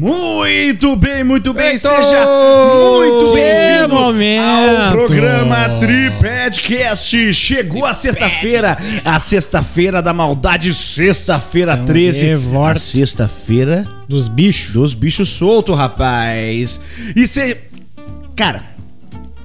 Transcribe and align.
Muito 0.00 0.94
bem, 0.94 1.24
muito 1.24 1.54
bem, 1.54 1.78
Feito! 1.78 1.88
seja 1.88 2.26
muito 2.26 3.32
bem-vindo 3.32 4.42
ao 4.42 4.92
programa 4.92 5.56
Tripodcast. 5.80 7.32
Chegou 7.32 7.86
a 7.86 7.94
sexta-feira, 7.94 8.76
a 9.02 9.18
sexta-feira 9.18 10.02
da 10.02 10.12
maldade, 10.12 10.74
sexta-feira 10.74 11.72
Então, 11.72 11.86
13. 11.86 12.18
A 12.18 12.28
revolta. 12.28 12.78
sexta-feira 12.78 13.88
Dos 14.06 14.28
bichos. 14.28 14.74
dos 14.74 14.92
bichos 14.92 15.30
soltos, 15.30 15.74
rapaz. 15.74 16.78
E 17.16 17.26
você... 17.26 17.62
Cara, 18.36 18.64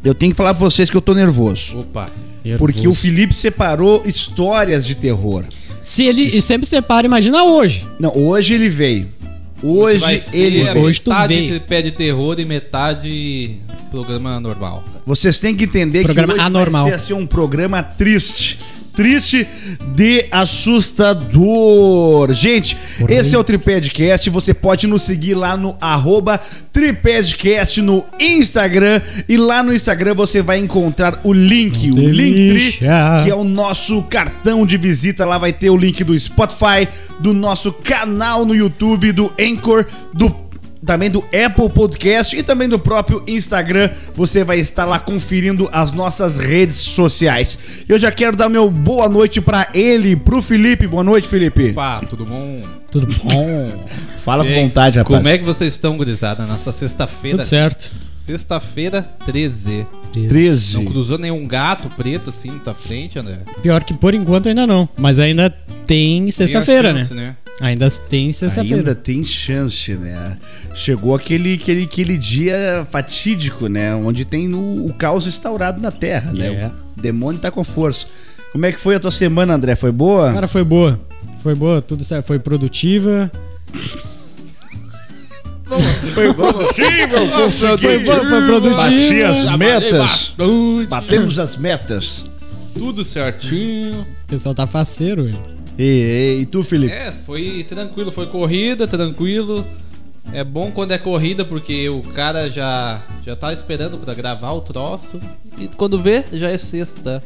eu 0.03 0.13
tenho 0.13 0.33
que 0.33 0.37
falar 0.37 0.53
pra 0.53 0.65
vocês 0.65 0.89
que 0.89 0.97
eu 0.97 1.01
tô 1.01 1.13
nervoso. 1.13 1.79
Opa. 1.79 2.09
Porque 2.57 2.89
o 2.89 2.93
Felipe 2.93 3.33
separou 3.33 4.03
histórias 4.05 4.85
de 4.85 4.95
terror. 4.95 5.45
Se 5.81 6.05
ele 6.05 6.23
e 6.25 6.41
sempre 6.41 6.67
separa, 6.67 7.07
imagina 7.07 7.41
hoje. 7.41 7.87
Não, 7.97 8.11
hoje 8.17 8.53
ele 8.53 8.67
veio. 8.67 9.07
Hoje 9.63 10.23
ele. 10.33 10.69
Hoje 10.79 11.01
tu 11.01 11.11
de 11.27 11.59
pé 11.59 11.81
de 11.81 11.91
terror 11.91 12.39
e 12.39 12.45
metade 12.45 13.57
programa 13.91 14.39
normal. 14.39 14.83
Vocês 15.05 15.39
têm 15.39 15.55
que 15.55 15.65
entender 15.65 16.03
Programa 16.03 16.33
que 16.33 16.39
hoje 16.39 16.47
anormal. 16.47 16.83
vai 16.83 16.91
ser 16.91 16.95
assim, 16.95 17.13
um 17.13 17.27
programa 17.27 17.83
triste. 17.83 18.57
Triste 18.93 19.47
de 19.95 20.25
assustador. 20.31 22.33
Gente, 22.33 22.77
esse 23.07 23.35
é 23.35 23.37
o 23.37 23.43
Tripedcast. 23.43 24.29
Você 24.29 24.53
pode 24.53 24.87
nos 24.87 25.03
seguir 25.03 25.33
lá 25.33 25.55
no 25.55 25.75
arroba 25.79 26.39
Tripedcast 26.73 27.81
no 27.81 28.03
Instagram. 28.19 29.01
E 29.29 29.37
lá 29.37 29.63
no 29.63 29.73
Instagram 29.73 30.13
você 30.13 30.41
vai 30.41 30.59
encontrar 30.59 31.21
o 31.23 31.31
link, 31.31 31.91
o 31.91 31.95
Linktree, 31.95 32.79
que 33.23 33.29
é 33.29 33.35
o 33.35 33.43
nosso 33.43 34.03
cartão 34.03 34.65
de 34.65 34.77
visita. 34.77 35.25
Lá 35.25 35.37
vai 35.37 35.53
ter 35.53 35.69
o 35.69 35.77
link 35.77 36.03
do 36.03 36.17
Spotify, 36.17 36.87
do 37.19 37.33
nosso 37.33 37.71
canal 37.71 38.45
no 38.45 38.53
YouTube, 38.53 39.11
do 39.11 39.31
Anchor, 39.39 39.85
do 40.13 40.40
também 40.85 41.09
do 41.09 41.19
Apple 41.19 41.69
Podcast 41.69 42.35
e 42.35 42.43
também 42.43 42.67
do 42.67 42.79
próprio 42.79 43.23
Instagram. 43.27 43.89
Você 44.15 44.43
vai 44.43 44.59
estar 44.59 44.85
lá 44.85 44.99
conferindo 44.99 45.69
as 45.71 45.91
nossas 45.91 46.37
redes 46.37 46.77
sociais. 46.77 47.57
Eu 47.87 47.97
já 47.97 48.11
quero 48.11 48.35
dar 48.35 48.49
meu 48.49 48.69
boa 48.69 49.07
noite 49.07 49.39
pra 49.41 49.67
ele, 49.73 50.15
pro 50.15 50.41
Felipe. 50.41 50.87
Boa 50.87 51.03
noite, 51.03 51.27
Felipe. 51.27 51.71
Opa, 51.71 52.01
tudo 52.09 52.25
bom? 52.25 52.61
Tudo 52.89 53.07
bom? 53.23 53.85
Fala 54.19 54.43
com 54.43 54.49
E 54.49 54.53
aí, 54.53 54.63
vontade, 54.63 54.99
rapaz. 54.99 55.17
Como 55.17 55.29
é 55.29 55.37
que 55.37 55.43
vocês 55.43 55.73
estão, 55.73 55.97
gurizada? 55.97 56.45
Nessa 56.45 56.71
sexta-feira. 56.71 57.37
Tudo 57.37 57.45
certo. 57.45 57.91
Sexta-feira 58.25 59.01
13. 59.25 59.87
13. 60.13 60.75
Não 60.75 60.85
cruzou 60.85 61.17
nenhum 61.17 61.47
gato 61.47 61.89
preto 61.89 62.29
assim 62.29 62.51
na 62.51 62.59
tua 62.59 62.73
frente, 62.75 63.17
André? 63.17 63.39
Pior 63.63 63.83
que 63.83 63.95
por 63.95 64.13
enquanto 64.13 64.47
ainda 64.47 64.67
não. 64.67 64.87
Mas 64.95 65.19
ainda 65.19 65.49
tem 65.87 66.29
sexta-feira, 66.29 66.93
né? 66.93 66.99
chance, 66.99 67.13
né? 67.15 67.35
Ainda 67.59 67.89
tem 67.89 68.31
sexta-feira. 68.31 68.77
Ainda 68.77 68.93
tem 68.93 69.23
chance, 69.23 69.93
né? 69.95 70.37
Chegou 70.75 71.15
aquele, 71.15 71.55
aquele, 71.55 71.83
aquele 71.83 72.15
dia 72.15 72.85
fatídico, 72.91 73.67
né? 73.67 73.95
Onde 73.95 74.23
tem 74.23 74.53
o, 74.53 74.85
o 74.85 74.93
caos 74.93 75.25
instaurado 75.25 75.81
na 75.81 75.89
Terra, 75.89 76.31
né? 76.31 76.47
Yeah. 76.47 76.75
O 76.95 77.01
demônio 77.01 77.41
tá 77.41 77.49
com 77.49 77.63
força. 77.63 78.05
Como 78.51 78.63
é 78.67 78.71
que 78.71 78.79
foi 78.79 78.95
a 78.95 78.99
tua 78.99 79.11
semana, 79.11 79.55
André? 79.55 79.75
Foi 79.75 79.91
boa? 79.91 80.31
Cara, 80.31 80.47
foi 80.47 80.63
boa. 80.63 80.99
Foi 81.41 81.55
boa, 81.55 81.81
tudo 81.81 82.03
certo. 82.03 82.27
Foi 82.27 82.37
produtiva. 82.37 83.31
Foi 85.79 86.33
produtivo, 86.33 87.31
consegui. 87.35 88.05
Foi, 88.05 88.05
foi, 88.05 88.45
produtiva. 88.45 88.75
Bati 88.75 89.23
as 89.23 89.57
metas. 89.57 90.33
Batemos 90.89 91.39
as 91.39 91.57
metas. 91.57 92.25
Tudo 92.73 93.03
certinho. 93.03 94.01
O 94.01 94.27
pessoal 94.27 94.55
tá 94.55 94.65
faceiro, 94.65 95.25
velho. 95.25 95.39
E, 95.77 95.83
e, 95.83 96.41
e 96.41 96.45
tu, 96.45 96.63
Felipe? 96.63 96.93
É, 96.93 97.11
foi 97.25 97.65
tranquilo, 97.67 98.11
foi 98.11 98.27
corrida, 98.27 98.87
tranquilo. 98.87 99.65
É 100.33 100.43
bom 100.43 100.71
quando 100.71 100.91
é 100.91 100.97
corrida 100.97 101.43
porque 101.43 101.89
o 101.89 102.01
cara 102.01 102.49
já 102.49 103.01
já 103.25 103.35
tá 103.35 103.51
esperando 103.51 103.97
pra 103.97 104.13
gravar 104.13 104.51
o 104.51 104.61
troço 104.61 105.19
e 105.57 105.67
quando 105.67 105.99
vê 105.99 106.23
já 106.31 106.49
é 106.49 106.57
sexta. 106.57 107.23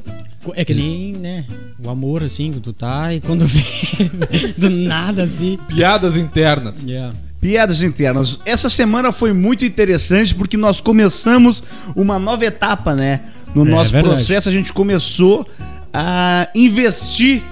É 0.54 0.64
que 0.64 0.74
nem, 0.74 1.14
né? 1.14 1.46
O 1.84 1.90
amor, 1.90 2.24
assim, 2.24 2.52
que 2.52 2.60
tu 2.60 2.72
tá 2.72 3.14
e 3.14 3.20
quando 3.20 3.46
vê 3.48 4.54
do 4.58 4.70
nada, 4.70 5.24
assim. 5.24 5.58
Piadas 5.68 6.16
internas. 6.16 6.84
Yeah. 6.84 7.14
Piadas 7.46 7.84
internas. 7.84 8.40
Essa 8.44 8.70
semana 8.70 9.12
foi 9.12 9.32
muito 9.32 9.64
interessante 9.64 10.34
porque 10.34 10.58
nós 10.58 10.82
começamos 10.82 11.64
uma 11.96 12.18
nova 12.18 12.44
etapa, 12.44 12.96
né? 12.96 13.22
No 13.54 13.68
É, 13.68 13.70
nosso 13.70 13.92
verdade. 13.92 14.16
processo, 14.16 14.50
a 14.50 14.52
gente 14.52 14.74
começou 14.74 15.46
a 15.94 16.50
investir 16.56 17.44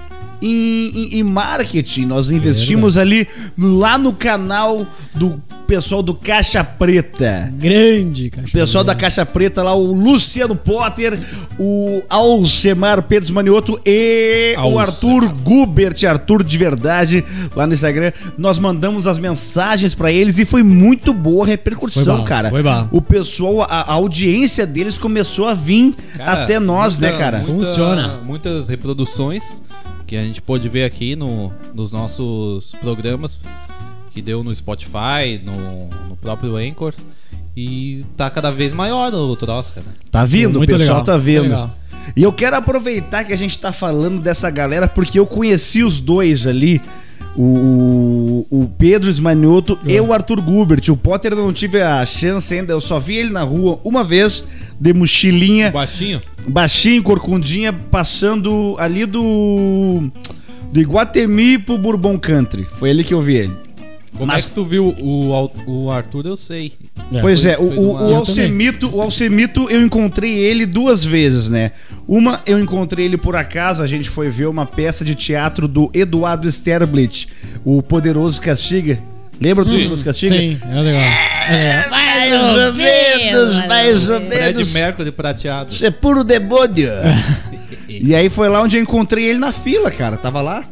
em, 0.46 0.90
em- 0.94 1.18
em 1.18 1.22
marketing. 1.22 2.06
Nós 2.06 2.30
investimos 2.30 2.96
ali 2.96 3.26
lá 3.58 3.96
no 3.98 4.12
canal 4.12 4.86
do 5.14 5.40
pessoal 5.66 6.02
do 6.02 6.12
Caixa 6.14 6.62
Preta. 6.62 7.50
Grande. 7.56 8.30
O 8.46 8.50
pessoal 8.52 8.84
da 8.84 8.94
Caixa 8.94 9.24
Preta 9.24 9.62
lá, 9.62 9.74
o 9.74 9.92
Luciano 9.94 10.54
Potter, 10.54 11.18
o 11.58 12.02
Alcemar 12.08 13.02
Pedro 13.02 13.32
Manioto 13.32 13.80
e 13.86 14.54
o 14.56 14.60
Alcemar. 14.60 14.88
Arthur 14.88 15.32
Gubert, 15.32 15.96
Arthur 16.06 16.42
de 16.44 16.58
verdade, 16.58 17.24
lá 17.56 17.66
no 17.66 17.72
Instagram. 17.72 18.12
Nós 18.36 18.58
mandamos 18.58 19.06
as 19.06 19.18
mensagens 19.18 19.94
pra 19.94 20.12
eles 20.12 20.38
e 20.38 20.44
foi 20.44 20.62
muito 20.62 21.14
boa 21.14 21.44
a 21.44 21.48
repercussão, 21.48 22.04
Foi 22.04 22.16
bom, 22.16 22.24
cara. 22.24 22.50
foi 22.50 22.62
bom. 22.62 22.88
O 22.92 23.00
pessoal, 23.00 23.62
a, 23.62 23.66
a 23.80 23.92
audiência 23.94 24.66
deles 24.66 24.98
começou 24.98 25.48
a 25.48 25.54
vir 25.54 25.94
Cara, 26.16 26.42
até 26.44 26.58
nós, 26.60 26.98
muita- 26.98 27.12
né, 27.12 27.18
cara? 27.18 27.38
muita- 27.38 27.52
Funciona. 27.66 28.20
Muitas 28.22 28.68
reproduções 28.68 29.62
que 30.14 30.18
a 30.18 30.22
gente 30.22 30.40
pôde 30.40 30.68
ver 30.68 30.84
aqui 30.84 31.16
no, 31.16 31.52
nos 31.74 31.90
nossos 31.90 32.72
programas 32.80 33.36
que 34.12 34.22
deu 34.22 34.44
no 34.44 34.54
Spotify, 34.54 35.40
no, 35.44 35.88
no 36.08 36.16
próprio 36.16 36.56
Anchor. 36.56 36.94
E 37.56 38.04
tá 38.16 38.30
cada 38.30 38.52
vez 38.52 38.72
maior 38.72 39.12
o 39.12 39.34
troço, 39.34 39.72
cara. 39.72 39.86
Tá 40.12 40.24
vindo, 40.24 40.58
Muito 40.58 40.72
o 40.72 40.78
pessoal 40.78 41.00
legal, 41.00 41.04
tá 41.04 41.18
vindo. 41.18 41.42
legal. 41.42 41.76
E 42.14 42.22
eu 42.22 42.32
quero 42.32 42.54
aproveitar 42.54 43.24
que 43.24 43.32
a 43.32 43.36
gente 43.36 43.58
tá 43.58 43.72
falando 43.72 44.20
dessa 44.20 44.48
galera, 44.50 44.86
porque 44.86 45.18
eu 45.18 45.26
conheci 45.26 45.82
os 45.82 45.98
dois 45.98 46.46
ali. 46.46 46.80
O, 47.36 48.46
o 48.48 48.70
Pedro 48.78 49.10
Esmanioto 49.10 49.76
e 49.84 50.00
o 50.00 50.12
Arthur 50.12 50.40
Gubert. 50.40 50.88
O 50.90 50.96
Potter 50.96 51.32
eu 51.32 51.38
não 51.38 51.52
tive 51.52 51.82
a 51.82 52.06
chance 52.06 52.54
ainda, 52.54 52.72
eu 52.72 52.80
só 52.80 53.00
vi 53.00 53.16
ele 53.16 53.30
na 53.30 53.42
rua 53.42 53.80
uma 53.82 54.04
vez, 54.04 54.44
de 54.84 54.92
mochilinha, 54.92 55.70
Baixinho? 55.70 56.20
baixinho, 56.46 57.02
corcundinha, 57.02 57.72
passando 57.72 58.76
ali 58.78 59.06
do. 59.06 60.10
Do 60.70 60.78
Iguatemi 60.80 61.56
pro 61.56 61.78
Bourbon 61.78 62.18
Country. 62.18 62.66
Foi 62.78 62.90
ali 62.90 63.02
que 63.02 63.14
eu 63.14 63.22
vi 63.22 63.34
ele. 63.36 63.52
Como 64.12 64.26
Mas- 64.26 64.44
é 64.44 64.48
que 64.48 64.54
tu 64.54 64.64
viu 64.66 64.88
o, 65.00 65.50
o 65.66 65.90
Arthur? 65.90 66.26
Eu 66.26 66.36
sei. 66.36 66.72
Pois 67.22 67.42
foi- 67.42 67.52
é, 67.52 67.58
o, 67.58 67.62
o, 67.62 67.94
o 67.96 68.10
Eu 68.10 68.16
Alcemito, 68.16 68.94
o 68.94 69.00
Alcemito 69.00 69.70
eu 69.70 69.80
encontrei 69.82 70.34
ele 70.36 70.66
duas 70.66 71.02
vezes, 71.02 71.48
né? 71.48 71.72
Uma 72.06 72.42
eu 72.44 72.58
encontrei 72.60 73.06
ele 73.06 73.16
por 73.16 73.34
acaso, 73.36 73.82
a 73.82 73.86
gente 73.86 74.10
foi 74.10 74.28
ver 74.28 74.48
uma 74.48 74.66
peça 74.66 75.02
de 75.02 75.14
teatro 75.14 75.66
do 75.66 75.90
Eduardo 75.94 76.46
Sterblit, 76.46 77.28
o 77.64 77.80
Poderoso 77.82 78.38
Castiga. 78.40 78.98
Lembra 79.40 79.64
do 79.64 79.70
Poderoso 79.70 80.04
Castiga? 80.04 80.36
Sim, 80.36 80.58
é 80.70 80.80
legal. 80.80 81.02
É. 81.50 81.88
Mais 81.88 82.32
ou 82.32 82.74
menos, 82.74 83.66
mais 83.66 84.08
ou 84.08 84.20
Fred 84.20 84.52
menos. 84.54 84.72
Mercury 84.72 85.10
prateado. 85.12 85.72
Isso 85.72 85.84
é 85.84 85.90
puro 85.90 86.24
demônio. 86.24 86.88
e 87.88 88.14
aí 88.14 88.30
foi 88.30 88.48
lá 88.48 88.62
onde 88.62 88.76
eu 88.78 88.82
encontrei 88.82 89.24
ele 89.26 89.38
na 89.38 89.52
fila, 89.52 89.90
cara. 89.90 90.16
Tava 90.16 90.40
lá. 90.40 90.64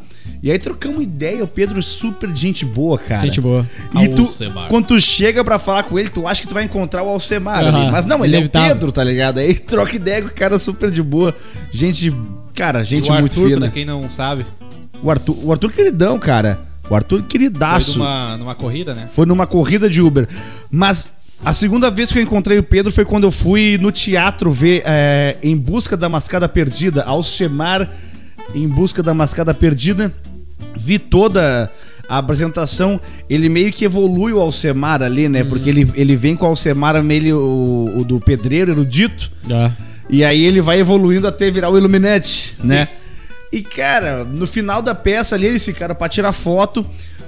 E 0.43 0.51
aí 0.51 0.59
trocamos 0.59 1.03
ideia, 1.03 1.45
o 1.45 1.47
Pedro 1.47 1.79
é 1.79 1.83
super 1.83 2.35
gente 2.35 2.65
boa, 2.65 2.99
cara. 2.99 3.23
Gente 3.23 3.41
boa. 3.41 3.65
E 4.01 4.09
tu, 4.09 4.23
Alcemar. 4.23 4.69
quando 4.69 4.87
tu 4.87 5.01
chega 5.01 5.45
pra 5.45 5.57
falar 5.59 5.85
com 5.85 5.97
ele, 5.99 6.09
tu 6.09 6.27
acha 6.27 6.43
que 6.43 6.49
tu 6.49 6.55
vai 6.55 6.65
encontrar 6.65 7.03
o 7.05 7.09
Alcemar 7.09 7.63
Aham, 7.63 7.83
ali. 7.83 7.93
Mas 7.93 8.07
não, 8.07 8.25
ele 8.25 8.37
é 8.37 8.41
o. 8.41 8.49
Pedro, 8.49 8.91
tá 8.91 9.05
ligado? 9.05 9.39
Aí 9.39 9.55
troca 9.55 9.95
ideia 9.95 10.21
com 10.23 10.29
o 10.29 10.33
cara 10.33 10.59
super 10.59 10.91
de 10.91 11.01
boa. 11.03 11.35
Gente, 11.71 12.13
cara, 12.57 12.81
E 12.81 12.85
gente 12.85 13.09
o 13.09 13.15
muito 13.15 13.33
Arthur, 13.39 13.49
fina. 13.51 13.61
pra 13.61 13.71
quem 13.71 13.85
não 13.85 14.09
sabe, 14.11 14.45
O 15.01 15.11
Arthur, 15.11 15.37
o 15.45 15.53
Arthur 15.53 15.71
queridão, 15.71 16.19
cara. 16.19 16.59
O 16.93 16.95
Arthur 16.95 17.21
foi 17.21 17.29
queridaço. 17.29 17.99
numa, 17.99 18.37
numa 18.37 18.55
corrida, 18.55 18.95
né? 18.95 19.09
Foi 19.11 19.25
numa 19.25 19.47
corrida 19.47 19.89
de 19.89 20.03
Uber. 20.03 20.29
Mas 20.71 21.11
a 21.43 21.55
segunda 21.55 21.91
vez 21.91 22.13
que 22.13 22.19
eu 22.19 22.23
encontrei 22.23 22.59
o 22.59 22.63
Pedro 22.63 22.93
foi 22.93 23.07
quando 23.07 23.25
eu 23.25 23.31
fui 23.31 23.79
no 23.81 23.91
teatro 23.91 24.51
ver 24.51 24.83
é, 24.85 25.39
Em 25.43 25.57
Busca 25.57 25.97
da 25.97 26.07
Mascada 26.07 26.47
Perdida, 26.47 27.03
Alcemar 27.05 27.89
Em 28.55 28.69
Busca 28.69 29.03
da 29.03 29.15
Mascada 29.15 29.55
Perdida. 29.55 30.13
Vi 30.77 30.99
toda 30.99 31.71
a 32.07 32.19
apresentação. 32.19 33.01
Ele 33.29 33.49
meio 33.49 33.73
que 33.73 33.87
evolui 33.87 34.35
o 34.35 34.41
Alcemar 34.41 35.03
ali, 35.03 35.31
né? 35.31 35.45
Porque 35.45 35.71
ele, 35.71 35.91
ele 35.95 36.15
vem 36.15 36.37
com 36.37 36.45
o 36.45 36.49
Alcemar 36.49 37.03
meio 37.03 37.39
o, 37.39 38.01
o 38.01 38.05
do 38.05 38.21
pedreiro 38.21 38.71
erudito. 38.71 39.33
Já. 39.49 39.73
E 40.11 40.23
aí 40.23 40.45
ele 40.45 40.61
vai 40.61 40.79
evoluindo 40.79 41.27
até 41.27 41.51
virar 41.51 41.71
o 41.71 41.79
Illuminati, 41.79 42.53
né? 42.65 42.89
E 43.53 43.63
cara, 43.63 44.25
no 44.25 44.47
final 44.47 44.81
da 44.81 44.95
peça 44.95 45.35
ali 45.35 45.47
eles 45.47 45.65
ficaram 45.65 45.95
pra 45.95 46.09
tirar 46.09 46.33
foto. 46.33 46.85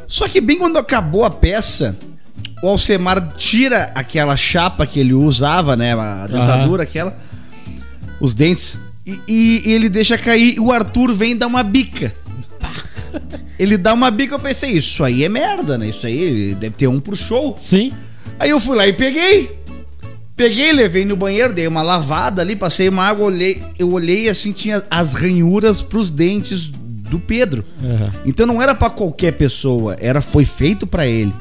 Só 0.06 0.26
que 0.26 0.41
bem 0.41 0.56
quando 0.59 0.79
acabou 0.79 1.25
a 1.25 1.31
peça, 1.31 1.97
o 2.62 2.69
Alcemar 2.69 3.29
tira 3.37 3.93
aquela 3.94 4.37
chapa 4.37 4.87
que 4.87 4.99
ele 5.00 5.12
usava, 5.15 5.76
né? 5.76 5.93
A 5.93 6.26
dentadura, 6.26 6.82
aquela. 6.85 7.17
Os 8.21 8.35
dentes. 8.35 8.81
E, 9.06 9.21
e- 9.29 9.62
e 9.67 9.73
ele 9.73 9.88
deixa 9.91 10.17
cair. 10.17 10.55
E 10.56 10.61
o 10.61 10.73
Arthur 10.73 11.12
vem 11.12 11.37
dar 11.37 11.47
uma 11.47 11.62
bica. 11.62 12.12
Ele 13.59 13.76
dá 13.76 13.93
uma 13.94 14.11
bica, 14.11 14.35
eu 14.35 14.38
pensei, 14.41 14.71
isso 14.73 15.05
aí 15.05 15.23
é 15.25 15.29
merda, 15.29 15.79
né? 15.79 15.88
Isso 15.88 16.06
aí 16.06 16.55
deve 16.56 16.75
ter 16.75 16.88
um 16.88 16.99
pro 16.99 17.15
show. 17.15 17.55
Sim. 17.56 17.93
Aí 18.38 18.50
eu 18.50 18.59
fui 18.59 18.76
lá 18.76 18.87
e 18.87 18.93
peguei. 18.93 19.56
Peguei, 20.36 20.72
levei 20.72 21.04
no 21.04 21.14
banheiro, 21.14 21.52
dei 21.52 21.66
uma 21.66 21.82
lavada 21.82 22.42
ali, 22.42 22.56
passei 22.56 22.88
uma 22.88 23.04
água, 23.04 23.26
olhei, 23.26 23.62
eu 23.78 23.92
olhei 23.92 24.25
e 24.25 24.28
assim 24.28 24.50
tinha 24.52 24.82
as 24.90 25.14
ranhuras 25.14 25.81
pros 25.81 26.10
dentes 26.10 26.66
do 26.66 27.20
Pedro. 27.20 27.64
Aham. 27.82 28.12
Então 28.26 28.44
não 28.46 28.60
era 28.60 28.75
pra 28.75 28.90
qualquer 28.90 29.32
pessoa, 29.32 29.96
era 30.00 30.20
foi 30.20 30.44
feito 30.44 30.86
pra 30.86 31.06
ele. 31.06 31.32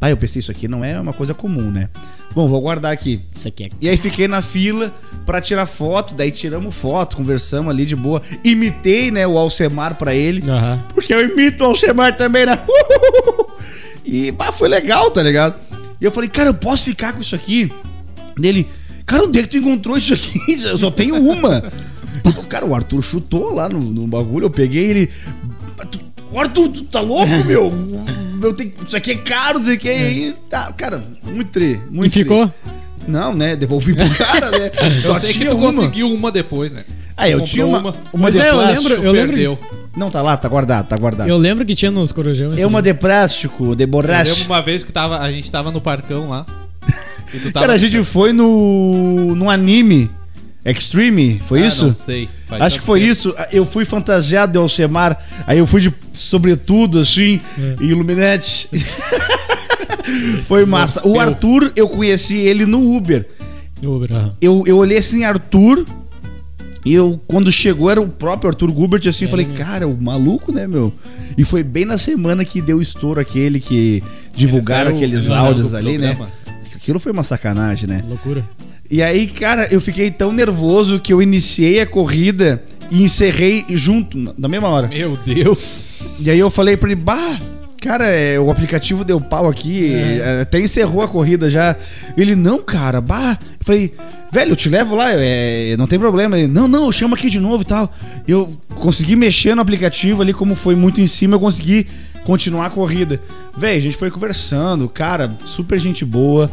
Aí 0.00 0.12
eu 0.12 0.16
pensei, 0.16 0.40
isso 0.40 0.50
aqui 0.50 0.66
não 0.66 0.84
é 0.84 0.98
uma 0.98 1.12
coisa 1.12 1.32
comum, 1.34 1.70
né? 1.70 1.88
Bom, 2.34 2.48
vou 2.48 2.60
guardar 2.60 2.92
aqui. 2.92 3.20
Isso 3.32 3.46
aqui 3.46 3.64
é. 3.64 3.70
E 3.80 3.88
aí 3.88 3.96
fiquei 3.96 4.26
na 4.26 4.40
fila 4.40 4.92
pra 5.26 5.40
tirar 5.40 5.66
foto, 5.66 6.14
daí 6.14 6.30
tiramos 6.30 6.74
foto, 6.74 7.16
conversamos 7.16 7.70
ali 7.70 7.84
de 7.84 7.94
boa. 7.94 8.22
Imitei, 8.42 9.10
né, 9.10 9.26
o 9.26 9.36
Alcemar 9.36 9.96
pra 9.96 10.14
ele. 10.14 10.48
Aham. 10.48 10.82
Porque 10.94 11.12
eu 11.12 11.20
imito 11.28 11.62
o 11.62 11.66
Alcemar 11.66 12.16
também, 12.16 12.46
né? 12.46 12.58
E 14.02 14.32
pá, 14.32 14.50
foi 14.50 14.68
legal, 14.68 15.10
tá 15.10 15.22
ligado? 15.22 15.54
E 16.00 16.04
eu 16.04 16.10
falei, 16.10 16.28
cara, 16.28 16.48
eu 16.48 16.54
posso 16.54 16.86
ficar 16.86 17.12
com 17.12 17.20
isso 17.20 17.34
aqui? 17.36 17.70
Dele, 18.40 18.66
cara, 19.06 19.24
onde 19.24 19.38
é 19.38 19.42
que 19.42 19.48
tu 19.48 19.56
encontrou 19.58 19.96
isso 19.96 20.14
aqui? 20.14 20.38
Eu 20.64 20.78
só 20.78 20.90
tenho 20.90 21.16
uma. 21.16 21.62
Eu 22.24 22.42
cara, 22.44 22.66
o 22.66 22.74
Arthur 22.74 23.02
chutou 23.02 23.54
lá 23.54 23.68
no, 23.68 23.78
no 23.80 24.06
bagulho, 24.06 24.46
eu 24.46 24.50
peguei 24.50 24.84
ele. 24.84 25.10
"Tu- 25.90 26.00
O 26.32 26.38
Arthur, 26.38 26.68
tu 26.68 26.84
tá 26.84 27.00
louco, 27.00 27.32
meu? 27.46 27.72
Eu 28.42 28.52
tenho, 28.52 28.72
isso 28.86 28.96
aqui 28.96 29.12
é 29.12 29.14
caro, 29.16 29.58
isso 29.60 29.70
aqui 29.70 29.88
é. 29.88 30.10
E 30.12 30.32
Tá, 30.48 30.72
cara, 30.72 31.02
muito 31.24 31.50
tri, 31.50 31.80
E 31.90 31.94
muito 31.94 32.12
tri. 32.12 32.22
ficou? 32.22 32.52
Não, 33.08 33.34
né? 33.34 33.56
Devolvi 33.56 33.94
pro 33.94 34.08
cara, 34.10 34.50
né? 34.50 34.70
Eu 35.04 35.18
sei 35.18 35.32
que 35.32 35.46
tu 35.46 35.56
conseguiu 35.56 36.12
uma 36.12 36.30
depois, 36.30 36.72
né? 36.72 36.84
Ah, 37.16 37.28
eu 37.28 37.40
tinha 37.42 37.66
uma, 37.66 37.78
uma, 37.80 37.94
Mas 38.14 38.34
de 38.34 38.40
é, 38.40 38.48
eu 38.50 38.54
plástico. 38.54 38.88
lembro- 38.88 39.04
eu 39.04 39.12
lembro- 39.12 39.28
perdeu. 39.30 39.58
Não, 39.96 40.10
tá 40.10 40.22
lá, 40.22 40.36
tá 40.38 40.48
guardado, 40.48 40.86
tá 40.88 40.96
guardado. 40.96 41.28
Eu 41.28 41.36
lembro 41.36 41.64
que 41.66 41.74
tinha 41.74 41.90
nos 41.90 42.12
corujão. 42.12 42.54
esse 42.54 42.62
É 42.62 42.66
uma 42.66 42.80
de 42.80 42.94
plástico, 42.94 43.58
de 43.76 43.84
Eu 43.84 43.86
lembro 43.86 43.88
borracha. 43.90 44.44
uma 44.46 44.62
vez 44.62 44.82
que 44.84 44.90
tava, 44.92 45.18
a 45.18 45.30
gente 45.30 45.50
tava 45.50 45.70
no 45.70 45.80
parcão 45.80 46.28
lá. 46.30 46.46
Tu 47.32 47.52
tava 47.52 47.66
Cara, 47.66 47.72
a 47.74 47.78
gente 47.78 48.02
foi 48.02 48.32
no, 48.32 49.34
no 49.36 49.48
anime 49.50 50.10
Extreme, 50.64 51.40
foi 51.46 51.62
Ah, 51.62 51.66
isso? 51.68 51.84
Não 51.84 51.90
sei. 51.92 52.28
Faz 52.46 52.60
Acho 52.62 52.78
que 52.80 52.84
foi 52.84 53.00
tempo. 53.00 53.10
isso. 53.12 53.34
Eu 53.50 53.64
fui 53.64 53.84
fantasiado 53.86 54.52
de 54.52 54.58
Alcemar, 54.58 55.18
aí 55.46 55.58
eu 55.58 55.66
fui 55.66 55.80
de 55.80 55.92
sobretudo, 56.12 56.98
assim, 56.98 57.40
É. 57.58 57.76
e 57.80 57.86
Illuminati. 57.86 58.68
foi 60.46 60.64
massa. 60.66 61.06
O. 61.06 61.18
Arthur, 61.18 61.72
eu 61.76 61.88
conheci 61.88 62.36
ele 62.36 62.66
no 62.66 62.94
Uber. 62.96 63.26
Uber, 63.82 64.12
aham. 64.12 64.32
Eu, 64.40 64.64
eu 64.66 64.76
olhei 64.76 64.98
assim, 64.98 65.24
Arthur, 65.24 65.86
e 66.84 66.92
eu, 66.92 67.20
quando 67.26 67.50
chegou, 67.50 67.90
era 67.90 68.00
o 68.00 68.08
próprio 68.08 68.48
Arthur 68.50 68.70
Gubert, 68.70 69.06
assim, 69.08 69.24
eu 69.24 69.28
É, 69.28 69.30
falei, 69.30 69.46
né? 69.46 69.54
cara, 69.56 69.88
o 69.88 69.96
maluco, 70.00 70.52
né, 70.52 70.66
meu? 70.66 70.92
E 71.38 71.44
foi 71.44 71.62
bem 71.62 71.84
na 71.84 71.96
semana 71.96 72.44
que 72.44 72.60
deu 72.60 72.80
estouro 72.82 73.20
aquele 73.20 73.60
que 73.60 74.02
divulgaram 74.34 74.90
aqueles 74.90 75.30
áudios 75.30 75.72
ali, 75.72 75.96
né? 75.96 76.08
programa. 76.14 76.39
Aquilo 76.80 76.98
foi 76.98 77.12
uma 77.12 77.22
sacanagem, 77.22 77.88
né? 77.88 78.02
Loucura. 78.08 78.44
E 78.90 79.02
aí, 79.02 79.26
cara, 79.26 79.68
eu 79.70 79.80
fiquei 79.80 80.10
tão 80.10 80.32
nervoso 80.32 80.98
que 80.98 81.12
eu 81.12 81.20
iniciei 81.22 81.80
a 81.80 81.86
corrida 81.86 82.62
e 82.90 83.02
encerrei 83.04 83.64
junto, 83.68 84.18
na- 84.36 84.48
mesma 84.48 84.68
hora. 84.68 84.88
Meu 84.88 85.16
Deus. 85.16 86.00
E 86.18 86.30
aí 86.30 86.38
eu 86.38 86.50
falei 86.50 86.76
pra 86.76 86.90
ele, 86.90 87.00
bah, 87.00 87.40
cara, 87.80 88.06
é, 88.06 88.40
o 88.40 88.50
aplicativo 88.50 89.04
deu 89.04 89.20
pau 89.20 89.48
aqui, 89.48 89.94
é, 89.94 90.40
até 90.42 90.58
encerrou 90.58 91.02
a 91.02 91.08
corrida 91.08 91.48
já. 91.50 91.76
Ele, 92.16 92.34
não, 92.34 92.62
cara, 92.62 93.00
bah. 93.00 93.38
Eu 93.42 93.64
falei, 93.64 93.94
velho, 94.32 94.52
eu 94.52 94.56
te 94.56 94.68
levo 94.68 94.96
lá, 94.96 95.10
é, 95.12 95.76
não 95.76 95.86
tem 95.86 95.98
problema. 95.98 96.36
Ele, 96.38 96.48
não, 96.48 96.66
não, 96.66 96.90
chama 96.90 97.14
aqui 97.14 97.28
de 97.30 97.38
novo 97.38 97.62
e 97.62 97.66
tal. 97.66 97.92
Eu 98.26 98.50
consegui 98.74 99.14
mexer 99.16 99.54
no 99.54 99.60
aplicativo 99.62 100.22
ali, 100.22 100.32
como 100.32 100.54
foi 100.54 100.74
muito 100.74 101.00
em 101.00 101.06
cima, 101.06 101.36
eu 101.36 101.40
consegui 101.40 101.86
continuar 102.24 102.66
a 102.66 102.70
corrida. 102.70 103.20
Velho, 103.56 103.78
a 103.78 103.82
gente 103.82 103.96
foi 103.96 104.10
conversando, 104.10 104.88
cara, 104.88 105.30
super 105.44 105.78
gente 105.78 106.04
boa. 106.04 106.50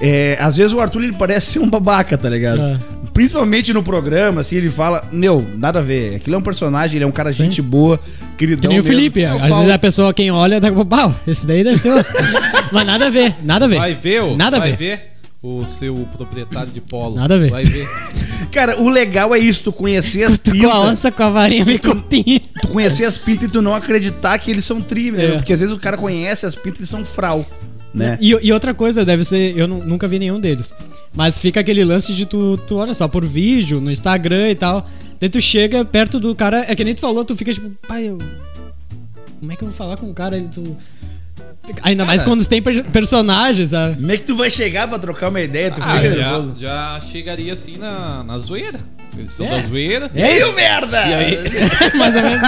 É, 0.00 0.36
às 0.40 0.56
vezes 0.56 0.72
o 0.72 0.80
Arthur 0.80 1.02
ele 1.04 1.12
parece 1.12 1.52
ser 1.52 1.58
um 1.58 1.68
babaca, 1.68 2.16
tá 2.16 2.28
ligado? 2.28 2.60
É. 2.60 2.78
Principalmente 3.12 3.72
no 3.72 3.82
programa, 3.82 4.40
assim, 4.40 4.56
ele 4.56 4.70
fala, 4.70 5.04
meu, 5.12 5.44
nada 5.58 5.80
a 5.80 5.82
ver. 5.82 6.14
Aquilo 6.16 6.36
é 6.36 6.38
um 6.38 6.42
personagem, 6.42 6.96
ele 6.96 7.04
é 7.04 7.06
um 7.06 7.12
cara 7.12 7.30
Sim. 7.32 7.44
gente 7.44 7.60
boa, 7.60 8.00
queridão 8.38 8.62
Que 8.62 8.68
nem 8.68 8.80
o 8.80 8.82
mesmo. 8.82 8.96
Felipe. 8.96 9.22
É, 9.22 9.28
Às 9.28 9.56
vezes 9.56 9.70
a 9.70 9.78
pessoa, 9.78 10.14
quem 10.14 10.30
olha, 10.30 10.58
dá 10.60 10.70
pau, 10.84 11.14
esse 11.26 11.46
daí 11.46 11.62
deve 11.62 11.76
ser. 11.76 11.92
Mas 12.72 12.86
nada 12.86 13.08
a 13.08 13.10
ver, 13.10 13.34
nada 13.42 13.64
a 13.64 13.68
ver. 13.68 13.76
Vai 13.78 13.94
ver, 13.94 14.22
ô, 14.22 14.36
Nada 14.36 14.56
a 14.56 14.60
vai 14.60 14.70
ver. 14.72 14.76
ver 14.96 15.10
o 15.42 15.64
seu 15.66 16.06
proprietário 16.16 16.70
de 16.70 16.80
polo. 16.80 17.16
Nada 17.16 17.34
a 17.34 17.38
ver. 17.38 17.50
Vai 17.50 17.64
ver. 17.64 17.86
Cara, 18.52 18.80
o 18.80 18.88
legal 18.88 19.34
é 19.34 19.38
isso, 19.38 19.64
tu 19.64 19.72
conhecer 19.72 20.24
as 20.24 20.38
Tu 20.38 20.50
com 20.52 20.56
a 20.56 20.60
pintas. 20.60 20.74
onça 20.90 21.10
com 21.12 21.22
a 21.22 21.30
varinha 21.30 21.64
bem 21.64 21.78
curtinha. 21.78 22.40
Tu 22.62 22.68
conhecer 22.68 23.04
as 23.04 23.18
pintas 23.18 23.48
e 23.48 23.52
tu 23.52 23.60
não 23.60 23.74
acreditar 23.74 24.38
que 24.38 24.50
eles 24.50 24.64
são 24.64 24.80
tri, 24.80 25.10
né? 25.10 25.24
É. 25.24 25.32
Porque 25.36 25.52
às 25.52 25.60
vezes 25.60 25.74
o 25.74 25.78
cara 25.78 25.96
conhece 25.96 26.46
as 26.46 26.54
pintas 26.54 26.78
e 26.78 26.82
eles 26.82 26.90
são 26.90 27.04
frau, 27.04 27.44
né? 27.94 28.16
E, 28.20 28.30
e 28.42 28.52
outra 28.52 28.72
coisa, 28.74 29.04
deve 29.04 29.24
ser. 29.24 29.56
Eu 29.56 29.66
nu- 29.66 29.84
nunca 29.84 30.06
vi 30.08 30.18
nenhum 30.18 30.40
deles. 30.40 30.72
Mas 31.14 31.38
fica 31.38 31.60
aquele 31.60 31.84
lance 31.84 32.12
de 32.14 32.24
tu, 32.26 32.56
tu 32.68 32.76
olha 32.76 32.94
só 32.94 33.08
por 33.08 33.24
vídeo, 33.24 33.80
no 33.80 33.90
Instagram 33.90 34.50
e 34.50 34.54
tal. 34.54 34.88
Daí 35.20 35.28
tu 35.28 35.40
chega 35.40 35.84
perto 35.84 36.18
do 36.20 36.34
cara, 36.34 36.64
é 36.68 36.74
que 36.74 36.84
nem 36.84 36.94
tu 36.94 37.00
falou, 37.00 37.24
tu 37.24 37.36
fica 37.36 37.52
tipo, 37.52 37.70
pai, 37.86 38.08
eu. 38.08 38.18
Como 39.40 39.50
é 39.52 39.56
que 39.56 39.62
eu 39.62 39.68
vou 39.68 39.76
falar 39.76 39.96
com 39.96 40.08
o 40.08 40.14
cara? 40.14 40.36
Ele, 40.36 40.48
tu... 40.48 40.76
Ainda 41.82 42.04
mais 42.04 42.22
Cara. 42.22 42.30
quando 42.32 42.46
tem 42.46 42.60
per- 42.60 42.84
personagens, 42.90 43.68
sabe? 43.68 43.94
Como 43.96 44.10
é 44.10 44.16
que 44.16 44.24
tu 44.24 44.34
vai 44.34 44.50
chegar 44.50 44.88
pra 44.88 44.98
trocar 44.98 45.28
uma 45.28 45.40
ideia? 45.40 45.70
Tu 45.70 45.80
Ah, 45.82 45.96
fica 45.96 46.10
já, 46.10 46.16
nervoso. 46.16 46.54
já 46.58 47.00
chegaria 47.00 47.52
assim 47.52 47.76
na, 47.76 48.24
na 48.24 48.38
zoeira. 48.38 48.80
Eles 49.16 49.32
são 49.32 49.46
É. 49.46 49.60
da 49.62 49.68
zoeira. 49.68 50.10
E 50.14 50.22
aí, 50.22 50.42
o 50.44 50.54
merda? 50.54 51.06
E 51.06 51.14
aí? 51.14 51.38
mais 51.96 52.14
ou 52.16 52.22
menos. 52.22 52.40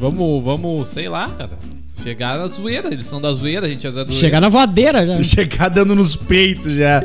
Vamos, 0.00 0.44
vamos, 0.44 0.88
sei 0.88 1.08
lá, 1.08 1.28
cara. 1.36 1.50
Chegar 2.02 2.38
na 2.38 2.48
zoeira. 2.48 2.92
Eles 2.92 3.06
são 3.06 3.20
da 3.20 3.32
zoeira, 3.32 3.66
a 3.66 3.68
gente 3.68 3.86
é 3.86 3.90
da 3.90 4.02
zoeira. 4.02 4.12
Chegar 4.12 4.40
na 4.40 4.48
voadeira 4.48 5.06
já. 5.06 5.22
Chegar 5.22 5.68
dando 5.68 5.94
nos 5.94 6.16
peitos 6.16 6.74
já. 6.74 7.04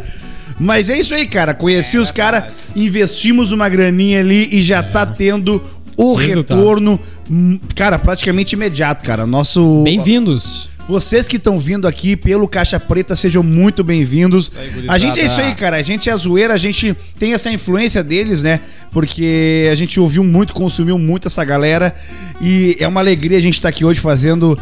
Mas 0.59 0.89
é 0.89 0.97
isso 0.97 1.13
aí, 1.13 1.27
cara. 1.27 1.53
Conheci 1.53 1.97
os 1.97 2.09
caras, 2.09 2.45
investimos 2.75 3.51
uma 3.51 3.69
graninha 3.69 4.19
ali 4.19 4.47
e 4.51 4.61
já 4.61 4.81
tá 4.81 5.05
tendo 5.05 5.61
o 5.95 6.15
Resultado. 6.15 6.57
retorno, 6.57 6.99
hum, 7.29 7.59
cara, 7.75 7.99
praticamente 7.99 8.53
imediato, 8.53 9.05
cara. 9.05 9.25
Nosso. 9.25 9.83
Bem-vindos. 9.83 10.69
Vocês 10.87 11.27
que 11.27 11.35
estão 11.35 11.59
vindo 11.59 11.85
aqui 11.85 12.15
pelo 12.15 12.47
Caixa 12.47 12.79
Preta, 12.79 13.13
sejam 13.13 13.43
muito 13.43 13.83
bem-vindos. 13.83 14.53
A 14.87 14.97
gente 14.97 15.19
é 15.19 15.25
isso 15.25 15.41
aí, 15.41 15.53
cara. 15.53 15.75
A 15.75 15.81
gente 15.83 16.09
é 16.09 16.15
zoeira, 16.15 16.53
a 16.53 16.57
gente 16.57 16.95
tem 17.19 17.33
essa 17.33 17.51
influência 17.51 18.01
deles, 18.01 18.41
né? 18.41 18.61
Porque 18.89 19.67
a 19.69 19.75
gente 19.75 19.99
ouviu 19.99 20.23
muito, 20.23 20.53
consumiu 20.53 20.97
muito 20.97 21.27
essa 21.27 21.43
galera. 21.43 21.93
E 22.41 22.77
é 22.79 22.87
uma 22.87 23.01
alegria 23.01 23.37
a 23.37 23.41
gente 23.41 23.55
estar 23.55 23.67
aqui 23.67 23.83
hoje 23.83 23.99
fazendo 23.99 24.57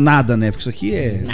nada, 0.00 0.36
né? 0.36 0.50
Porque 0.50 0.62
isso 0.62 0.68
aqui 0.68 0.94
é. 0.94 1.24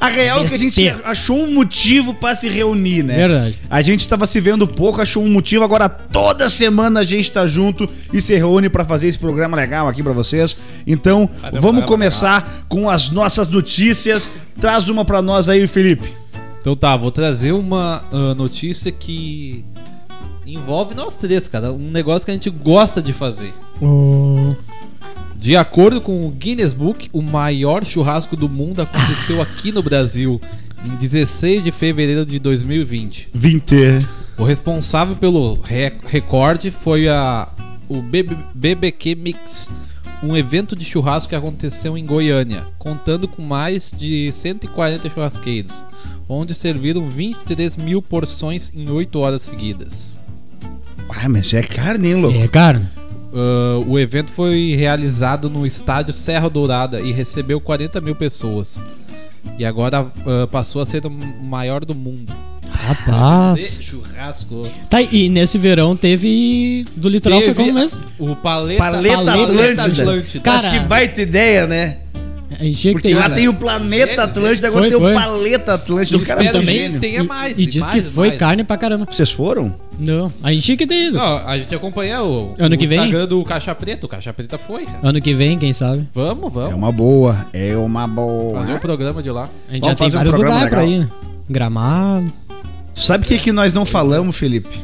A 0.00 0.08
real 0.08 0.44
é 0.44 0.48
que 0.48 0.54
a 0.54 0.58
gente 0.58 0.88
achou 1.04 1.36
um 1.42 1.52
motivo 1.52 2.14
pra 2.14 2.34
se 2.34 2.48
reunir, 2.48 3.02
né? 3.02 3.16
Verdade. 3.16 3.58
A 3.68 3.82
gente 3.82 4.08
tava 4.08 4.26
se 4.26 4.40
vendo 4.40 4.66
pouco, 4.66 5.00
achou 5.00 5.22
um 5.22 5.30
motivo. 5.30 5.64
Agora 5.64 5.88
toda 5.88 6.48
semana 6.48 7.00
a 7.00 7.04
gente 7.04 7.30
tá 7.30 7.46
junto 7.46 7.88
e 8.12 8.20
se 8.20 8.34
reúne 8.34 8.68
pra 8.68 8.84
fazer 8.84 9.08
esse 9.08 9.18
programa 9.18 9.56
legal 9.56 9.88
aqui 9.88 10.02
pra 10.02 10.12
vocês. 10.12 10.56
Então, 10.86 11.28
o 11.52 11.60
vamos 11.60 11.84
começar 11.84 12.64
com 12.68 12.88
as 12.88 13.10
nossas 13.10 13.50
notícias. 13.50 14.30
Traz 14.60 14.88
uma 14.88 15.04
pra 15.04 15.20
nós 15.20 15.48
aí, 15.48 15.66
Felipe. 15.66 16.12
Então 16.60 16.74
tá, 16.74 16.96
vou 16.96 17.10
trazer 17.10 17.52
uma 17.52 18.02
ah, 18.10 18.34
notícia 18.34 18.90
que 18.90 19.64
envolve 20.46 20.94
nós 20.94 21.16
três, 21.16 21.48
cara. 21.48 21.72
Um 21.72 21.90
negócio 21.90 22.24
que 22.24 22.30
a 22.30 22.34
gente 22.34 22.48
gosta 22.50 23.02
de 23.02 23.12
fazer. 23.12 23.52
O- 23.82 24.54
De 25.44 25.54
acordo 25.58 26.00
com 26.00 26.24
o 26.26 26.30
Guinness 26.30 26.72
Book, 26.72 27.10
o 27.12 27.20
maior 27.20 27.84
churrasco 27.84 28.34
do 28.34 28.48
mundo 28.48 28.80
aconteceu 28.80 29.42
aqui 29.42 29.70
no 29.70 29.82
Brasil 29.82 30.40
em 30.82 30.96
16 30.96 31.62
de 31.62 31.70
fevereiro 31.70 32.24
de 32.24 32.38
2020. 32.38 33.28
20. 33.34 33.74
O 34.38 34.44
responsável 34.44 35.14
pelo 35.14 35.60
re- 35.60 35.92
recorde 36.06 36.70
foi 36.70 37.10
a, 37.10 37.46
o 37.90 38.00
BB 38.00 38.34
BBQ 38.54 39.14
Mix, 39.16 39.68
um 40.22 40.34
evento 40.34 40.74
de 40.74 40.82
churrasco 40.82 41.28
que 41.28 41.36
aconteceu 41.36 41.98
em 41.98 42.06
Goiânia, 42.06 42.64
contando 42.78 43.28
com 43.28 43.42
mais 43.42 43.92
de 43.94 44.32
140 44.32 45.10
churrasqueiros, 45.10 45.84
onde 46.26 46.54
serviram 46.54 47.06
23 47.10 47.76
mil 47.76 48.00
porções 48.00 48.72
em 48.74 48.88
8 48.88 49.18
horas 49.18 49.42
seguidas. 49.42 50.18
Ah, 51.10 51.28
mas 51.28 51.52
é 51.52 51.62
carne, 51.62 52.08
hein, 52.08 52.14
louco? 52.22 52.38
É, 52.38 52.48
cara. 52.48 52.80
Ah, 53.34 53.82
o 53.86 53.98
evento 53.98 54.30
foi 54.30 54.76
realizado 54.78 55.50
no 55.50 55.66
estádio 55.66 56.14
Serra 56.14 56.48
Dourada 56.48 57.00
e 57.00 57.12
recebeu 57.12 57.60
40 57.60 58.00
mil 58.00 58.14
pessoas. 58.14 58.82
E 59.58 59.64
agora 59.64 60.06
ah, 60.26 60.46
passou 60.50 60.80
a 60.80 60.86
ser 60.86 61.04
o 61.04 61.10
maior 61.10 61.84
do 61.84 61.94
mundo. 61.94 62.32
Rapaz. 62.70 63.78
De 63.78 63.84
churrasco. 63.84 64.68
Tá, 64.90 65.00
e 65.00 65.28
nesse 65.28 65.58
verão 65.58 65.96
teve. 65.96 66.86
Do 66.96 67.08
litoral 67.08 67.40
foi 67.40 67.54
Teve 67.54 67.70
como 67.70 67.80
mesmo? 67.80 68.00
O 68.18 68.34
Paleta, 68.36 68.82
Paleta 68.82 69.16
Paleta 69.16 69.42
Atlântida. 69.44 70.02
Atlântida. 70.02 70.44
Cara, 70.44 70.56
Acho 70.56 70.70
que 70.70 70.80
baita 70.80 71.22
ideia, 71.22 71.66
né? 71.66 71.98
A 72.60 72.64
gente 72.64 72.78
tinha 72.78 72.94
que 72.94 73.00
Porque 73.02 73.14
ter 73.14 73.20
lá 73.20 73.30
tem 73.30 73.48
o 73.48 73.54
planeta 73.54 74.06
Chega, 74.10 74.24
Atlântida, 74.24 74.66
agora 74.68 74.82
Foi, 74.82 74.90
tem 74.90 74.98
foi. 74.98 75.12
o 75.12 75.14
Paleta 75.14 75.74
Atlântida. 75.74 76.16
O 76.16 76.26
cara 76.26 76.40
é 76.40 76.44
Espero 76.46 76.62
um 76.62 76.66
que 76.66 76.72
gênio. 76.72 77.00
tenha 77.00 77.20
E- 77.20 77.26
mais. 77.26 77.58
E, 77.58 77.66
diz 77.66 77.84
mais, 77.86 78.04
que 78.04 78.10
foi 78.10 78.28
mais. 78.28 78.40
carne 78.40 78.64
pra 78.64 78.76
caramba. 78.76 79.06
Vocês 79.10 79.30
foram? 79.30 79.74
Não, 79.98 80.32
a 80.42 80.52
gente 80.52 80.62
tinha 80.64 80.76
que 80.76 80.86
ter 80.86 81.06
ido. 81.08 81.16
Não, 81.18 81.36
a 81.48 81.56
gente 81.58 81.74
acompanha 81.74 82.22
o, 82.22 82.54
Ano 82.58 82.74
o 82.74 82.78
que 82.78 82.86
vem? 82.86 82.98
Instagram 82.98 83.26
do 83.28 83.44
Caixa 83.44 83.74
Preta. 83.74 84.06
O 84.06 84.08
Caixa 84.08 84.32
Preta 84.32 84.58
foi, 84.58 84.86
cara. 84.86 84.98
Ano 85.02 85.20
que 85.20 85.32
vem, 85.34 85.58
quem 85.58 85.72
sabe? 85.72 86.08
Vamos, 86.14 86.46
É 86.46 86.54
vamos. 86.54 86.74
uma 86.74 86.90
boa. 86.92 87.46
É 87.52 87.76
uma 87.76 88.06
boa. 88.06 88.58
Fazer 88.60 88.72
o 88.74 88.80
programa 88.80 89.22
de 89.22 89.30
lá. 89.30 89.48
A 89.68 89.72
gente 89.74 89.82
Vamos 89.84 89.86
já 89.86 89.94
tem 89.96 90.06
um 90.08 90.10
vários 90.10 90.34
programa 90.34 90.64
lugares 90.64 90.74
pra 90.74 90.84
ir, 90.86 90.98
né? 91.00 91.08
Gramado. 91.48 92.32
Sabe 92.94 93.24
o 93.24 93.26
que, 93.26 93.38
que 93.38 93.50
nós 93.52 93.72
não 93.72 93.84
falamos, 93.84 94.36
Felipe? 94.36 94.78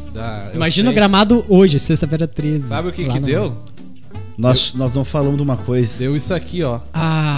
Imagina 0.54 0.86
sei. 0.88 0.92
o 0.92 0.94
gramado 0.94 1.44
hoje, 1.48 1.78
sexta-feira 1.78 2.26
13. 2.26 2.66
Sabe 2.68 2.88
o 2.88 2.92
que 2.92 3.04
que 3.04 3.20
deu? 3.20 3.56
Nós, 4.36 4.74
nós 4.74 4.94
não 4.94 5.04
falamos 5.04 5.36
de 5.36 5.42
uma 5.42 5.56
coisa. 5.56 5.98
Deu 5.98 6.16
isso 6.16 6.32
aqui, 6.32 6.62
ó. 6.62 6.80
Ah, 6.94 7.29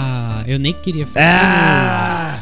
eu 0.47 0.59
nem 0.59 0.73
queria 0.73 1.05
falar. 1.07 1.25
Ah! 1.25 2.39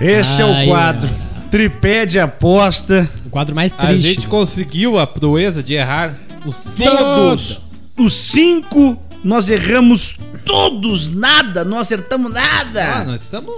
Esse 0.00 0.40
é 0.40 0.44
Ai, 0.44 0.64
o 0.64 0.68
quadro. 0.68 1.10
Tripé 1.50 2.06
de 2.06 2.18
aposta. 2.18 3.08
O 3.26 3.30
quadro 3.30 3.54
mais 3.54 3.72
A 3.76 3.86
triste. 3.86 4.02
gente 4.14 4.28
conseguiu 4.28 4.98
a 4.98 5.06
proeza 5.06 5.62
de 5.62 5.74
errar 5.74 6.14
os 6.46 6.62
Todos. 6.76 7.62
Os 7.98 8.12
cinco, 8.14 8.96
nós 9.22 9.50
erramos 9.50 10.16
todos. 10.44 11.14
Nada. 11.14 11.64
Não 11.64 11.78
acertamos 11.78 12.32
Ah, 12.34 12.64
nada. 12.64 13.04
nós 13.04 13.22
estamos 13.22 13.54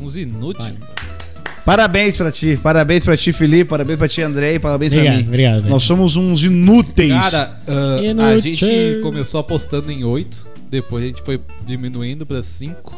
uns 0.00 0.16
inúteis. 0.16 0.74
Parabéns 1.64 2.16
pra 2.16 2.30
ti. 2.30 2.58
Parabéns 2.62 3.04
pra 3.04 3.16
ti, 3.16 3.32
Felipe. 3.32 3.64
Parabéns 3.66 3.98
pra 3.98 4.08
ti, 4.08 4.20
André. 4.22 4.58
Parabéns 4.58 4.92
pra 4.92 5.00
Obrigado, 5.00 5.20
mim. 5.22 5.28
obrigado. 5.28 5.56
velho. 5.60 5.70
Nós 5.70 5.82
somos 5.82 6.16
uns 6.16 6.42
inúteis. 6.42 7.12
Cara, 7.12 7.60
ah, 7.66 8.30
a 8.34 8.38
gente 8.38 9.00
começou 9.02 9.40
apostando 9.40 9.90
em 9.92 10.02
8, 10.04 10.47
depois 10.70 11.02
a 11.04 11.06
gente 11.06 11.22
foi 11.22 11.40
diminuindo 11.66 12.24
pra 12.26 12.42
5. 12.42 12.96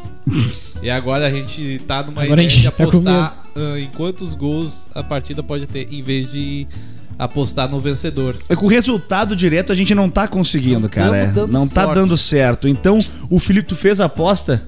e 0.83 0.89
agora 0.89 1.27
a 1.27 1.31
gente 1.31 1.81
tá 1.87 2.03
numa 2.03 2.23
Agora 2.23 2.41
a 2.41 2.43
ideia 2.43 2.49
gente 2.49 2.61
de 2.61 2.71
tá 2.71 2.83
apostar 2.83 3.45
ah, 3.55 3.79
em 3.79 3.87
quantos 3.87 4.33
gols 4.33 4.89
a 4.93 5.01
partida 5.03 5.41
pode 5.41 5.67
ter, 5.67 5.87
em 5.91 6.01
vez 6.03 6.31
de 6.31 6.67
apostar 7.17 7.69
no 7.69 7.79
vencedor. 7.79 8.35
É 8.49 8.55
que 8.55 8.63
o 8.63 8.67
resultado 8.67 9.35
direto 9.35 9.71
a 9.71 9.75
gente 9.75 9.93
não 9.93 10.09
tá 10.09 10.27
conseguindo, 10.27 10.81
Não 10.81 10.89
cara. 10.89 11.31
não 11.47 11.67
tá 11.67 11.83
sorte. 11.83 11.95
dando 11.99 12.17
certo. 12.17 12.67
Então, 12.67 12.97
o 13.29 13.39
Felipe, 13.39 13.67
tu 13.67 13.75
fez 13.75 14.01
a 14.01 14.05
aposta? 14.05 14.63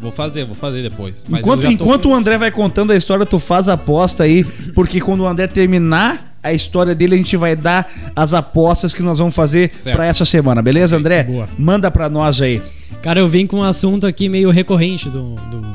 Vou 0.00 0.10
fazer, 0.12 0.44
vou 0.44 0.54
fazer 0.54 0.82
depois. 0.82 1.24
Mas 1.28 1.40
Enquanto, 1.40 1.62
tô 1.62 1.68
enquanto 1.68 2.02
com- 2.04 2.08
o 2.10 2.14
André 2.14 2.36
vai 2.38 2.50
contando 2.50 2.92
a 2.92 2.96
história, 2.96 3.24
tu 3.24 3.38
faz 3.38 3.68
a 3.68 3.74
aposta 3.74 4.24
aí, 4.24 4.44
porque 4.74 5.00
quando 5.00 5.20
o 5.20 5.26
André 5.26 5.46
terminar 5.46 6.33
a 6.44 6.52
história 6.52 6.94
dele, 6.94 7.14
a 7.14 7.18
gente 7.18 7.36
vai 7.36 7.56
dar 7.56 7.90
as 8.14 8.32
apostas 8.34 8.94
que 8.94 9.02
nós 9.02 9.18
vamos 9.18 9.34
fazer 9.34 9.72
pra 9.82 10.06
essa 10.06 10.24
semana, 10.24 10.60
beleza, 10.62 10.96
André? 10.96 11.24
boa. 11.24 11.48
Manda 11.58 11.90
pra 11.90 12.08
nós 12.08 12.40
aí. 12.40 12.60
Cara, 13.02 13.18
eu 13.18 13.28
vim 13.28 13.46
com 13.46 13.56
um 13.58 13.62
assunto 13.62 14.06
aqui 14.06 14.28
meio 14.28 14.50
recorrente 14.50 15.08
do, 15.08 15.34
do 15.34 15.66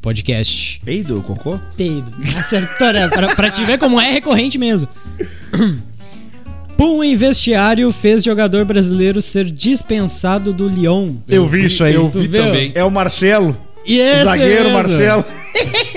podcast. 0.00 0.80
Ei, 0.86 1.02
do 1.02 1.20
Cocô? 1.22 1.58
Peido. 1.76 2.12
Acertou, 2.38 2.92
né? 2.92 3.08
Pra, 3.08 3.34
pra 3.34 3.50
te 3.50 3.64
ver 3.64 3.78
como 3.78 4.00
é 4.00 4.10
recorrente 4.12 4.58
mesmo. 4.58 4.88
Pum 6.76 7.04
em 7.04 7.14
vestiário 7.14 7.92
fez 7.92 8.24
jogador 8.24 8.64
brasileiro 8.64 9.20
ser 9.22 9.44
dispensado 9.44 10.52
do 10.52 10.68
Lyon. 10.68 11.14
Eu 11.28 11.46
vi 11.46 11.66
isso 11.66 11.84
aí. 11.84 11.94
Eu 11.94 12.08
vi 12.08 12.26
viu? 12.26 12.42
também. 12.42 12.72
É 12.74 12.82
o 12.82 12.90
Marcelo, 12.90 13.56
E 13.84 13.98
esse 13.98 14.24
zagueiro 14.24 14.64
mesmo. 14.64 14.72
Marcelo. 14.78 15.24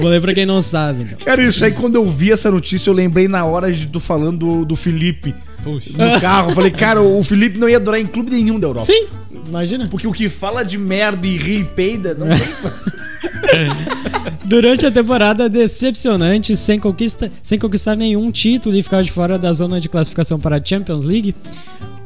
Vou 0.00 0.08
ler 0.08 0.20
pra 0.20 0.34
quem 0.34 0.46
não 0.46 0.60
sabe, 0.60 1.02
então. 1.02 1.18
Cara, 1.24 1.42
isso 1.42 1.64
aí, 1.64 1.72
quando 1.72 1.96
eu 1.96 2.08
vi 2.10 2.32
essa 2.32 2.50
notícia, 2.50 2.90
eu 2.90 2.94
lembrei 2.94 3.28
na 3.28 3.44
hora 3.44 3.72
de 3.72 3.86
tu 3.86 4.00
falando 4.00 4.38
do, 4.38 4.64
do 4.64 4.76
Felipe 4.76 5.34
Puxa. 5.62 5.90
no 5.92 6.20
carro. 6.20 6.50
Eu 6.50 6.54
falei, 6.54 6.70
cara, 6.70 7.02
o 7.02 7.22
Felipe 7.22 7.58
não 7.58 7.68
ia 7.68 7.80
durar 7.80 8.00
em 8.00 8.06
clube 8.06 8.30
nenhum 8.30 8.58
da 8.58 8.66
Europa. 8.66 8.86
Sim, 8.86 9.06
imagina. 9.48 9.88
Porque 9.88 10.06
o 10.06 10.12
que 10.12 10.28
fala 10.28 10.62
de 10.62 10.78
merda 10.78 11.26
e 11.26 11.36
ri 11.36 11.60
e 11.60 11.64
peida, 11.64 12.14
não 12.14 12.26
tem. 12.28 12.38
Durante 14.44 14.86
a 14.86 14.90
temporada 14.90 15.48
decepcionante, 15.48 16.56
sem, 16.56 16.78
conquista, 16.78 17.30
sem 17.42 17.58
conquistar 17.58 17.96
nenhum 17.96 18.30
título 18.30 18.76
e 18.76 18.82
ficar 18.82 19.02
de 19.02 19.10
fora 19.10 19.38
da 19.38 19.52
zona 19.52 19.80
de 19.80 19.88
classificação 19.88 20.38
para 20.38 20.56
a 20.56 20.64
Champions 20.64 21.04
League, 21.04 21.34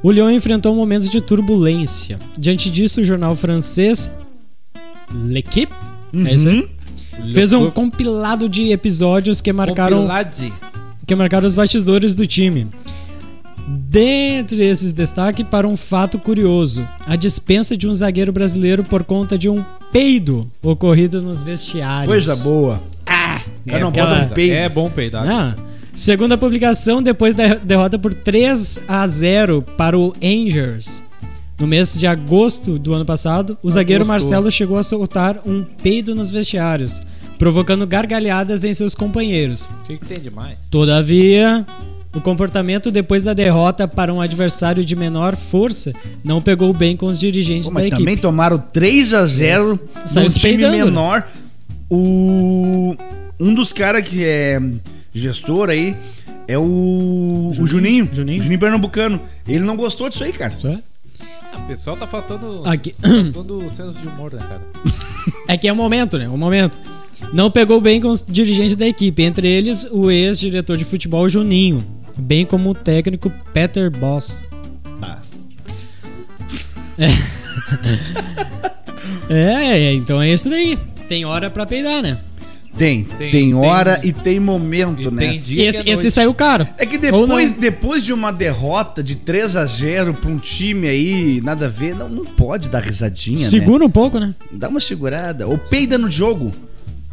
o 0.03 0.11
Lyon 0.11 0.31
enfrentou 0.31 0.75
momentos 0.75 1.09
de 1.09 1.21
turbulência. 1.21 2.19
Diante 2.37 2.71
disso, 2.71 3.01
o 3.01 3.05
jornal 3.05 3.35
francês 3.35 4.11
L'Equipe 5.13 5.73
é 6.27 6.35
isso 6.35 6.49
aí? 6.49 6.69
Fez 7.33 7.53
um 7.53 7.71
compilado 7.71 8.49
de 8.49 8.71
episódios 8.73 9.41
que 9.41 9.53
marcaram, 9.53 9.99
Compilade. 9.99 10.53
que 11.07 11.15
marcaram 11.15 11.47
os 11.47 11.55
bastidores 11.55 12.15
do 12.15 12.27
time. 12.27 12.67
Dentre 13.67 14.63
esses 14.63 14.93
destaque 14.93 15.43
para 15.43 15.67
um 15.67 15.77
fato 15.77 16.19
curioso: 16.19 16.87
a 17.07 17.17
dispensa 17.17 17.77
de 17.77 17.89
um 17.89 17.95
zagueiro 17.95 18.33
brasileiro 18.33 18.85
por 18.85 19.05
conta 19.05 19.39
de 19.39 19.49
um 19.49 19.65
peido 19.91 20.51
ocorrido 20.63 21.23
nos 21.23 21.43
vestiários. 21.43 22.07
Coisa 22.09 22.37
boa. 22.37 22.83
Ah, 23.07 23.41
É, 23.67 23.79
não 23.79 23.89
aquela- 23.89 24.25
um 24.25 24.29
peido. 24.29 24.55
É 24.55 24.69
bom 24.69 24.91
peidar. 24.91 25.27
Ah, 25.27 25.55
segundo 25.95 26.33
a 26.33 26.39
publicação, 26.39 27.03
depois 27.03 27.35
da 27.35 27.55
derrota 27.55 27.99
por 27.99 28.13
3 28.13 28.81
a 28.87 29.07
0 29.09 29.63
para 29.63 29.99
o 29.99 30.13
Angers, 30.23 31.03
no 31.59 31.67
mês 31.67 31.99
de 31.99 32.07
agosto 32.07 32.79
do 32.79 32.95
ano 32.95 33.05
passado, 33.05 33.57
o 33.63 33.71
zagueiro 33.71 34.05
Marcelo 34.05 34.51
chegou 34.51 34.77
a 34.77 34.83
soltar 34.83 35.41
um 35.47 35.63
peido 35.63 36.15
nos 36.15 36.31
vestiários, 36.31 37.01
provocando 37.39 37.87
gargalhadas 37.87 38.65
em 38.65 38.75
seus 38.75 38.95
companheiros. 38.95 39.67
O 39.67 39.87
que, 39.87 39.99
que 39.99 40.07
tem 40.07 40.21
demais? 40.21 40.59
Todavia, 40.71 41.65
o 42.13 42.21
comportamento 42.21 42.91
depois 42.91 43.23
da 43.23 43.33
derrota 43.33 43.87
para 43.87 44.13
um 44.13 44.21
adversário 44.21 44.85
de 44.85 44.97
menor 44.97 45.37
força 45.37 45.93
não 46.23 46.41
pegou 46.43 46.73
bem 46.73 46.97
com 46.97 47.07
os 47.07 47.19
dirigentes 47.19 47.69
Pô, 47.69 47.75
da 47.77 47.87
equipe. 47.87 47.99
também 47.99 48.17
tomaram 48.17 48.59
3 48.59 49.15
a 49.15 49.27
0 49.27 49.81
Saiu 50.07 50.25
num 50.25 50.29
se 50.33 50.39
time 50.39 50.53
peidando, 50.55 50.77
né? 50.77 50.85
menor. 50.85 51.29
O 51.91 52.97
um 53.39 53.53
dos 53.53 53.73
caras 53.73 54.07
que 54.07 54.25
é 54.25 54.61
gestor 55.13 55.69
aí 55.69 55.97
é 56.47 56.59
o 56.59 57.51
Juninho. 57.53 57.65
O 57.65 57.67
Juninho. 57.67 58.11
Juninho. 58.13 58.43
Juninho 58.43 58.61
Pernambucano. 58.61 59.21
Ele 59.47 59.65
não 59.65 59.77
gostou 59.77 60.09
disso 60.09 60.25
aí, 60.25 60.33
cara. 60.33 60.57
Ah, 60.65 60.79
o 61.57 61.67
pessoal 61.67 61.97
tá 61.97 62.07
faltando. 62.07 62.63
Aqui. 62.65 62.95
faltando 63.33 63.71
senso 63.71 63.99
de 63.99 64.07
humor, 64.09 64.33
né, 64.33 64.41
cara? 64.41 64.63
É 65.49 65.57
que 65.57 65.67
é 65.69 65.73
o 65.73 65.77
momento, 65.77 66.19
né? 66.19 66.29
O 66.29 66.37
momento. 66.37 66.79
Não 67.33 67.51
pegou 67.51 67.81
bem 67.81 68.01
com 68.01 68.09
os 68.09 68.23
dirigentes 68.27 68.77
da 68.77 68.87
equipe, 68.87 69.23
entre 69.23 69.49
eles 69.49 69.87
o 69.91 70.11
ex-diretor 70.11 70.77
de 70.77 70.85
futebol 70.85 71.29
Juninho, 71.29 71.85
bem 72.17 72.45
como 72.45 72.71
o 72.71 72.75
técnico 72.75 73.31
Peter 73.53 73.91
Boss. 73.91 74.43
Ah. 75.01 75.19
É, 79.29 79.79
é, 79.79 79.93
então 79.93 80.21
é 80.21 80.31
isso 80.31 80.49
daí. 80.51 80.79
Tem 81.09 81.25
hora 81.25 81.51
pra 81.51 81.67
peidar, 81.67 82.03
né? 82.03 82.19
Tem, 82.77 83.05
tem, 83.05 83.31
Tem- 83.31 83.53
e 84.03 84.13
tem- 84.13 84.13
tem 84.13 84.41
momento, 84.41 85.09
E 85.09 85.11
né? 85.13 85.29
tem 85.29 85.41
dia 85.41 85.69
Esse, 85.69 85.89
é 85.89 85.93
esse 85.93 86.11
saiu 86.11 86.35
caro. 86.35 86.67
É 86.77 86.85
que 86.85 86.99
depois, 86.99 87.53
depois 87.53 88.05
de 88.05 88.13
uma 88.13 88.33
derrota 88.33 89.03
de 89.03 89.15
3 89.17 89.57
a 89.57 89.65
0 89.65 90.13
pra 90.15 90.31
um 90.31 90.39
time 90.39 90.89
aí, 90.89 91.41
nada 91.43 91.67
a 91.67 91.69
ver, 91.69 91.95
não, 91.95 92.09
não 92.09 92.25
pode 92.25 92.69
dar 92.69 92.81
risadinha, 92.83 93.39
né? 93.39 93.45
Segura 93.49 93.85
um 93.85 93.91
pouco, 93.91 94.19
né? 94.19 94.35
Dá 94.51 94.69
uma 94.69 94.81
segurada. 94.81 95.47
Ou 95.47 95.57
peida 95.57 95.97
no 95.97 96.11
jogo. 96.11 96.53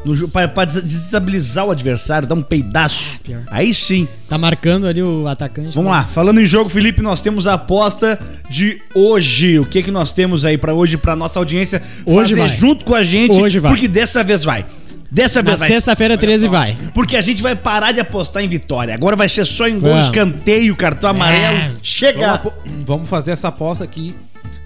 No, 0.04 0.28
pra, 0.30 0.48
pra 0.48 0.66
des- 0.66 0.82
desestabilizar 0.82 1.64
o 1.64 1.70
adversário, 1.70 2.28
dá 2.28 2.34
um 2.34 2.42
peidaço. 2.42 3.20
pior. 3.24 3.44
Aí 3.52 3.72
sim. 3.72 4.08
Tá 4.28 4.36
marcando 4.36 4.88
ali 4.88 5.04
o 5.04 5.28
atacante. 5.28 5.76
Vamos 5.76 5.92
lá, 5.92 6.06
falando 6.06 6.42
em 6.42 6.46
jogo, 6.48 6.72
Felipe, 6.72 7.04
nós 7.04 7.22
temos 7.22 7.46
a 7.46 7.54
aposta 7.54 8.20
de 8.50 8.82
hoje. 8.96 9.60
O 9.60 9.66
que 9.66 9.84
que 9.84 9.92
nós 9.92 10.12
temos 10.12 10.44
aí 10.44 10.58
pra 10.58 10.74
hoje, 10.74 10.98
pra 10.98 11.16
nossa 11.16 11.38
audiência 11.38 11.84
Hoje 12.04 12.34
fazer 12.34 12.48
vai. 12.48 12.58
junto 12.58 12.84
com 12.84 12.96
a 12.96 13.04
gente? 13.04 13.40
Hoje 13.40 13.60
vai. 13.60 13.72
Porque 13.74 13.88
dessa 13.88 14.24
vez 14.24 14.44
vai. 14.44 14.66
Dessa 15.12 15.42
Na 15.42 15.50
vez 15.52 15.60
vai. 15.60 15.68
sexta-feira 15.68 16.18
13 16.18 16.48
vai. 16.48 16.78
Porque 16.94 17.18
a 17.18 17.22
gente 17.22 17.42
vai 17.42 17.54
parar 17.56 17.92
de 17.92 18.00
apostar 18.00 18.44
em 18.44 18.48
vitória. 18.48 18.94
Agora 18.96 19.16
vai 19.16 19.28
ser 19.28 19.44
só 19.46 19.68
em 19.68 19.78
gol, 19.80 19.90
Vamos. 19.92 20.06
escanteio, 20.06 20.74
cartão 20.76 21.10
amarelo. 21.10 21.58
É. 21.58 21.68
Vamos, 21.68 21.80
Chega! 21.84 22.42
vamos 22.86 23.10
fazer 23.10 23.32
essa 23.32 23.50
aposta 23.50 23.84
aqui 23.84 24.16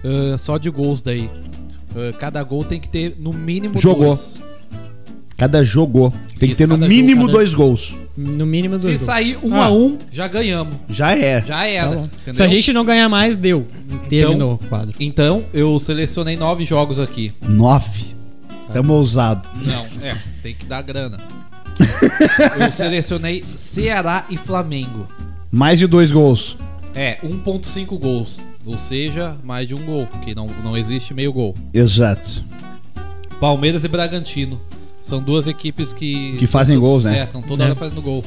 ah, 0.03 0.37
só 0.37 0.57
de 0.59 0.69
gols 0.69 1.01
daí. 1.01 1.29
Ah, 1.95 2.13
cada 2.19 2.43
gol 2.43 2.63
tem 2.63 2.79
que 2.79 2.87
ter 2.87 3.15
no 3.19 3.33
mínimo 3.33 3.81
Jogou. 3.81 4.15
dois. 4.15 4.39
Cada 5.37 5.63
jogo 5.65 6.13
tem 6.39 6.47
que 6.49 6.53
Isso, 6.53 6.55
ter 6.57 6.67
no 6.67 6.75
cada 6.75 6.87
mínimo 6.87 7.21
jogo, 7.21 7.25
cada- 7.27 7.37
dois 7.39 7.53
gols. 7.53 7.95
No 8.15 8.45
mínimo 8.45 8.77
Se 8.79 8.85
dois 8.85 8.97
gols. 8.97 9.05
sair 9.05 9.37
um 9.43 9.55
Ah. 9.55 9.65
a 9.65 9.71
um, 9.73 9.97
já 10.09 10.27
ganhamos. 10.29 10.75
Já 10.87 11.17
é. 11.17 11.41
Já 11.41 11.55
Tá 11.57 11.65
era. 11.67 11.87
bom. 11.89 12.03
entendeu? 12.05 12.33
Se 12.33 12.43
a 12.43 12.47
gente 12.47 12.71
não 12.71 12.85
ganhar 12.85 13.09
mais, 13.09 13.35
deu. 13.35 13.67
Terminou 14.07 14.53
o 14.53 14.57
quadro. 14.69 14.93
Então, 14.99 15.43
eu 15.53 15.77
selecionei 15.79 16.37
nove 16.37 16.63
jogos 16.63 16.99
aqui. 16.99 17.33
Nove. 17.45 18.14
Tamo 18.75 18.91
ousado. 18.91 19.50
Não, 19.65 19.86
é, 20.05 20.17
tem 20.44 20.53
que 20.53 20.65
dar 20.65 20.82
grana. 20.82 21.17
eu 22.60 22.70
selecionei 22.74 23.41
Ceará 23.41 24.25
e 24.29 24.36
Flamengo. 24.36 25.08
Mais 25.50 25.79
de 25.79 25.88
dois 25.88 26.12
gols. 26.12 26.58
É, 26.94 27.17
1.5 27.24 27.98
gols. 27.98 28.41
Ou 28.65 28.77
seja, 28.77 29.38
mais 29.46 29.70
de 29.70 29.75
um 29.75 29.86
gol, 29.86 30.05
que 30.25 30.36
não, 30.36 30.48
não 30.62 30.75
existe 30.75 31.13
meio 31.13 31.32
gol. 31.32 31.55
Exato. 31.74 32.44
Palmeiras 33.39 33.86
e 33.86 33.88
Bragantino. 33.88 34.60
São 35.00 35.22
duas 35.24 35.48
equipes 35.48 35.94
que. 35.94 36.36
Que 36.36 36.46
fazem 36.46 36.77
gols, 36.77 37.05
né? 37.05 37.20
É, 37.20 37.24
estão 37.24 37.41
toda 37.41 37.63
É. 37.63 37.67
hora 37.67 37.75
fazendo 37.75 38.01
gol. 38.01 38.25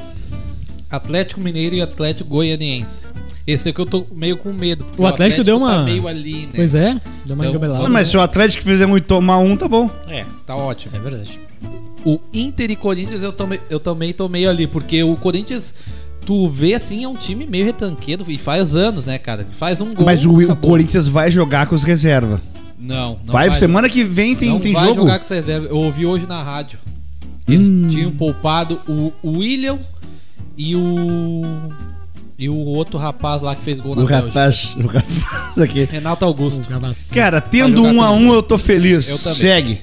Atlético 0.89 1.43
Mineiro 1.43 1.77
e 1.77 1.83
Atlético 1.83 2.31
Goianiense. 2.31 3.05
Esse 3.51 3.71
é 3.71 3.73
que 3.73 3.81
eu 3.81 3.87
tô 3.87 4.07
meio 4.13 4.37
com 4.37 4.53
medo. 4.53 4.85
porque 4.85 5.01
O 5.01 5.07
Atlético 5.07 5.43
deu 5.43 5.57
uma- 5.57 5.77
Tá 5.79 5.83
meio 5.85 6.07
ali, 6.07 6.43
né? 6.47 6.53
Pois 6.55 6.75
é, 6.75 7.01
deu 7.25 7.35
uma 7.35 7.45
Então, 7.47 7.51
engabelada. 7.51 7.83
Não, 7.83 7.91
mas 7.91 8.09
se 8.09 8.17
o 8.17 8.21
Atlético 8.21 8.63
fizer 8.63 8.85
muito 8.87 9.05
tomar 9.07 9.39
um, 9.39 9.57
tá 9.57 9.67
bom. 9.67 9.91
É, 10.07 10.25
tá 10.47 10.55
ótimo. 10.55 10.95
É 10.97 11.01
verdade. 11.01 11.41
O 12.05 12.21
Inter 12.33 12.71
e 12.71 12.77
Corinthians 12.77 13.23
eu 13.23 13.33
também, 13.33 13.59
eu 13.71 13.81
também 13.81 14.13
tô 14.13 14.29
meio 14.29 14.51
ali, 14.51 14.67
porque 14.67 15.03
o 15.03 15.17
Corinthians, 15.17 15.75
tu 16.27 16.49
vê 16.49 16.75
assim, 16.75 17.05
é 17.05 17.09
um 17.09 17.17
time 17.17 17.47
meio 17.47 17.65
retanquedo 17.65 18.31
e 18.31 18.37
faz 18.37 18.75
anos, 18.75 19.07
né, 19.07 19.19
cara? 19.19 19.47
Faz 19.59 19.81
um 19.81 19.95
gol. 19.95 20.05
Mas 20.05 20.25
o, 20.27 20.31
o. 20.39 20.57
Corinthians 20.57 21.09
vai 21.09 21.31
jogar 21.31 21.67
com 21.67 21.75
os 21.75 21.83
reservas. 21.83 22.41
Não, 22.79 23.19
não 23.27 23.33
Vai, 23.33 23.53
semana 23.55 23.89
que 23.89 24.05
vem 24.05 24.37
tem, 24.37 24.51
não 24.51 24.61
tem 24.61 24.73
vai 24.75 24.85
jogo. 24.89 25.01
jogar 25.01 25.19
com 25.19 25.25
essa 25.25 25.35
reserva. 25.35 25.67
Eu 25.67 25.79
ouvi 25.79 26.05
hoje 26.07 26.27
na 26.27 26.43
rádio. 26.43 26.79
que 27.47 27.53
Eles 27.55 27.71
Hum. 27.71 27.89
tinham 27.89 28.11
poupado 28.13 28.79
o, 28.87 29.13
o 29.23 29.39
William 29.39 29.79
e 30.57 30.77
o. 30.77 31.43
E 32.39 32.49
o 32.49 32.55
outro 32.57 32.99
rapaz 32.99 33.43
lá 33.43 33.57
que 33.57 33.63
fez 33.65 33.81
gol 33.81 33.97
na 33.97 34.03
O 34.03 34.07
Bélgica. 34.07 34.27
rapaz, 34.29 34.77
o 34.77 34.87
rapaz 34.87 35.59
aqui. 35.59 35.85
Renato 35.85 36.25
Augusto. 36.25 36.69
Cara, 37.13 37.41
tendo 37.41 37.83
um 37.85 38.01
a 38.01 38.11
um, 38.13 38.33
eu 38.33 38.43
tô 38.43 38.57
feliz. 38.57 39.09
Eu 39.09 39.19
também. 39.19 39.35
Segue. 39.39 39.81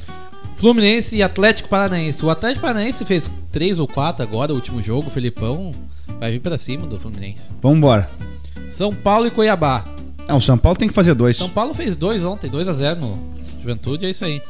Fluminense 0.56 1.18
e 1.18 1.22
Atlético 1.22 1.68
Paranaense. 1.68 2.24
O 2.26 2.30
Atlético 2.30 2.62
Paranaense 2.62 3.04
fez 3.04 3.30
3 3.52 3.78
ou 3.78 3.88
4 3.88 4.24
agora, 4.24 4.54
o 4.54 4.56
último 4.56 4.82
jogo. 4.82 5.10
O 5.10 5.12
Felipão 5.12 5.74
vai 6.18 6.32
vir 6.32 6.40
pra 6.40 6.58
cima 6.58 6.88
do 6.88 6.98
Fluminense. 6.98 7.42
Vambora. 7.62 8.10
São 8.70 8.96
Paulo 8.96 9.28
e 9.28 9.32
Cuiabá. 9.32 9.84
Não, 10.26 10.38
o 10.38 10.42
São 10.42 10.58
Paulo 10.58 10.78
tem 10.78 10.88
que 10.88 10.94
fazer 10.94 11.14
dois. 11.14 11.36
São 11.38 11.50
Paulo 11.50 11.74
fez 11.74 11.96
2 11.98 12.24
ontem, 12.24 12.50
2 12.50 12.68
a 12.70 12.74
0 12.74 13.00
no 13.02 13.20
Juventude, 13.62 14.06
é 14.06 14.10
isso 14.10 14.24
aí. 14.24 14.42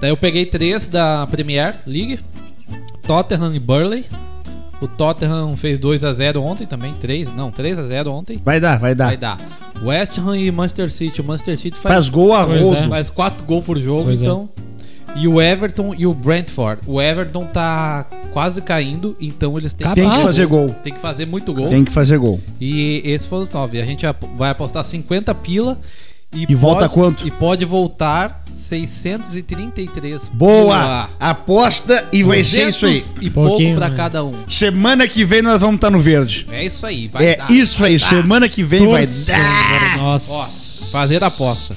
Daí 0.00 0.10
eu 0.10 0.16
peguei 0.18 0.44
3 0.44 0.88
da 0.88 1.26
Premier 1.30 1.76
League. 1.86 2.20
Tottenham 3.06 3.54
e 3.54 3.58
Burley. 3.58 4.04
O 4.80 4.86
Tottenham 4.86 5.56
fez 5.56 5.78
2 5.78 6.04
a 6.04 6.12
0 6.12 6.42
ontem 6.42 6.66
também, 6.66 6.92
3, 7.00 7.32
não, 7.34 7.50
3 7.50 7.78
a 7.78 7.82
0 7.86 8.12
ontem. 8.12 8.40
Vai 8.44 8.60
dar, 8.60 8.78
vai 8.78 8.94
dar. 8.94 9.06
Vai 9.06 9.16
dar. 9.16 9.38
West 9.82 10.18
Ham 10.18 10.36
e 10.36 10.50
Manchester 10.50 10.90
City. 10.92 11.20
O 11.20 11.24
Manchester 11.24 11.58
City 11.58 11.78
faz, 11.78 11.94
Faz 11.94 12.08
gol 12.08 12.34
a 12.34 12.44
Pois 12.44 12.60
rodo. 12.60 12.76
é. 12.76 12.88
faz 12.88 13.08
4 13.10 13.44
gols 13.46 13.64
por 13.64 13.78
jogo, 13.78 14.04
Pois 14.04 14.20
é. 14.20 14.24
então. 14.24 14.48
E 15.14 15.26
o 15.26 15.40
Everton 15.40 15.94
e 15.96 16.06
o 16.06 16.12
Brentford. 16.12 16.82
O 16.86 17.00
Everton 17.00 17.46
tá 17.46 18.04
quase 18.32 18.60
caindo, 18.60 19.16
então 19.18 19.56
eles 19.56 19.72
têm, 19.72 19.86
Capaz. 19.86 20.06
Tem 20.06 20.16
que 20.16 20.22
fazer 20.26 20.46
gol. 20.46 20.68
tem 20.82 20.92
que 20.92 21.00
fazer 21.00 21.24
muito 21.26 21.54
gol. 21.54 21.68
Tem 21.70 21.84
que 21.84 21.92
fazer 21.92 22.18
gol. 22.18 22.38
E 22.60 23.00
esse 23.02 23.26
foi 23.26 23.38
o 23.38 23.46
salve. 23.46 23.80
A 23.80 23.84
gente 23.86 24.04
vai 24.36 24.50
apostar 24.50 24.84
50 24.84 25.34
pila 25.36 25.78
e, 26.36 26.46
E 26.48 26.54
volta 26.54 26.80
pode- 26.88 26.94
quanto? 26.94 27.26
E 27.26 27.30
pode 27.30 27.64
voltar 27.64 28.44
633 28.52 30.28
Boa! 30.32 31.08
Aposta 31.18 32.08
e 32.12 32.22
vai 32.22 32.42
ser 32.44 32.68
isso 32.68 32.86
aí. 32.86 33.00
200 33.00 33.24
E 33.24 33.30
pouco 33.30 33.74
pra 33.74 33.88
né? 33.88 33.96
cada 33.96 34.24
um. 34.24 34.34
Semana 34.48 35.06
que 35.08 35.24
vem 35.24 35.42
nós 35.42 35.60
vamos 35.60 35.76
estar 35.76 35.90
no 35.90 35.98
verde. 35.98 36.46
É 36.50 36.64
isso 36.64 36.84
aí, 36.86 37.08
vai 37.08 37.26
é 37.26 37.36
dar, 37.36 37.50
isso 37.50 37.80
vai 37.80 37.90
aí. 37.92 37.98
dar. 37.98 38.08
Semana 38.08 38.48
que 38.48 38.62
vem 38.62 38.86
vai 38.86 39.02
Torcendo, 39.04 39.38
dar. 39.38 39.98
Nossa. 39.98 40.32
Ó, 40.32 40.46
fazer 40.90 41.22
a 41.22 41.26
aposta. 41.28 41.76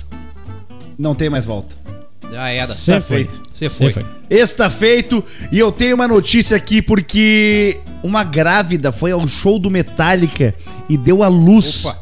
Não 0.98 1.16
tem 1.16 1.30
mais 1.30 1.46
volta. 1.46 1.76
Já 2.32 2.50
era. 2.50 2.74
Cê 2.74 2.94
Tá 2.94 3.02
foi. 3.02 3.18
feito. 3.18 3.42
Você 3.54 3.70
Cê 3.70 3.92
foi. 3.92 4.06
Está 4.30 4.70
feito 4.70 5.24
e 5.52 5.58
eu 5.58 5.72
tenho 5.72 5.96
uma 5.96 6.08
notícia 6.08 6.56
aqui 6.56 6.82
porque 6.82 7.80
uma 8.04 8.24
grávida 8.24 8.92
foi 8.92 9.12
ao 9.12 9.28
show 9.28 9.58
do 9.58 9.70
Metallica 9.72 10.54
e 10.88 10.96
deu 10.96 11.24
a 11.24 11.28
luz 11.28 11.86
Opa. 11.86 11.98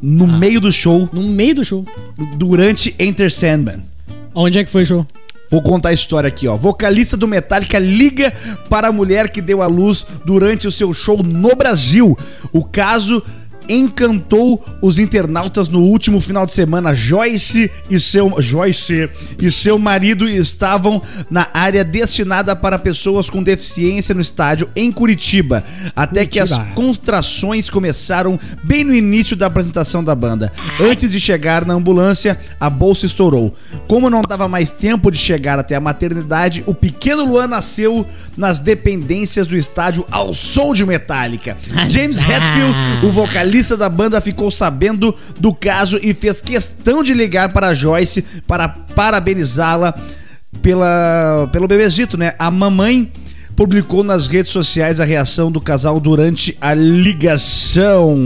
No 0.00 0.26
meio 0.26 0.60
do 0.60 0.70
show 0.72 1.08
No 1.12 1.22
meio 1.22 1.56
do 1.56 1.64
show. 1.64 1.84
durante 2.36 2.94
Enter 2.98 3.30
Sandman. 3.32 3.82
Onde 4.34 4.58
é 4.58 4.64
que 4.64 4.70
foi 4.70 4.82
o 4.82 4.86
show? 4.86 5.06
Vou 5.50 5.62
contar 5.62 5.88
a 5.88 5.92
história 5.94 6.28
aqui, 6.28 6.46
ó. 6.46 6.56
Vocalista 6.56 7.16
do 7.16 7.26
Metallica 7.26 7.78
liga 7.78 8.32
para 8.68 8.88
a 8.88 8.92
mulher 8.92 9.30
que 9.30 9.40
deu 9.40 9.62
à 9.62 9.66
luz 9.66 10.04
durante 10.24 10.68
o 10.68 10.70
seu 10.70 10.92
show 10.92 11.22
no 11.22 11.56
Brasil. 11.56 12.16
O 12.52 12.62
caso 12.62 13.22
encantou 13.68 14.64
os 14.80 14.98
internautas 14.98 15.68
no 15.68 15.80
último 15.80 16.20
final 16.20 16.46
de 16.46 16.52
semana. 16.52 16.94
Joyce 16.94 17.70
e 17.90 18.00
seu 18.00 18.40
Joyce 18.40 19.10
e 19.38 19.50
seu 19.50 19.78
marido 19.78 20.28
estavam 20.28 21.02
na 21.30 21.48
área 21.52 21.84
destinada 21.84 22.56
para 22.56 22.78
pessoas 22.78 23.28
com 23.28 23.42
deficiência 23.42 24.14
no 24.14 24.20
estádio 24.20 24.68
em 24.74 24.90
Curitiba, 24.90 25.64
até 25.94 26.24
que 26.24 26.38
as 26.38 26.50
Curitiba. 26.50 26.74
contrações 26.74 27.68
começaram 27.68 28.38
bem 28.64 28.84
no 28.84 28.94
início 28.94 29.36
da 29.36 29.46
apresentação 29.46 30.02
da 30.02 30.14
banda. 30.14 30.52
Antes 30.80 31.10
de 31.10 31.20
chegar 31.20 31.64
na 31.64 31.74
ambulância, 31.74 32.38
a 32.58 32.70
bolsa 32.70 33.06
estourou. 33.06 33.54
Como 33.86 34.08
não 34.08 34.22
dava 34.22 34.48
mais 34.48 34.70
tempo 34.70 35.10
de 35.10 35.18
chegar 35.18 35.58
até 35.58 35.74
a 35.74 35.80
maternidade, 35.80 36.62
o 36.66 36.74
pequeno 36.74 37.24
Luan 37.24 37.48
nasceu 37.48 38.06
nas 38.36 38.58
dependências 38.60 39.46
do 39.46 39.56
estádio 39.56 40.06
ao 40.10 40.32
som 40.32 40.72
de 40.72 40.86
Metallica. 40.86 41.56
James 41.88 42.18
Hetfield, 42.18 43.06
o 43.06 43.10
vocalista 43.10 43.57
da 43.76 43.88
banda, 43.88 44.20
ficou 44.20 44.50
sabendo 44.50 45.14
do 45.38 45.54
caso 45.54 45.98
e 46.02 46.14
fez 46.14 46.40
questão 46.40 47.02
de 47.02 47.14
ligar 47.14 47.52
para 47.52 47.68
a 47.68 47.74
Joyce 47.74 48.22
para 48.46 48.68
parabenizá-la 48.68 49.94
pela, 50.62 51.48
pelo 51.52 51.68
bebezito, 51.68 52.16
né? 52.16 52.32
A 52.38 52.50
mamãe 52.50 53.10
publicou 53.56 54.04
nas 54.04 54.28
redes 54.28 54.52
sociais 54.52 55.00
a 55.00 55.04
reação 55.04 55.50
do 55.50 55.60
casal 55.60 55.98
durante 55.98 56.56
a 56.60 56.74
ligação. 56.74 58.16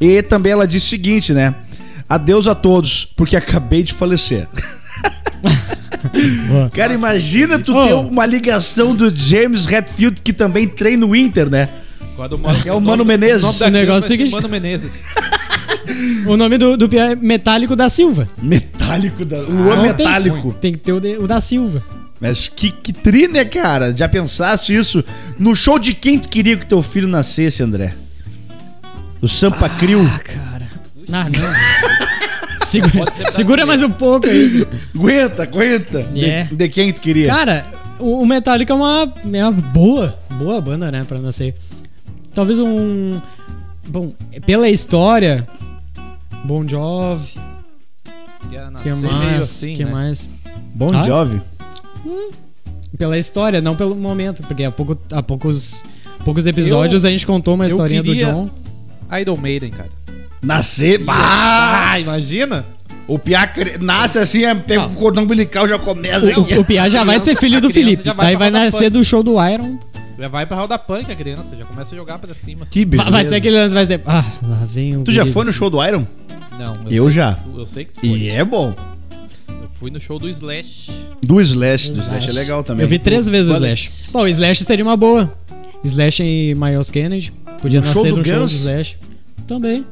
E 0.00 0.22
também 0.22 0.52
ela 0.52 0.66
disse 0.66 0.86
o 0.86 0.90
seguinte, 0.90 1.32
né? 1.32 1.54
Adeus 2.08 2.46
a 2.46 2.54
todos, 2.54 3.04
porque 3.16 3.36
acabei 3.36 3.82
de 3.82 3.92
falecer. 3.92 4.46
Cara, 6.72 6.94
imagina 6.94 7.58
tu 7.58 7.72
ter 7.72 7.94
uma 7.94 8.24
ligação 8.24 8.94
do 8.94 9.14
James 9.14 9.66
Hetfield, 9.66 10.22
que 10.22 10.32
também 10.32 10.68
treina 10.68 11.04
o 11.04 11.16
Inter, 11.16 11.50
né? 11.50 11.68
Quando 12.16 12.32
o 12.34 12.38
Mano, 12.38 12.58
É 12.64 12.72
o 12.72 12.80
Mano 12.80 13.04
Menezes. 13.04 13.42
O 13.42 13.46
nome 13.46 13.58
da 13.58 13.66
O 13.66 13.70
negócio 13.70 14.06
é 14.06 14.08
seguinte- 14.08 14.32
Mano 14.32 14.48
Menezes. 14.48 15.02
O 16.26 16.36
nome 16.36 16.58
do, 16.58 16.76
do 16.76 16.88
Pia 16.88 17.12
é 17.12 17.14
Metálico 17.14 17.76
da 17.76 17.88
Silva. 17.88 18.26
Metálico, 18.42 19.24
da, 19.24 19.38
Luan 19.38 19.76
Não 19.76 19.94
tem- 19.94 20.06
Metálico. 20.06 20.52
Tem 20.60 20.72
que 20.72 20.78
ter 20.78 20.92
o, 20.92 21.00
de- 21.00 21.16
o 21.18 21.26
da 21.26 21.40
Silva. 21.40 21.82
Mas 22.20 22.48
que, 22.48 22.70
que 22.70 22.92
tri, 22.92 23.28
né, 23.28 23.44
cara? 23.44 23.94
Já 23.94 24.08
pensaste 24.08 24.74
isso? 24.74 25.04
No 25.38 25.54
show 25.54 25.78
de 25.78 25.92
quem 25.94 26.18
tu 26.18 26.28
queria 26.28 26.56
que 26.56 26.64
teu 26.66 26.80
filho 26.82 27.06
nascesse, 27.06 27.62
André? 27.62 27.94
Do 29.20 29.28
Sampa 29.28 29.68
Crio. 29.68 30.00
Ah, 30.14 30.18
cara. 30.18 30.66
Ah, 31.12 31.24
não. 31.28 32.06
Segura, 32.66 33.30
segura 33.30 33.64
mais 33.66 33.80
um 33.82 33.90
pouco 33.90 34.26
aí. 34.26 34.66
Aguenta, 34.94 35.44
aguenta. 35.44 36.02
De- 36.02 36.18
Yeah. 36.20 36.48
De, 36.50 36.68
quem 36.68 36.92
tu 36.92 37.00
queria? 37.00 37.28
Cara, 37.28 37.64
o, 38.00 38.20
o 38.22 38.26
Metallica 38.26 38.72
é 38.72 38.76
uma, 38.76 39.12
é 39.32 39.42
uma 39.44 39.52
boa, 39.52 40.18
boa 40.32 40.60
banda, 40.60 40.90
né, 40.90 41.04
pra 41.06 41.20
nascer. 41.20 41.54
Talvez 42.36 42.58
um... 42.60 43.20
Bom, 43.88 44.12
pela 44.44 44.68
história... 44.68 45.44
Bon 46.44 46.66
Jovi, 46.68 47.32
que 48.82 48.94
mais? 48.94 49.40
assim, 49.40 49.74
que 49.74 49.84
né? 49.84 49.90
mais? 49.90 50.28
Bon 50.72 50.94
Ah? 50.94 51.02
Jovi. 51.02 51.40
Pela 52.96 53.18
história, 53.18 53.60
não 53.60 53.74
pelo 53.74 53.96
momento, 53.96 54.44
porque 54.44 54.62
há, 54.62 54.70
pouco, 54.70 54.96
há 55.10 55.20
poucos, 55.22 55.82
poucos 56.24 56.46
episódios 56.46 57.04
a 57.04 57.10
gente 57.10 57.26
contou 57.26 57.54
uma 57.54 57.64
eu 57.64 57.68
historinha 57.68 58.02
do 58.02 58.14
John. 58.14 58.48
Iron 59.20 59.36
Maiden, 59.36 59.70
cara. 59.70 59.88
Nascer. 60.40 61.02
Ah! 61.08 61.90
Ah, 61.92 62.00
imagina? 62.00 62.64
O 63.08 63.18
Piá 63.18 63.46
cre- 63.46 63.78
nasce 63.78 64.18
assim, 64.18 64.44
é, 64.44 64.54
pega 64.54 64.86
o 64.86 64.94
cordão 64.94 65.24
umbilical 65.24 65.66
já 65.66 65.78
começa. 65.78 66.26
O, 66.38 66.42
o, 66.42 66.60
o 66.60 66.64
Piá 66.64 66.88
já 66.88 67.02
vai 67.02 67.18
ser 67.18 67.36
filho 67.36 67.60
do 67.60 67.70
Felipe. 67.70 68.04
já 68.04 68.12
vai 68.12 68.50
nascer 68.50 68.90
do 68.90 69.02
show 69.04 69.22
do 69.22 69.34
Iron. 69.44 69.78
Já 70.18 70.28
vai 70.28 70.46
pra 70.46 70.56
roda 70.56 70.78
punk 70.78 71.10
a 71.10 71.14
criança, 71.16 71.54
já 71.56 71.64
começa 71.64 71.94
a 71.94 71.98
jogar 71.98 72.18
pra 72.18 72.32
cima. 72.34 72.62
assim. 72.62 72.72
Que 72.72 72.84
beleza. 72.84 73.10
vai 73.10 73.24
ser 73.24 73.34
aquele 73.36 73.56
lance, 73.58 73.74
vai 73.74 73.86
ser. 73.86 74.02
Ah, 74.06 74.24
lá 74.42 74.64
vem 74.66 74.96
o. 74.96 75.02
Tu 75.04 75.12
já 75.12 75.26
foi 75.26 75.44
no 75.44 75.52
show 75.52 75.68
do 75.68 75.84
Iron? 75.84 76.06
Não, 76.58 76.74
Eu 76.90 77.04
sei 77.04 77.12
já. 77.12 77.34
tu- 77.34 77.58
eu 77.60 77.66
sei 77.66 77.84
que 77.84 77.92
tu 77.92 78.00
foi. 78.00 78.08
E 78.08 78.28
é 78.30 78.42
bom. 78.44 78.74
Eu 79.48 79.68
fui 79.74 79.90
no 79.90 80.00
show 80.00 80.18
do 80.18 80.26
Slash. 80.28 80.90
Do 81.22 81.38
Slash. 81.40 81.90
Do 81.92 81.98
Slash 82.00 82.28
é 82.30 82.32
legal 82.32 82.64
também. 82.64 82.82
Eu 82.84 82.88
vi 82.88 82.98
três 82.98 83.28
vezes 83.28 83.50
o. 83.52 83.56
Slash. 83.56 84.10
Bom, 84.10 84.20
o 84.22 84.28
Slash 84.28 84.64
seria 84.64 84.84
uma 84.84 84.96
boa. 84.96 85.32
Slash 85.84 86.22
e 86.22 86.54
Miles 86.54 86.88
Kennedy. 86.88 87.32
Podia 87.60 87.82
show 87.82 87.94
nascer 88.04 88.12
no 88.16 88.24
show 88.24 88.38
do? 88.40 88.46
Slash. 88.46 88.96
Também. 89.46 89.84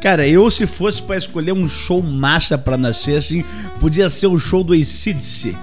Cara, 0.00 0.26
eu 0.26 0.50
se 0.50 0.66
fosse 0.66 1.02
pra 1.02 1.18
escolher 1.18 1.52
um 1.52 1.68
show 1.68 2.02
massa 2.02 2.56
pra 2.56 2.78
nascer, 2.78 3.16
assim, 3.18 3.44
podia 3.78 4.08
ser 4.08 4.28
o 4.28 4.38
show 4.38 4.64
do 4.64 4.72
ACDC. 4.72 5.54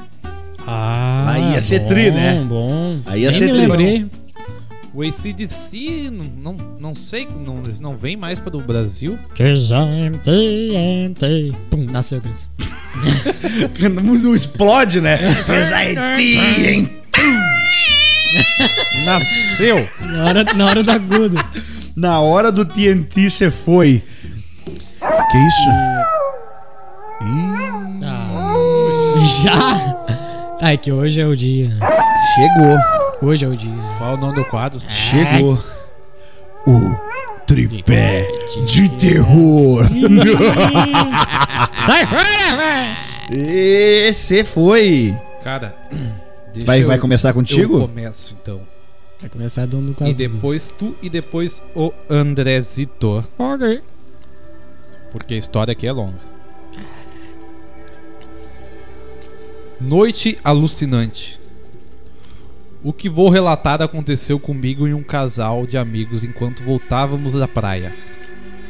Ah, 0.67 1.25
Aí 1.30 1.53
ia 1.53 1.62
ser 1.62 1.80
bom, 1.80 1.88
tri, 1.88 2.12
né? 2.12 2.45
Bom. 2.47 2.99
Aí 3.06 3.21
ia 3.21 3.30
Nem 3.32 3.39
ser 3.39 3.45
me 3.45 3.51
tri. 3.51 3.60
lembrei. 3.62 4.06
O 4.93 5.03
ACDC, 5.03 6.10
não, 6.12 6.25
não, 6.53 6.58
não 6.80 6.95
sei, 6.95 7.27
não, 7.45 7.60
eles 7.63 7.80
não 7.80 7.95
vem 7.95 8.17
mais 8.17 8.39
para 8.39 8.58
o 8.58 8.62
Brasil. 8.62 9.17
Pum, 11.69 11.86
nasceu, 11.89 12.19
Cris. 12.19 12.49
Não 14.23 14.34
explode, 14.34 14.99
né? 14.99 15.19
Nasceu! 19.06 19.88
Na 20.01 20.25
hora, 20.25 20.43
na 20.56 20.65
hora 20.65 20.84
do 20.84 20.91
agudo. 20.91 21.36
Na 21.95 22.19
hora 22.19 22.51
do 22.51 22.65
TNT 22.65 23.30
você 23.30 23.51
foi. 23.51 24.03
Que 25.32 25.38
isso? 25.38 25.69
Ih, 27.21 28.03
Ah, 28.03 29.13
já? 29.43 29.96
Ah, 30.61 30.73
é 30.73 30.77
que 30.77 30.91
hoje 30.91 31.21
é 31.21 31.25
o 31.25 31.35
dia. 31.35 31.69
chegou. 32.35 32.77
Hoje 33.29 33.45
é 33.45 33.47
o 33.47 33.55
dia. 33.55 33.71
Qual 33.97 34.15
o 34.15 34.17
nome 34.17 34.35
do 34.35 34.45
quadro? 34.45 34.79
Chegou. 34.89 35.57
O 36.65 36.95
tripé 37.45 38.27
de 38.65 38.89
terror. 38.97 39.85
Sai 41.85 42.05
fora, 42.05 42.57
velho! 42.57 42.97
Esse 43.49 44.43
foi. 44.43 45.15
Cara, 45.43 45.75
deixa 46.53 46.65
Vai, 46.65 46.83
eu- 46.83 46.87
vai 46.87 46.97
começar 46.97 47.29
Eu 47.29 47.33
contigo? 47.35 47.79
começo 47.87 48.35
então. 48.41 48.59
Vai 49.21 49.29
começar 49.29 49.65
dando 49.65 49.91
E 49.91 49.95
quase. 49.95 50.13
depois 50.13 50.71
tu 50.77 50.95
e 51.01 51.09
depois 51.09 51.63
o 51.75 51.91
Andrezito. 52.09 53.23
Ok. 53.39 53.81
Porque 55.11 55.33
a 55.35 55.37
história 55.37 55.71
aqui 55.71 55.87
é 55.87 55.91
longa. 55.91 56.19
Noite 59.79 60.39
alucinante. 60.43 61.39
O 62.83 62.91
que 62.91 63.07
vou 63.07 63.29
relatar 63.29 63.79
aconteceu 63.79 64.39
comigo 64.39 64.87
e 64.87 64.93
um 64.93 65.03
casal 65.03 65.67
de 65.67 65.77
amigos 65.77 66.23
enquanto 66.23 66.63
voltávamos 66.63 67.33
da 67.33 67.47
praia. 67.47 67.95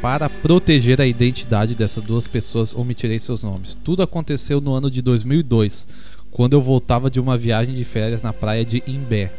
Para 0.02 0.30
proteger 0.30 1.00
a 1.00 1.08
identidade 1.08 1.76
dessas 1.76 2.04
duas 2.04 2.28
pessoas, 2.28 2.76
omitirei 2.76 3.20
seus 3.20 3.42
nomes. 3.42 3.78
Tudo 3.86 4.04
aconteceu 4.04 4.60
no 4.60 4.74
ano 4.74 4.92
de 4.92 5.02
2002, 5.02 5.88
quando 6.30 6.54
eu 6.54 6.62
voltava 6.62 7.10
de 7.10 7.22
uma 7.22 7.38
viagem 7.38 7.74
de 7.74 7.86
férias 7.86 8.22
na 8.22 8.34
praia 8.34 8.66
de 8.66 8.84
Imbé. 8.86 9.32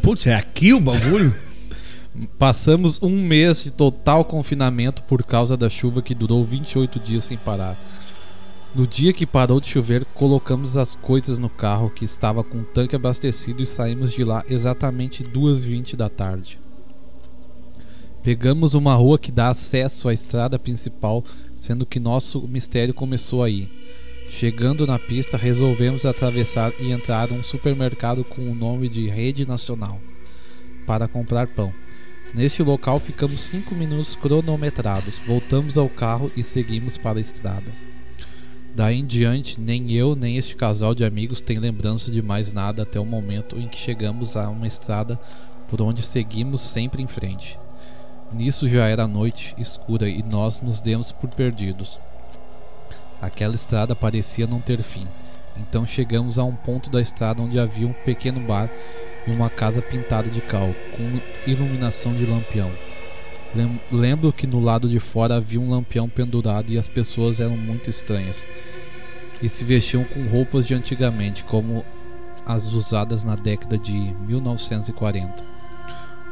Putz, 0.00 0.28
é 0.28 0.36
aqui 0.36 0.72
o 0.72 0.78
bagulho? 0.78 1.34
Passamos 2.38 3.02
um 3.02 3.20
mês 3.20 3.64
de 3.64 3.72
total 3.72 4.24
confinamento 4.24 5.02
por 5.02 5.24
causa 5.24 5.56
da 5.56 5.68
chuva 5.68 6.00
que 6.00 6.14
durou 6.14 6.44
28 6.44 7.00
dias 7.00 7.24
sem 7.24 7.36
parar. 7.36 7.76
No 8.72 8.86
dia 8.86 9.12
que 9.12 9.26
parou 9.26 9.60
de 9.60 9.66
chover, 9.66 10.04
colocamos 10.14 10.76
as 10.76 10.94
coisas 10.94 11.40
no 11.40 11.48
carro 11.48 11.90
que 11.90 12.04
estava 12.04 12.44
com 12.44 12.58
o 12.58 12.64
tanque 12.64 12.94
abastecido 12.94 13.64
e 13.64 13.66
saímos 13.66 14.12
de 14.12 14.22
lá 14.22 14.44
exatamente 14.48 15.24
2h20 15.24 15.96
da 15.96 16.08
tarde. 16.08 16.56
Pegamos 18.22 18.74
uma 18.74 18.94
rua 18.94 19.18
que 19.18 19.32
dá 19.32 19.48
acesso 19.48 20.08
à 20.08 20.14
estrada 20.14 20.56
principal, 20.56 21.24
sendo 21.56 21.84
que 21.84 21.98
nosso 21.98 22.46
mistério 22.46 22.94
começou 22.94 23.42
aí. 23.42 23.68
Chegando 24.28 24.86
na 24.86 25.00
pista, 25.00 25.36
resolvemos 25.36 26.06
atravessar 26.06 26.72
e 26.78 26.92
entrar 26.92 27.28
num 27.28 27.42
supermercado 27.42 28.22
com 28.22 28.42
o 28.48 28.54
nome 28.54 28.88
de 28.88 29.08
Rede 29.08 29.48
Nacional 29.48 30.00
para 30.86 31.08
comprar 31.08 31.48
pão. 31.48 31.74
Neste 32.32 32.62
local 32.62 33.00
ficamos 33.00 33.40
5 33.40 33.74
minutos 33.74 34.14
cronometrados, 34.14 35.20
voltamos 35.26 35.76
ao 35.76 35.88
carro 35.88 36.30
e 36.36 36.42
seguimos 36.44 36.96
para 36.96 37.18
a 37.18 37.20
estrada. 37.20 37.89
Daí 38.74 39.00
em 39.00 39.04
diante, 39.04 39.60
nem 39.60 39.92
eu 39.92 40.14
nem 40.14 40.36
este 40.36 40.54
casal 40.54 40.94
de 40.94 41.04
amigos 41.04 41.40
tem 41.40 41.58
lembrança 41.58 42.10
de 42.10 42.22
mais 42.22 42.52
nada 42.52 42.82
até 42.82 43.00
o 43.00 43.04
momento 43.04 43.58
em 43.58 43.66
que 43.66 43.76
chegamos 43.76 44.36
a 44.36 44.48
uma 44.48 44.66
estrada 44.66 45.18
por 45.68 45.82
onde 45.82 46.02
seguimos 46.02 46.60
sempre 46.60 47.02
em 47.02 47.06
frente. 47.06 47.58
Nisso 48.32 48.68
já 48.68 48.86
era 48.86 49.08
noite 49.08 49.54
escura 49.58 50.08
e 50.08 50.22
nós 50.22 50.60
nos 50.60 50.80
demos 50.80 51.10
por 51.10 51.28
perdidos. 51.30 51.98
Aquela 53.20 53.54
estrada 53.54 53.94
parecia 53.94 54.46
não 54.46 54.60
ter 54.60 54.82
fim. 54.82 55.06
Então 55.56 55.84
chegamos 55.84 56.38
a 56.38 56.44
um 56.44 56.54
ponto 56.54 56.88
da 56.88 57.00
estrada 57.00 57.42
onde 57.42 57.58
havia 57.58 57.86
um 57.86 57.92
pequeno 57.92 58.40
bar 58.40 58.70
e 59.26 59.30
uma 59.30 59.50
casa 59.50 59.82
pintada 59.82 60.30
de 60.30 60.40
cal, 60.40 60.72
com 60.96 61.50
iluminação 61.50 62.14
de 62.14 62.24
lampião. 62.24 62.70
Lem- 63.54 63.80
Lembro 63.90 64.32
que 64.32 64.46
no 64.46 64.60
lado 64.60 64.88
de 64.88 65.00
fora 65.00 65.36
havia 65.36 65.60
um 65.60 65.70
lampião 65.70 66.08
pendurado 66.08 66.70
e 66.72 66.78
as 66.78 66.86
pessoas 66.88 67.40
eram 67.40 67.56
muito 67.56 67.90
estranhas. 67.90 68.44
E 69.42 69.48
se 69.48 69.64
vestiam 69.64 70.04
com 70.04 70.24
roupas 70.26 70.66
de 70.66 70.74
antigamente, 70.74 71.44
como 71.44 71.84
as 72.46 72.72
usadas 72.72 73.24
na 73.24 73.34
década 73.36 73.76
de 73.78 73.92
1940. 73.92 75.44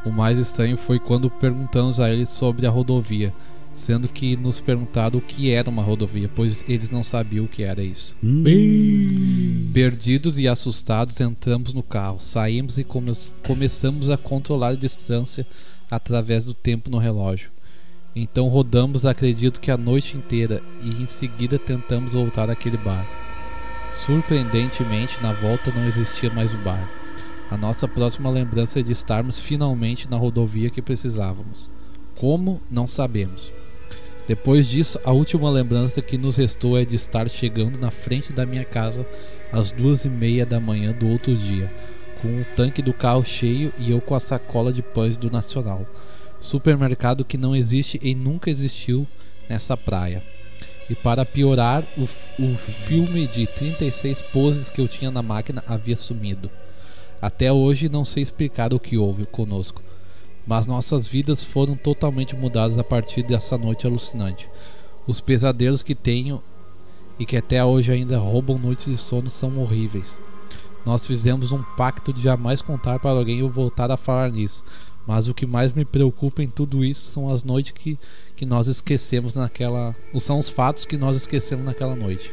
O 0.04 0.10
mais 0.10 0.38
estranho 0.38 0.76
foi 0.76 0.98
quando 0.98 1.30
perguntamos 1.30 2.00
a 2.00 2.10
eles 2.10 2.28
sobre 2.28 2.66
a 2.66 2.70
rodovia, 2.70 3.32
sendo 3.72 4.08
que 4.08 4.36
nos 4.36 4.60
perguntaram 4.60 5.18
o 5.18 5.22
que 5.22 5.50
era 5.50 5.68
uma 5.70 5.82
rodovia, 5.82 6.30
pois 6.34 6.64
eles 6.68 6.90
não 6.90 7.02
sabiam 7.04 7.44
o 7.44 7.48
que 7.48 7.62
era 7.62 7.82
isso. 7.82 8.16
Perdidos 9.72 10.38
e 10.38 10.48
assustados, 10.48 11.20
entramos 11.20 11.72
no 11.74 11.82
carro, 11.82 12.18
saímos 12.20 12.78
e 12.78 12.84
come- 12.84 13.12
começamos 13.46 14.08
a 14.10 14.16
controlar 14.16 14.68
a 14.68 14.74
distância 14.74 15.46
através 15.90 16.44
do 16.44 16.54
tempo 16.54 16.90
no 16.90 16.98
relógio. 16.98 17.50
Então 18.14 18.48
rodamos, 18.48 19.06
acredito 19.06 19.60
que 19.60 19.70
a 19.70 19.76
noite 19.76 20.16
inteira, 20.16 20.62
e 20.82 21.02
em 21.02 21.06
seguida 21.06 21.58
tentamos 21.58 22.14
voltar 22.14 22.50
àquele 22.50 22.76
bar. 22.76 23.06
Surpreendentemente, 23.94 25.22
na 25.22 25.32
volta 25.32 25.72
não 25.74 25.86
existia 25.86 26.30
mais 26.30 26.52
o 26.52 26.58
bar. 26.58 26.88
A 27.50 27.56
nossa 27.56 27.88
próxima 27.88 28.30
lembrança 28.30 28.80
é 28.80 28.82
de 28.82 28.92
estarmos 28.92 29.38
finalmente 29.38 30.10
na 30.10 30.16
rodovia 30.16 30.70
que 30.70 30.82
precisávamos. 30.82 31.70
Como? 32.16 32.60
Não 32.70 32.86
sabemos. 32.86 33.50
Depois 34.26 34.68
disso, 34.68 35.00
a 35.04 35.12
última 35.12 35.50
lembrança 35.50 36.02
que 36.02 36.18
nos 36.18 36.36
restou 36.36 36.78
é 36.78 36.84
de 36.84 36.94
estar 36.94 37.30
chegando 37.30 37.78
na 37.78 37.90
frente 37.90 38.32
da 38.32 38.44
minha 38.44 38.64
casa 38.64 39.06
às 39.50 39.72
duas 39.72 40.04
e 40.04 40.10
meia 40.10 40.44
da 40.44 40.60
manhã 40.60 40.92
do 40.92 41.08
outro 41.08 41.34
dia, 41.34 41.72
com 42.20 42.40
o 42.40 42.44
tanque 42.56 42.82
do 42.82 42.92
carro 42.92 43.24
cheio 43.24 43.72
e 43.78 43.90
eu 43.90 44.00
com 44.00 44.14
a 44.14 44.20
sacola 44.20 44.72
de 44.72 44.82
pães 44.82 45.16
do 45.16 45.30
Nacional. 45.30 45.86
Supermercado 46.40 47.24
que 47.24 47.36
não 47.36 47.54
existe 47.54 47.98
e 48.02 48.14
nunca 48.14 48.50
existiu 48.50 49.06
nessa 49.48 49.76
praia. 49.76 50.22
E 50.88 50.94
para 50.94 51.24
piorar, 51.24 51.84
o, 51.96 52.02
o 52.02 52.56
filme 52.56 53.26
de 53.26 53.46
36 53.46 54.22
poses 54.22 54.70
que 54.70 54.80
eu 54.80 54.88
tinha 54.88 55.10
na 55.10 55.22
máquina 55.22 55.62
havia 55.66 55.96
sumido. 55.96 56.50
Até 57.20 57.52
hoje 57.52 57.88
não 57.88 58.04
sei 58.04 58.22
explicar 58.22 58.72
o 58.72 58.80
que 58.80 58.96
houve 58.96 59.26
conosco, 59.26 59.82
mas 60.46 60.66
nossas 60.66 61.06
vidas 61.06 61.42
foram 61.42 61.76
totalmente 61.76 62.34
mudadas 62.34 62.78
a 62.78 62.84
partir 62.84 63.22
dessa 63.22 63.58
noite 63.58 63.86
alucinante. 63.86 64.48
Os 65.06 65.20
pesadelos 65.20 65.82
que 65.82 65.94
tenho 65.94 66.42
e 67.18 67.26
que 67.26 67.36
até 67.36 67.62
hoje 67.64 67.92
ainda 67.92 68.18
roubam 68.18 68.58
noites 68.58 68.86
de 68.86 68.96
sono 68.96 69.28
são 69.28 69.58
horríveis. 69.58 70.20
Nós 70.88 71.04
fizemos 71.04 71.52
um 71.52 71.62
pacto 71.76 72.14
de 72.14 72.22
jamais 72.22 72.62
contar 72.62 72.98
para 72.98 73.10
alguém 73.10 73.42
ou 73.42 73.50
voltar 73.50 73.90
a 73.90 73.96
falar 73.98 74.32
nisso, 74.32 74.64
mas 75.06 75.28
o 75.28 75.34
que 75.34 75.44
mais 75.44 75.74
me 75.74 75.84
preocupa 75.84 76.42
em 76.42 76.48
tudo 76.48 76.82
isso 76.82 77.10
são 77.10 77.28
as 77.30 77.44
noites 77.44 77.72
que, 77.72 77.98
que 78.34 78.46
nós 78.46 78.68
esquecemos 78.68 79.34
naquela. 79.34 79.94
São 80.18 80.38
os 80.38 80.48
fatos 80.48 80.86
que 80.86 80.96
nós 80.96 81.14
esquecemos 81.14 81.62
naquela 81.62 81.94
noite. 81.94 82.32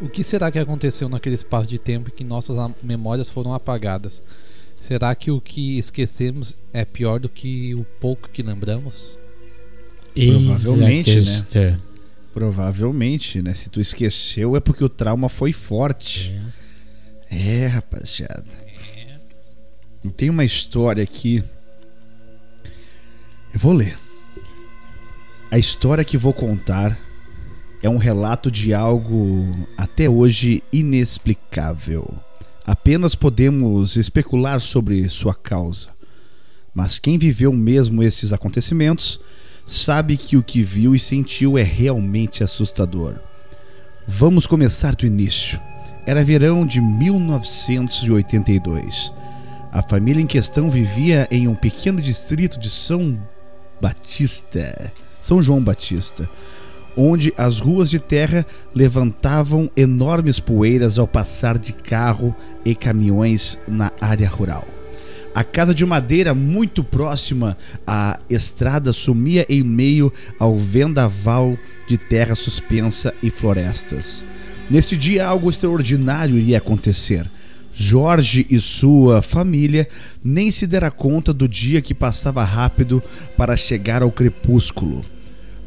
O 0.00 0.08
que 0.08 0.22
será 0.22 0.48
que 0.52 0.60
aconteceu 0.60 1.08
naquele 1.08 1.34
espaço 1.34 1.68
de 1.68 1.76
tempo 1.76 2.08
em 2.08 2.12
que 2.12 2.22
nossas 2.22 2.56
memórias 2.80 3.28
foram 3.28 3.52
apagadas? 3.52 4.22
Será 4.78 5.12
que 5.12 5.32
o 5.32 5.40
que 5.40 5.76
esquecemos 5.76 6.56
é 6.72 6.84
pior 6.84 7.18
do 7.18 7.28
que 7.28 7.74
o 7.74 7.84
pouco 7.98 8.28
que 8.28 8.44
lembramos? 8.44 9.18
Provavelmente, 10.14 11.20
né? 11.20 11.80
Provavelmente, 12.32 13.42
né? 13.42 13.54
Se 13.54 13.68
tu 13.68 13.80
esqueceu 13.80 14.54
é 14.54 14.60
porque 14.60 14.84
o 14.84 14.88
trauma 14.88 15.28
foi 15.28 15.50
forte. 15.52 16.30
É, 16.30 16.63
rapaziada. 17.66 18.44
E 20.04 20.10
Tem 20.10 20.30
uma 20.30 20.44
história 20.44 21.02
aqui. 21.02 21.42
Eu 23.52 23.60
vou 23.60 23.72
ler. 23.72 23.96
A 25.50 25.58
história 25.58 26.04
que 26.04 26.18
vou 26.18 26.32
contar 26.32 26.98
é 27.82 27.88
um 27.88 27.96
relato 27.96 28.50
de 28.50 28.74
algo 28.74 29.68
até 29.76 30.08
hoje 30.08 30.62
inexplicável. 30.72 32.12
Apenas 32.66 33.14
podemos 33.14 33.96
especular 33.96 34.60
sobre 34.60 35.08
sua 35.08 35.34
causa. 35.34 35.88
Mas 36.74 36.98
quem 36.98 37.18
viveu 37.18 37.52
mesmo 37.52 38.02
esses 38.02 38.32
acontecimentos 38.32 39.20
sabe 39.66 40.16
que 40.16 40.36
o 40.36 40.42
que 40.42 40.62
viu 40.62 40.94
e 40.94 40.98
sentiu 40.98 41.56
é 41.56 41.62
realmente 41.62 42.42
assustador. 42.42 43.16
Vamos 44.06 44.46
começar 44.46 44.94
do 44.94 45.06
início. 45.06 45.60
Era 46.06 46.22
verão 46.22 46.66
de 46.66 46.80
1982. 46.80 49.12
A 49.72 49.82
família 49.82 50.22
em 50.22 50.26
questão 50.26 50.68
vivia 50.68 51.26
em 51.30 51.48
um 51.48 51.54
pequeno 51.54 52.00
distrito 52.00 52.58
de 52.58 52.70
São 52.70 53.18
Batista, 53.80 54.92
São 55.20 55.42
João 55.42 55.62
Batista, 55.62 56.28
onde 56.96 57.34
as 57.36 57.58
ruas 57.58 57.90
de 57.90 57.98
terra 57.98 58.46
levantavam 58.74 59.70
enormes 59.76 60.38
poeiras 60.38 60.98
ao 60.98 61.08
passar 61.08 61.58
de 61.58 61.72
carro 61.72 62.34
e 62.64 62.74
caminhões 62.74 63.58
na 63.66 63.90
área 64.00 64.28
rural. 64.28 64.64
A 65.34 65.42
casa 65.42 65.74
de 65.74 65.84
madeira 65.84 66.32
muito 66.32 66.84
próxima 66.84 67.58
à 67.84 68.20
estrada 68.30 68.92
sumia 68.92 69.44
em 69.48 69.64
meio 69.64 70.12
ao 70.38 70.56
vendaval 70.56 71.58
de 71.88 71.98
terra 71.98 72.36
suspensa 72.36 73.12
e 73.20 73.30
florestas. 73.30 74.24
Neste 74.70 74.96
dia, 74.96 75.26
algo 75.26 75.50
extraordinário 75.50 76.38
iria 76.38 76.58
acontecer. 76.58 77.30
Jorge 77.72 78.46
e 78.50 78.60
sua 78.60 79.20
família 79.20 79.88
nem 80.22 80.50
se 80.50 80.66
dera 80.66 80.90
conta 80.90 81.32
do 81.32 81.48
dia 81.48 81.82
que 81.82 81.92
passava 81.92 82.44
rápido 82.44 83.02
para 83.36 83.56
chegar 83.56 84.02
ao 84.02 84.12
crepúsculo. 84.12 85.04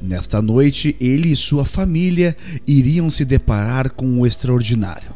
Nesta 0.01 0.41
noite, 0.41 0.95
ele 0.99 1.31
e 1.31 1.35
sua 1.35 1.65
família 1.65 2.35
iriam 2.65 3.09
se 3.09 3.25
deparar 3.25 3.91
com 3.91 4.19
o 4.19 4.25
extraordinário. 4.25 5.09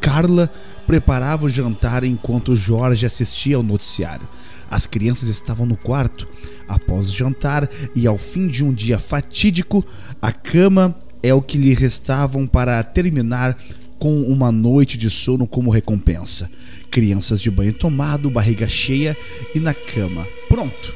Carla 0.00 0.50
preparava 0.86 1.46
o 1.46 1.50
jantar 1.50 2.02
enquanto 2.02 2.56
Jorge 2.56 3.04
assistia 3.04 3.56
ao 3.56 3.62
noticiário. 3.62 4.26
As 4.70 4.86
crianças 4.86 5.28
estavam 5.28 5.66
no 5.66 5.76
quarto 5.76 6.26
após 6.66 7.10
o 7.10 7.14
jantar 7.14 7.68
e 7.94 8.06
ao 8.06 8.16
fim 8.16 8.46
de 8.48 8.64
um 8.64 8.72
dia 8.72 8.98
fatídico, 8.98 9.84
a 10.20 10.32
cama 10.32 10.96
é 11.22 11.32
o 11.34 11.42
que 11.42 11.58
lhe 11.58 11.74
restavam 11.74 12.46
para 12.46 12.82
terminar 12.82 13.56
com 13.98 14.22
uma 14.22 14.52
noite 14.52 14.96
de 14.96 15.10
sono 15.10 15.46
como 15.46 15.70
recompensa. 15.70 16.50
Crianças 16.90 17.40
de 17.40 17.50
banho 17.50 17.72
tomado, 17.72 18.30
barriga 18.30 18.68
cheia 18.68 19.16
e 19.54 19.60
na 19.60 19.74
cama. 19.74 20.26
Pronto! 20.48 20.94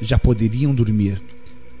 Já 0.00 0.18
poderiam 0.18 0.74
dormir. 0.74 1.20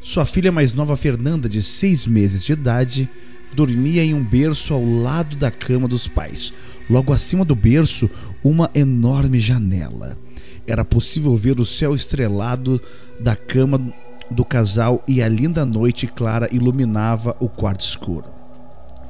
Sua 0.00 0.24
filha 0.24 0.52
mais 0.52 0.72
nova, 0.72 0.96
Fernanda, 0.96 1.48
de 1.48 1.62
seis 1.62 2.06
meses 2.06 2.42
de 2.42 2.52
idade, 2.52 3.08
dormia 3.54 4.04
em 4.04 4.14
um 4.14 4.24
berço 4.24 4.74
ao 4.74 4.84
lado 4.84 5.36
da 5.36 5.50
cama 5.50 5.88
dos 5.88 6.08
pais. 6.08 6.52
Logo 6.88 7.12
acima 7.12 7.44
do 7.44 7.54
berço, 7.54 8.10
uma 8.42 8.70
enorme 8.74 9.38
janela. 9.38 10.18
Era 10.66 10.84
possível 10.84 11.34
ver 11.36 11.60
o 11.60 11.64
céu 11.64 11.94
estrelado 11.94 12.80
da 13.20 13.36
cama 13.36 13.92
do 14.30 14.44
casal 14.44 15.02
e 15.06 15.22
a 15.22 15.28
linda 15.28 15.64
noite 15.64 16.06
clara 16.06 16.48
iluminava 16.52 17.36
o 17.38 17.48
quarto 17.48 17.80
escuro. 17.80 18.26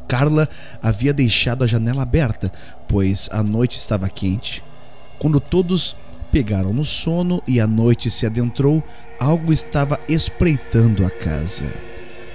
Carla 0.06 0.48
havia 0.82 1.12
deixado 1.12 1.64
a 1.64 1.66
janela 1.66 2.02
aberta, 2.02 2.52
pois 2.86 3.28
a 3.32 3.42
noite 3.42 3.78
estava 3.78 4.08
quente. 4.08 4.62
Quando 5.18 5.40
todos 5.40 5.96
pegaram 6.30 6.72
no 6.72 6.84
sono 6.84 7.42
e 7.46 7.60
a 7.60 7.66
noite 7.66 8.10
se 8.10 8.26
adentrou, 8.26 8.82
algo 9.18 9.52
estava 9.52 9.98
espreitando 10.08 11.06
a 11.06 11.10
casa. 11.10 11.64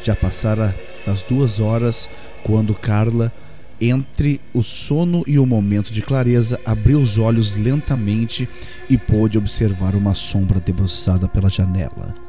Já 0.01 0.15
passara 0.15 0.75
as 1.05 1.21
duas 1.21 1.59
horas 1.59 2.09
quando 2.43 2.73
Carla, 2.73 3.31
entre 3.79 4.41
o 4.53 4.63
sono 4.63 5.23
e 5.27 5.37
o 5.37 5.45
momento 5.45 5.91
de 5.91 6.01
clareza, 6.01 6.59
abriu 6.65 6.99
os 6.99 7.17
olhos 7.17 7.55
lentamente 7.55 8.47
e 8.89 8.97
pôde 8.97 9.37
observar 9.37 9.95
uma 9.95 10.13
sombra 10.13 10.59
debruçada 10.59 11.27
pela 11.27 11.49
janela. 11.49 12.28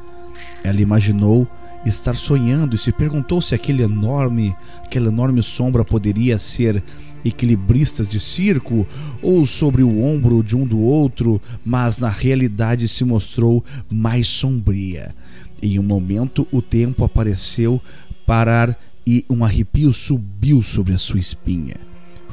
Ela 0.63 0.81
imaginou 0.81 1.47
estar 1.85 2.15
sonhando 2.15 2.75
e 2.75 2.79
se 2.79 2.91
perguntou 2.91 3.41
se 3.41 3.55
aquele 3.55 3.83
enorme, 3.83 4.55
aquela 4.83 5.07
enorme 5.07 5.41
sombra 5.41 5.83
poderia 5.83 6.37
ser 6.37 6.83
equilibristas 7.23 8.07
de 8.07 8.19
circo 8.19 8.87
ou 9.21 9.45
sobre 9.45 9.83
o 9.83 10.03
ombro 10.03 10.43
de 10.43 10.55
um 10.55 10.65
do 10.65 10.79
outro, 10.79 11.41
mas 11.65 11.99
na 11.99 12.09
realidade 12.09 12.87
se 12.87 13.03
mostrou 13.03 13.63
mais 13.89 14.27
sombria. 14.27 15.15
Em 15.61 15.77
um 15.77 15.83
momento, 15.83 16.47
o 16.51 16.61
tempo 16.61 17.03
apareceu 17.03 17.81
parar 18.25 18.77
e 19.05 19.25
um 19.29 19.43
arrepio 19.43 19.91
subiu 19.93 20.61
sobre 20.61 20.93
a 20.93 20.97
sua 20.97 21.19
espinha. 21.19 21.75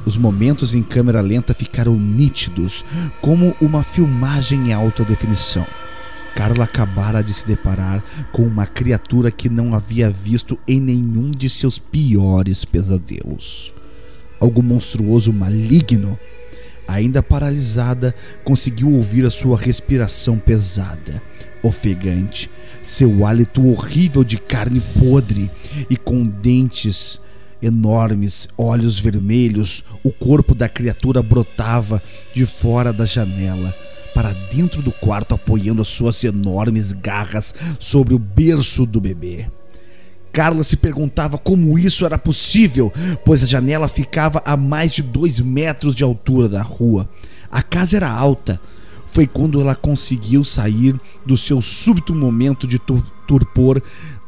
Os 0.05 0.17
momentos 0.17 0.73
em 0.73 0.81
câmera 0.81 1.21
lenta 1.21 1.53
ficaram 1.53 1.97
nítidos, 1.97 2.85
como 3.21 3.55
uma 3.59 3.83
filmagem 3.83 4.69
em 4.69 4.73
alta 4.73 5.03
definição. 5.03 5.65
Carla 6.35 6.63
acabara 6.63 7.21
de 7.21 7.33
se 7.33 7.45
deparar 7.45 8.03
com 8.31 8.43
uma 8.43 8.65
criatura 8.65 9.31
que 9.31 9.49
não 9.49 9.75
havia 9.75 10.09
visto 10.09 10.57
em 10.67 10.79
nenhum 10.79 11.31
de 11.31 11.49
seus 11.49 11.77
piores 11.79 12.63
pesadelos. 12.65 13.73
Algo 14.39 14.63
monstruoso 14.63 15.33
maligno. 15.33 16.17
Ainda 16.87 17.21
paralisada, 17.21 18.15
conseguiu 18.43 18.91
ouvir 18.93 19.25
a 19.25 19.29
sua 19.29 19.57
respiração 19.57 20.39
pesada, 20.39 21.21
ofegante, 21.61 22.49
seu 22.81 23.25
hálito 23.25 23.63
horrível 23.67 24.23
de 24.23 24.37
carne 24.37 24.81
podre 24.97 25.51
e 25.87 25.95
com 25.95 26.25
dentes 26.25 27.21
enormes, 27.61 28.47
olhos 28.57 28.99
vermelhos, 28.99 29.83
o 30.03 30.11
corpo 30.11 30.55
da 30.55 30.67
criatura 30.67 31.21
brotava 31.21 32.01
de 32.33 32.45
fora 32.45 32.91
da 32.91 33.05
janela 33.05 33.75
para 34.19 34.33
dentro 34.33 34.81
do 34.81 34.91
quarto, 34.91 35.33
apoiando 35.33 35.81
as 35.81 35.87
suas 35.87 36.21
enormes 36.25 36.91
garras 36.91 37.55
sobre 37.79 38.13
o 38.13 38.19
berço 38.19 38.85
do 38.85 38.99
bebê. 38.99 39.47
Carla 40.29 40.61
se 40.61 40.75
perguntava 40.75 41.37
como 41.37 41.79
isso 41.79 42.05
era 42.05 42.17
possível, 42.17 42.91
pois 43.23 43.41
a 43.41 43.45
janela 43.45 43.87
ficava 43.87 44.41
a 44.43 44.57
mais 44.57 44.91
de 44.91 45.01
dois 45.01 45.39
metros 45.39 45.95
de 45.95 46.03
altura 46.03 46.49
da 46.49 46.61
rua. 46.61 47.07
A 47.49 47.63
casa 47.63 47.95
era 47.95 48.11
alta. 48.11 48.59
Foi 49.13 49.25
quando 49.25 49.61
ela 49.61 49.73
conseguiu 49.73 50.43
sair 50.43 50.99
do 51.25 51.37
seu 51.37 51.61
súbito 51.61 52.13
momento 52.13 52.67
de 52.67 52.77
torpor 53.25 53.81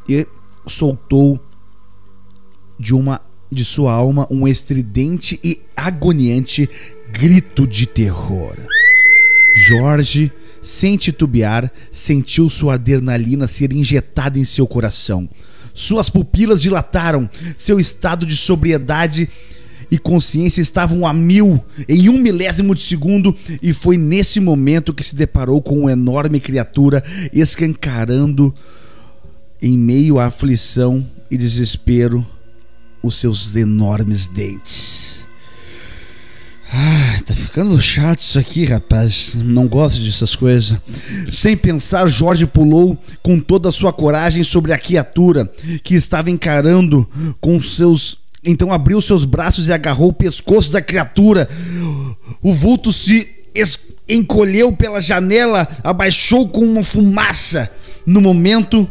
e 0.08 0.26
soltou 0.66 1.38
de 2.78 2.94
uma 2.94 3.20
de 3.50 3.66
sua 3.66 3.92
alma 3.92 4.26
um 4.30 4.48
estridente 4.48 5.38
e 5.44 5.60
agoniante 5.76 6.66
grito 7.12 7.66
de 7.66 7.86
terror. 7.86 8.56
Jorge, 9.54 10.32
sem 10.62 10.96
titubear, 10.96 11.70
sentiu 11.90 12.48
sua 12.48 12.74
adrenalina 12.74 13.46
ser 13.46 13.72
injetada 13.72 14.38
em 14.38 14.44
seu 14.44 14.66
coração. 14.66 15.28
Suas 15.74 16.10
pupilas 16.10 16.60
dilataram, 16.60 17.28
seu 17.56 17.80
estado 17.80 18.26
de 18.26 18.36
sobriedade 18.36 19.28
e 19.90 19.98
consciência 19.98 20.62
estavam 20.62 21.06
a 21.06 21.12
mil 21.12 21.62
em 21.88 22.08
um 22.08 22.18
milésimo 22.18 22.74
de 22.74 22.80
segundo, 22.80 23.36
e 23.60 23.74
foi 23.74 23.98
nesse 23.98 24.40
momento 24.40 24.94
que 24.94 25.04
se 25.04 25.14
deparou 25.14 25.60
com 25.60 25.80
uma 25.80 25.92
enorme 25.92 26.40
criatura 26.40 27.04
escancarando, 27.32 28.54
em 29.60 29.76
meio 29.76 30.18
à 30.18 30.26
aflição 30.26 31.06
e 31.30 31.36
desespero, 31.36 32.26
os 33.02 33.16
seus 33.16 33.54
enormes 33.54 34.26
dentes. 34.26 35.21
Ah, 36.74 37.20
tá 37.26 37.34
ficando 37.34 37.78
chato 37.82 38.20
isso 38.20 38.38
aqui, 38.38 38.64
rapaz. 38.64 39.34
Não 39.34 39.68
gosto 39.68 40.00
dessas 40.00 40.34
coisas. 40.34 40.78
Sem 41.30 41.54
pensar, 41.54 42.06
Jorge 42.06 42.46
pulou 42.46 42.96
com 43.22 43.38
toda 43.38 43.68
a 43.68 43.72
sua 43.72 43.92
coragem 43.92 44.42
sobre 44.42 44.72
a 44.72 44.78
criatura 44.78 45.52
que 45.84 45.94
estava 45.94 46.30
encarando 46.30 47.06
com 47.42 47.60
seus. 47.60 48.16
Então 48.42 48.72
abriu 48.72 49.02
seus 49.02 49.26
braços 49.26 49.68
e 49.68 49.72
agarrou 49.72 50.08
o 50.08 50.14
pescoço 50.14 50.72
da 50.72 50.80
criatura. 50.80 51.46
O 52.40 52.54
vulto 52.54 52.90
se 52.90 53.28
encolheu 54.08 54.72
pela 54.72 54.98
janela, 54.98 55.68
abaixou 55.84 56.48
com 56.48 56.64
uma 56.64 56.82
fumaça. 56.82 57.70
No 58.06 58.20
momento, 58.22 58.88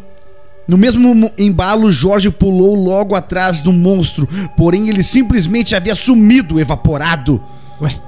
no 0.68 0.78
mesmo 0.78 1.32
embalo, 1.36 1.90
Jorge 1.90 2.30
pulou 2.30 2.76
logo 2.76 3.16
atrás 3.16 3.60
do 3.60 3.72
monstro, 3.72 4.28
porém 4.56 4.88
ele 4.88 5.02
simplesmente 5.02 5.74
havia 5.74 5.96
sumido, 5.96 6.60
evaporado. 6.60 7.42
Ué? 7.82 8.00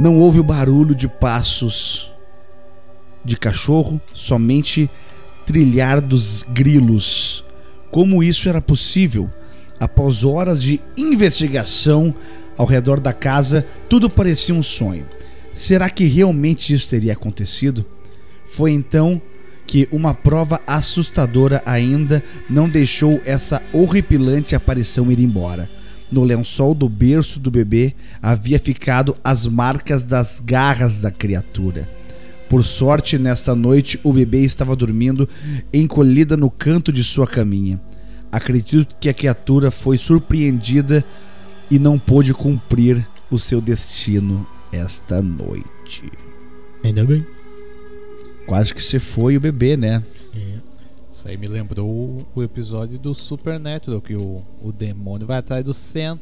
Não 0.00 0.18
houve 0.18 0.40
o 0.40 0.44
barulho 0.44 0.94
de 0.94 1.06
passos 1.06 2.10
de 3.22 3.36
cachorro, 3.36 4.00
somente 4.12 4.90
trilhar 5.44 6.00
dos 6.00 6.42
grilos. 6.42 7.44
Como 7.90 8.22
isso 8.22 8.48
era 8.48 8.60
possível? 8.62 9.30
Após 9.78 10.24
horas 10.24 10.62
de 10.62 10.80
investigação 10.96 12.14
ao 12.56 12.64
redor 12.64 12.98
da 12.98 13.12
casa, 13.12 13.66
tudo 13.88 14.08
parecia 14.08 14.54
um 14.54 14.62
sonho. 14.62 15.06
Será 15.52 15.90
que 15.90 16.04
realmente 16.04 16.72
isso 16.72 16.88
teria 16.88 17.12
acontecido? 17.12 17.84
Foi 18.46 18.72
então 18.72 19.20
que 19.66 19.86
uma 19.90 20.14
prova 20.14 20.60
assustadora 20.66 21.62
ainda 21.64 22.22
não 22.48 22.68
deixou 22.68 23.20
essa 23.24 23.62
horripilante 23.72 24.54
aparição 24.54 25.10
ir 25.12 25.20
embora. 25.20 25.68
No 26.14 26.22
lençol 26.22 26.76
do 26.76 26.88
berço 26.88 27.40
do 27.40 27.50
bebê 27.50 27.92
havia 28.22 28.56
ficado 28.56 29.16
as 29.24 29.48
marcas 29.48 30.04
das 30.04 30.38
garras 30.38 31.00
da 31.00 31.10
criatura. 31.10 31.88
Por 32.48 32.62
sorte, 32.62 33.18
nesta 33.18 33.52
noite 33.52 33.98
o 34.04 34.12
bebê 34.12 34.44
estava 34.44 34.76
dormindo 34.76 35.28
encolhida 35.72 36.36
no 36.36 36.48
canto 36.48 36.92
de 36.92 37.02
sua 37.02 37.26
caminha. 37.26 37.80
Acredito 38.30 38.94
que 39.00 39.08
a 39.08 39.12
criatura 39.12 39.72
foi 39.72 39.98
surpreendida 39.98 41.04
e 41.68 41.80
não 41.80 41.98
pôde 41.98 42.32
cumprir 42.32 43.04
o 43.28 43.36
seu 43.36 43.60
destino 43.60 44.46
esta 44.70 45.20
noite. 45.20 46.04
Ainda 46.84 47.04
bem. 47.04 47.26
Quase 48.46 48.72
que 48.72 48.80
se 48.84 49.00
foi 49.00 49.36
o 49.36 49.40
bebê, 49.40 49.76
né? 49.76 50.00
É. 50.32 50.53
Isso 51.14 51.28
aí 51.28 51.36
me 51.36 51.46
lembrou 51.46 52.26
o 52.34 52.42
episódio 52.42 52.98
do 52.98 53.14
Supernatural, 53.14 54.00
que 54.00 54.16
o, 54.16 54.42
o 54.60 54.72
demônio 54.72 55.28
vai 55.28 55.38
atrás 55.38 55.64
do 55.64 55.72
Sam. 55.72 56.18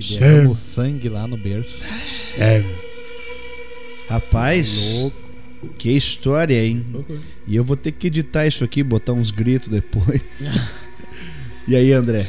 E 0.00 0.18
derrama 0.18 0.50
o 0.50 0.54
sangue 0.54 1.08
lá 1.08 1.28
no 1.28 1.36
berço. 1.36 1.76
Sam. 2.04 2.64
Rapaz, 4.08 4.98
Louco. 4.98 5.16
que 5.78 5.92
história, 5.92 6.60
hein? 6.60 6.84
E 7.46 7.54
eu 7.54 7.62
vou 7.62 7.76
ter 7.76 7.92
que 7.92 8.08
editar 8.08 8.44
isso 8.48 8.64
aqui, 8.64 8.82
botar 8.82 9.12
uns 9.12 9.30
gritos 9.30 9.68
depois. 9.68 10.20
e 11.68 11.76
aí, 11.76 11.92
André? 11.92 12.26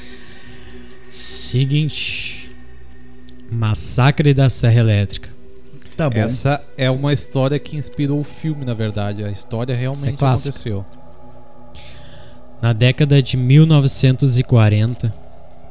Seguinte. 1.10 2.52
Massacre 3.52 4.36
da 4.36 4.50
Serra 4.50 4.82
Elétrica. 4.82 5.32
Tá 5.98 6.08
bom. 6.08 6.20
Essa 6.20 6.64
é 6.78 6.92
uma 6.92 7.12
história 7.12 7.58
que 7.58 7.76
inspirou 7.76 8.20
o 8.20 8.24
filme, 8.24 8.64
na 8.66 8.76
verdade. 8.76 9.24
A 9.24 9.32
história 9.32 9.76
realmente 9.76 10.24
é 10.24 10.28
aconteceu. 10.28 10.86
Na 12.62 12.74
década 12.74 13.24
de 13.24 13.36
1940, 13.38 15.12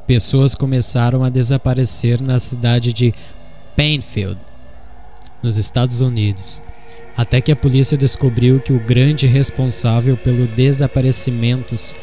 pessoas 0.05 0.53
começaram 0.53 1.23
a 1.23 1.29
desaparecer 1.29 2.21
na 2.21 2.37
cidade 2.37 2.91
de 2.91 3.13
Painfield, 3.77 4.37
nos 5.41 5.55
Estados 5.55 6.01
Unidos. 6.01 6.61
Até 7.15 7.39
que 7.39 7.49
a 7.49 7.55
polícia 7.55 7.97
descobriu 7.97 8.59
que 8.59 8.73
o 8.73 8.79
grande 8.79 9.25
responsável 9.25 10.17
pelo 10.17 10.47
desaparecimentos 10.47 11.95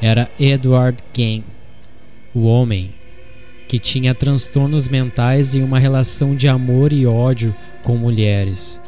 era 0.00 0.30
Edward 0.38 1.02
Gang, 1.12 1.42
o 2.32 2.44
homem 2.44 2.94
que 3.66 3.80
tinha 3.80 4.14
transtornos 4.14 4.88
mentais 4.88 5.56
e 5.56 5.60
uma 5.60 5.80
relação 5.80 6.36
de 6.36 6.46
amor 6.46 6.92
e 6.92 7.04
ódio 7.04 7.52
com 7.82 7.96
mulheres. 7.96 8.80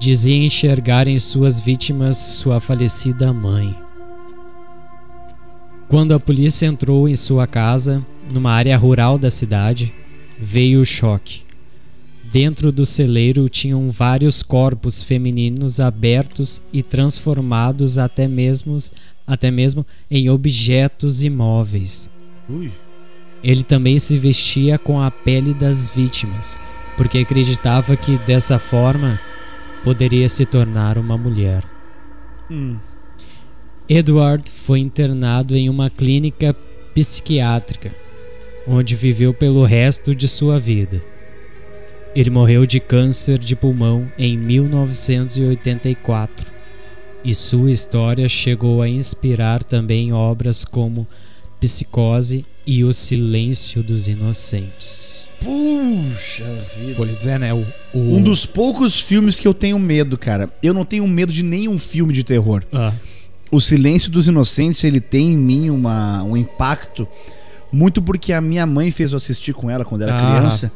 Dizia 0.00 0.36
enxergar 0.36 1.06
em 1.06 1.18
suas 1.20 1.60
vítimas 1.60 2.16
sua 2.16 2.58
falecida 2.58 3.32
mãe. 3.32 3.89
Quando 5.90 6.14
a 6.14 6.20
polícia 6.20 6.66
entrou 6.66 7.08
em 7.08 7.16
sua 7.16 7.48
casa, 7.48 8.06
numa 8.32 8.52
área 8.52 8.76
rural 8.76 9.18
da 9.18 9.28
cidade, 9.28 9.92
veio 10.38 10.80
o 10.80 10.86
choque. 10.86 11.42
Dentro 12.32 12.70
do 12.70 12.86
celeiro 12.86 13.48
tinham 13.48 13.90
vários 13.90 14.40
corpos 14.40 15.02
femininos 15.02 15.80
abertos 15.80 16.62
e 16.72 16.80
transformados 16.80 17.98
até 17.98 18.28
mesmo, 18.28 18.78
até 19.26 19.50
mesmo 19.50 19.84
em 20.08 20.30
objetos 20.30 21.24
imóveis. 21.24 22.08
Ui. 22.48 22.70
Ele 23.42 23.64
também 23.64 23.98
se 23.98 24.16
vestia 24.16 24.78
com 24.78 25.02
a 25.02 25.10
pele 25.10 25.52
das 25.52 25.88
vítimas, 25.88 26.56
porque 26.96 27.18
acreditava 27.18 27.96
que 27.96 28.16
dessa 28.18 28.60
forma 28.60 29.18
poderia 29.82 30.28
se 30.28 30.46
tornar 30.46 30.96
uma 30.96 31.18
mulher. 31.18 31.64
Hum. 32.48 32.76
Edward 33.94 34.48
foi 34.48 34.78
internado 34.78 35.56
em 35.56 35.68
uma 35.68 35.90
clínica 35.90 36.54
psiquiátrica, 36.94 37.90
onde 38.66 38.94
viveu 38.94 39.34
pelo 39.34 39.64
resto 39.64 40.14
de 40.14 40.28
sua 40.28 40.58
vida. 40.60 41.00
Ele 42.14 42.30
morreu 42.30 42.64
de 42.66 42.78
câncer 42.78 43.36
de 43.38 43.56
pulmão 43.56 44.08
em 44.16 44.36
1984, 44.38 46.46
e 47.24 47.34
sua 47.34 47.68
história 47.70 48.28
chegou 48.28 48.80
a 48.80 48.88
inspirar 48.88 49.64
também 49.64 50.12
obras 50.12 50.64
como 50.64 51.04
Psicose 51.60 52.44
e 52.66 52.84
O 52.84 52.92
Silêncio 52.92 53.82
dos 53.82 54.06
Inocentes. 54.08 55.10
Puxa 55.40 56.44
vida. 56.76 56.94
Pois 56.96 57.26
é, 57.26 57.38
né? 57.38 57.52
O, 57.54 57.64
o- 57.94 58.16
Um 58.16 58.22
dos 58.22 58.44
poucos 58.46 59.00
filmes 59.00 59.38
que 59.40 59.48
eu 59.48 59.54
tenho 59.54 59.78
medo, 59.78 60.16
cara. 60.18 60.50
Eu 60.62 60.74
não 60.74 60.84
tenho 60.84 61.06
medo 61.08 61.32
de 61.32 61.42
nenhum 61.42 61.78
filme 61.78 62.12
de 62.12 62.22
terror. 62.24 62.62
Ah, 62.72 62.92
O 63.50 63.58
Silêncio 63.60 64.10
dos 64.10 64.28
Inocentes, 64.28 64.84
ele 64.84 65.00
tem 65.00 65.32
em 65.32 65.36
mim 65.38 65.70
uma, 65.70 66.22
um 66.22 66.36
impacto 66.36 67.06
muito 67.72 68.00
porque 68.00 68.32
a 68.32 68.40
minha 68.40 68.64
mãe 68.66 68.90
fez 68.90 69.10
eu 69.12 69.16
assistir 69.16 69.52
com 69.54 69.68
ela 69.70 69.84
quando 69.84 70.02
era 70.02 70.16
Ah. 70.16 70.36
criança. 70.38 70.72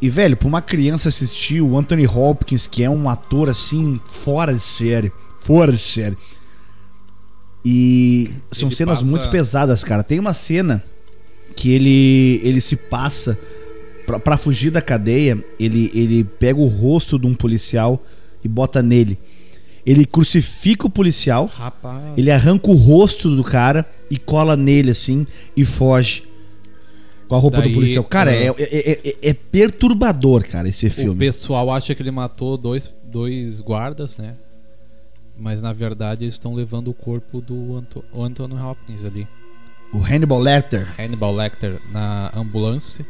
E, 0.00 0.08
velho, 0.08 0.36
pra 0.36 0.46
uma 0.46 0.60
criança 0.60 1.08
assistir 1.08 1.60
o 1.60 1.76
Anthony 1.76 2.06
Hopkins, 2.06 2.66
que 2.66 2.84
é 2.84 2.90
um 2.90 3.08
ator 3.08 3.48
assim, 3.48 4.00
fora 4.08 4.52
de 4.52 4.60
série. 4.60 5.10
Fora 5.38 5.72
de 5.72 5.78
série. 5.78 6.16
E 7.64 8.30
são 8.52 8.68
Ele 8.68 8.76
cenas 8.76 8.98
passa- 8.98 9.10
muito 9.10 9.28
pesadas, 9.30 9.82
cara. 9.82 10.02
Tem 10.02 10.18
uma 10.20 10.34
cena 10.34 10.82
que 11.56 11.70
ele, 11.72 12.40
ele 12.44 12.60
se 12.60 12.76
passa 12.76 13.36
pra, 14.06 14.18
pra 14.20 14.36
fugir 14.36 14.70
da 14.70 14.80
cadeia. 14.82 15.42
Ele, 15.58 15.90
ele 15.94 16.22
pega 16.24 16.60
o 16.60 16.66
rosto 16.66 17.18
de 17.18 17.26
um 17.26 17.34
policial 17.34 18.04
e 18.44 18.48
bota 18.48 18.82
nele. 18.82 19.18
Ele 19.86 20.04
crucifica 20.04 20.86
o 20.86 20.90
policial. 20.90 21.46
Rapaz. 21.46 22.18
Ele 22.18 22.30
arranca 22.30 22.68
o 22.70 22.74
rosto 22.74 23.34
do 23.34 23.44
cara 23.44 23.86
e 24.10 24.18
cola 24.18 24.56
nele 24.56 24.90
assim 24.90 25.26
e 25.56 25.64
foge. 25.64 26.24
Com 27.28 27.34
a 27.36 27.38
roupa 27.38 27.58
Daí, 27.58 27.68
do 27.70 27.74
policial. 27.74 28.04
Cara, 28.04 28.30
ah, 28.30 28.34
é, 28.34 28.46
é, 28.58 28.90
é- 29.10 29.16
é 29.30 29.34
perturbador, 29.34 30.44
cara, 30.46 30.68
esse 30.68 30.86
O 30.86 30.90
filme. 30.90 31.18
pessoal 31.18 31.70
acha 31.72 31.94
que 31.94 32.02
ele 32.02 32.10
matou 32.10 32.56
dois, 32.56 32.92
dois 33.04 33.60
guardas, 33.60 34.16
né? 34.16 34.34
Mas 35.38 35.60
na 35.60 35.72
verdade 35.72 36.24
eles 36.24 36.34
estão 36.34 36.54
levando 36.54 36.88
o 36.88 36.94
corpo 36.94 37.40
do 37.40 37.76
Anto 37.76 38.02
o 38.12 38.22
Anthony 38.24 38.54
Hopkins 38.54 39.04
ali. 39.04 39.26
O 39.92 39.98
Hannibal 39.98 40.40
Lecter. 40.40 40.88
Hannibal 40.98 41.34
Lecter 41.34 41.78
na 41.92 42.32
ambulância. 42.34 43.06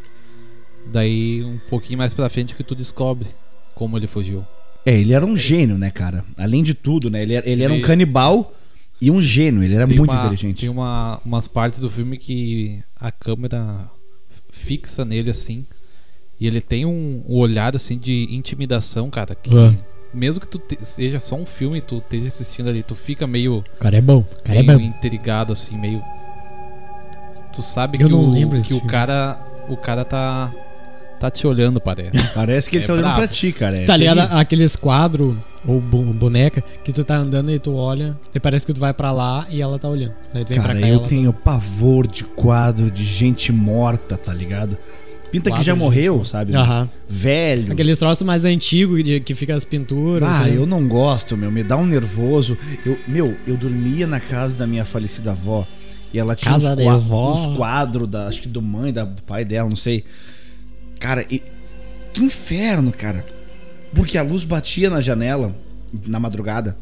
Daí 0.86 1.42
um 1.44 1.58
pouquinho 1.70 1.98
mais 1.98 2.12
pra 2.12 2.28
frente 2.28 2.54
que 2.54 2.62
tu 2.64 2.74
descobre 2.74 3.28
como 3.74 3.96
ele 3.96 4.06
fugiu. 4.06 4.44
É, 4.86 4.94
ele 4.98 5.12
era 5.12 5.26
um 5.26 5.36
gênio, 5.36 5.76
né, 5.76 5.90
cara? 5.90 6.24
Além 6.38 6.62
de 6.62 6.72
tudo, 6.72 7.10
né? 7.10 7.20
Ele 7.22 7.34
era, 7.34 7.48
ele 7.48 7.62
era 7.64 7.72
um 7.72 7.76
Ele- 7.76 7.84
canibal 7.84 8.54
e 9.00 9.10
um 9.10 9.20
gênio. 9.20 9.62
Ele 9.62 9.74
era 9.74 9.86
Tem 9.86 9.96
muito 9.98 10.10
uma- 10.12 10.20
inteligente. 10.20 10.60
Tem 10.60 10.68
uma, 10.68 11.20
umas 11.24 11.48
partes 11.48 11.80
do 11.80 11.90
filme 11.90 12.16
que 12.16 12.78
a 13.00 13.10
câmera 13.10 13.90
fixa 14.52 15.04
nele 15.04 15.28
assim. 15.30 15.66
E 16.38 16.46
ele 16.46 16.60
tem 16.60 16.86
um, 16.86 17.22
um 17.28 17.34
olhar 17.36 17.74
assim 17.74 17.98
de 17.98 18.28
intimidação, 18.30 19.10
cara. 19.10 19.34
Que 19.34 19.50
Ah. 19.56 19.74
mesmo 20.14 20.40
que 20.40 20.48
tu 20.48 20.58
te- 20.58 20.78
seja 20.84 21.18
só 21.18 21.34
um 21.34 21.44
filme, 21.46 21.80
tu 21.80 21.98
esteja 21.98 22.28
assistindo 22.28 22.68
ali, 22.68 22.82
tu 22.82 22.94
fica 22.94 23.26
meio, 23.26 23.56
o 23.58 23.78
cara 23.80 23.96
é 23.96 24.00
bom. 24.00 24.18
O 24.20 24.42
cara 24.44 24.58
é 24.60 24.62
meio 24.62 24.78
bom. 24.78 24.84
intrigado, 24.84 25.52
assim, 25.52 25.76
meio. 25.76 26.00
Tu 27.52 27.62
sabe 27.62 27.98
Eu 28.00 28.06
que, 28.06 28.12
não 28.12 28.28
o, 28.30 28.62
que 28.62 28.74
o 28.74 28.80
cara. 28.82 29.38
O 29.68 29.76
cara 29.76 30.04
tá. 30.04 30.52
Tá 31.20 31.30
te 31.30 31.46
olhando, 31.46 31.80
parece. 31.80 32.10
Parece 32.34 32.68
que 32.70 32.76
ele 32.76 32.84
É 32.84 32.86
tá 32.86 32.92
olhando 32.92 33.04
brabo. 33.04 33.18
pra 33.18 33.28
ti, 33.28 33.52
cara. 33.52 33.76
É 33.78 33.84
Tá 33.86 33.96
ligado 33.96 34.18
aqueles 34.20 34.76
quadros 34.76 35.34
ou 35.66 35.80
bo- 35.80 36.02
boneca 36.12 36.62
que 36.84 36.92
tu 36.92 37.02
tá 37.04 37.16
andando 37.16 37.50
e 37.50 37.58
tu 37.58 37.74
olha 37.74 38.16
e 38.34 38.38
parece 38.38 38.64
que 38.66 38.72
tu 38.72 38.80
vai 38.80 38.92
pra 38.94 39.10
lá 39.12 39.46
e 39.50 39.60
ela 39.62 39.78
tá 39.78 39.88
olhando. 39.88 40.12
Daí 40.32 40.44
tu 40.44 40.48
vem 40.48 40.58
Cara, 40.58 40.72
pra 40.74 40.80
cá 40.82 40.86
eu 40.88 40.94
ela 40.94 41.02
tá- 41.02 41.08
tenho 41.08 41.32
pavor 41.32 42.06
de 42.06 42.24
quadro 42.24 42.90
de 42.90 43.02
gente 43.04 43.50
morta, 43.52 44.16
tá 44.16 44.32
ligado? 44.32 44.76
Pinta 45.32 45.50
que 45.50 45.60
já 45.62 45.74
morreu, 45.74 46.18
gente 46.18 46.28
sabe? 46.28 46.54
Aham. 46.54 46.88
Velho. 47.08 47.72
Aqueles 47.72 47.98
troços 47.98 48.24
mais 48.24 48.44
antigos 48.44 49.02
de- 49.02 49.18
que 49.20 49.34
fica 49.34 49.54
as 49.54 49.64
pinturas. 49.64 50.28
Ah, 50.28 50.42
assim. 50.42 50.54
eu 50.54 50.66
não 50.66 50.86
gosto, 50.86 51.36
meu. 51.36 51.50
Me 51.50 51.64
dá 51.64 51.76
um 51.76 51.84
nervoso. 51.84 52.56
Eu, 52.86 52.96
meu, 53.08 53.36
eu 53.46 53.56
dormia 53.56 54.06
na 54.06 54.20
casa 54.20 54.56
da 54.56 54.66
minha 54.66 54.84
falecida 54.84 55.32
avó. 55.32 55.66
E 56.14 56.18
ela 56.18 56.36
tinha 56.36 56.52
Casa 56.52 56.70
uns, 56.72 56.76
da 56.76 56.82
qua- 56.84 56.94
avó. 56.94 57.32
uns 57.34 57.56
quadros, 57.56 58.08
da, 58.08 58.28
acho 58.28 58.40
que 58.42 58.48
do 58.48 58.62
mãe, 58.62 58.92
da, 58.92 59.04
do 59.04 59.20
pai 59.22 59.44
dela, 59.44 59.68
não 59.68 59.76
sei. 59.76 60.04
Cara, 60.98 61.24
e, 61.30 61.42
que 62.12 62.22
inferno, 62.24 62.92
cara. 62.92 63.24
Porque 63.94 64.18
a 64.18 64.22
luz 64.22 64.44
batia 64.44 64.90
na 64.90 65.00
janela 65.00 65.54
na 66.06 66.18
madrugada. 66.18 66.76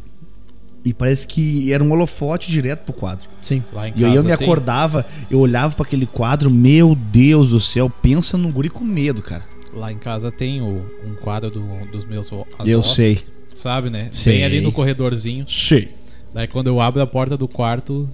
E 0.85 0.93
parece 0.93 1.27
que 1.27 1.73
era 1.73 1.83
um 1.83 1.91
holofote 1.93 2.51
direto 2.51 2.81
pro 2.85 2.93
quadro. 2.93 3.27
Sim. 3.43 3.63
Lá 3.73 3.89
em 3.89 3.93
E 3.97 4.05
aí 4.05 4.11
eu 4.11 4.17
casa 4.23 4.29
me 4.29 4.37
tem- 4.37 4.47
acordava, 4.47 5.07
eu 5.31 5.39
olhava 5.39 5.75
pra 5.75 5.85
aquele 5.87 6.05
quadro, 6.07 6.51
meu 6.51 6.95
Deus 6.95 7.49
do 7.51 7.59
céu, 7.61 7.89
pensa 7.89 8.37
num 8.37 8.53
guri 8.53 8.69
com 8.69 8.85
medo, 8.85 9.23
cara. 9.23 9.43
Lá 9.73 9.91
em 9.91 9.97
casa 9.97 10.31
tem 10.31 10.61
o- 10.61 10.85
um 11.07 11.15
quadro 11.15 11.51
do- 11.51 11.87
dos 11.91 12.05
meus 12.05 12.31
avós, 12.31 12.47
eu 12.67 12.83
sei. 12.83 13.23
Sabe, 13.55 13.89
né? 13.89 14.09
Sei. 14.13 14.35
Bem 14.35 14.45
ali 14.45 14.61
no 14.61 14.71
corredorzinho. 14.73 15.47
Sei. 15.49 15.89
Daí 16.35 16.47
quando 16.47 16.67
eu 16.67 16.81
abro 16.81 17.01
a 17.01 17.07
porta 17.07 17.37
do 17.37 17.49
quarto, 17.49 18.09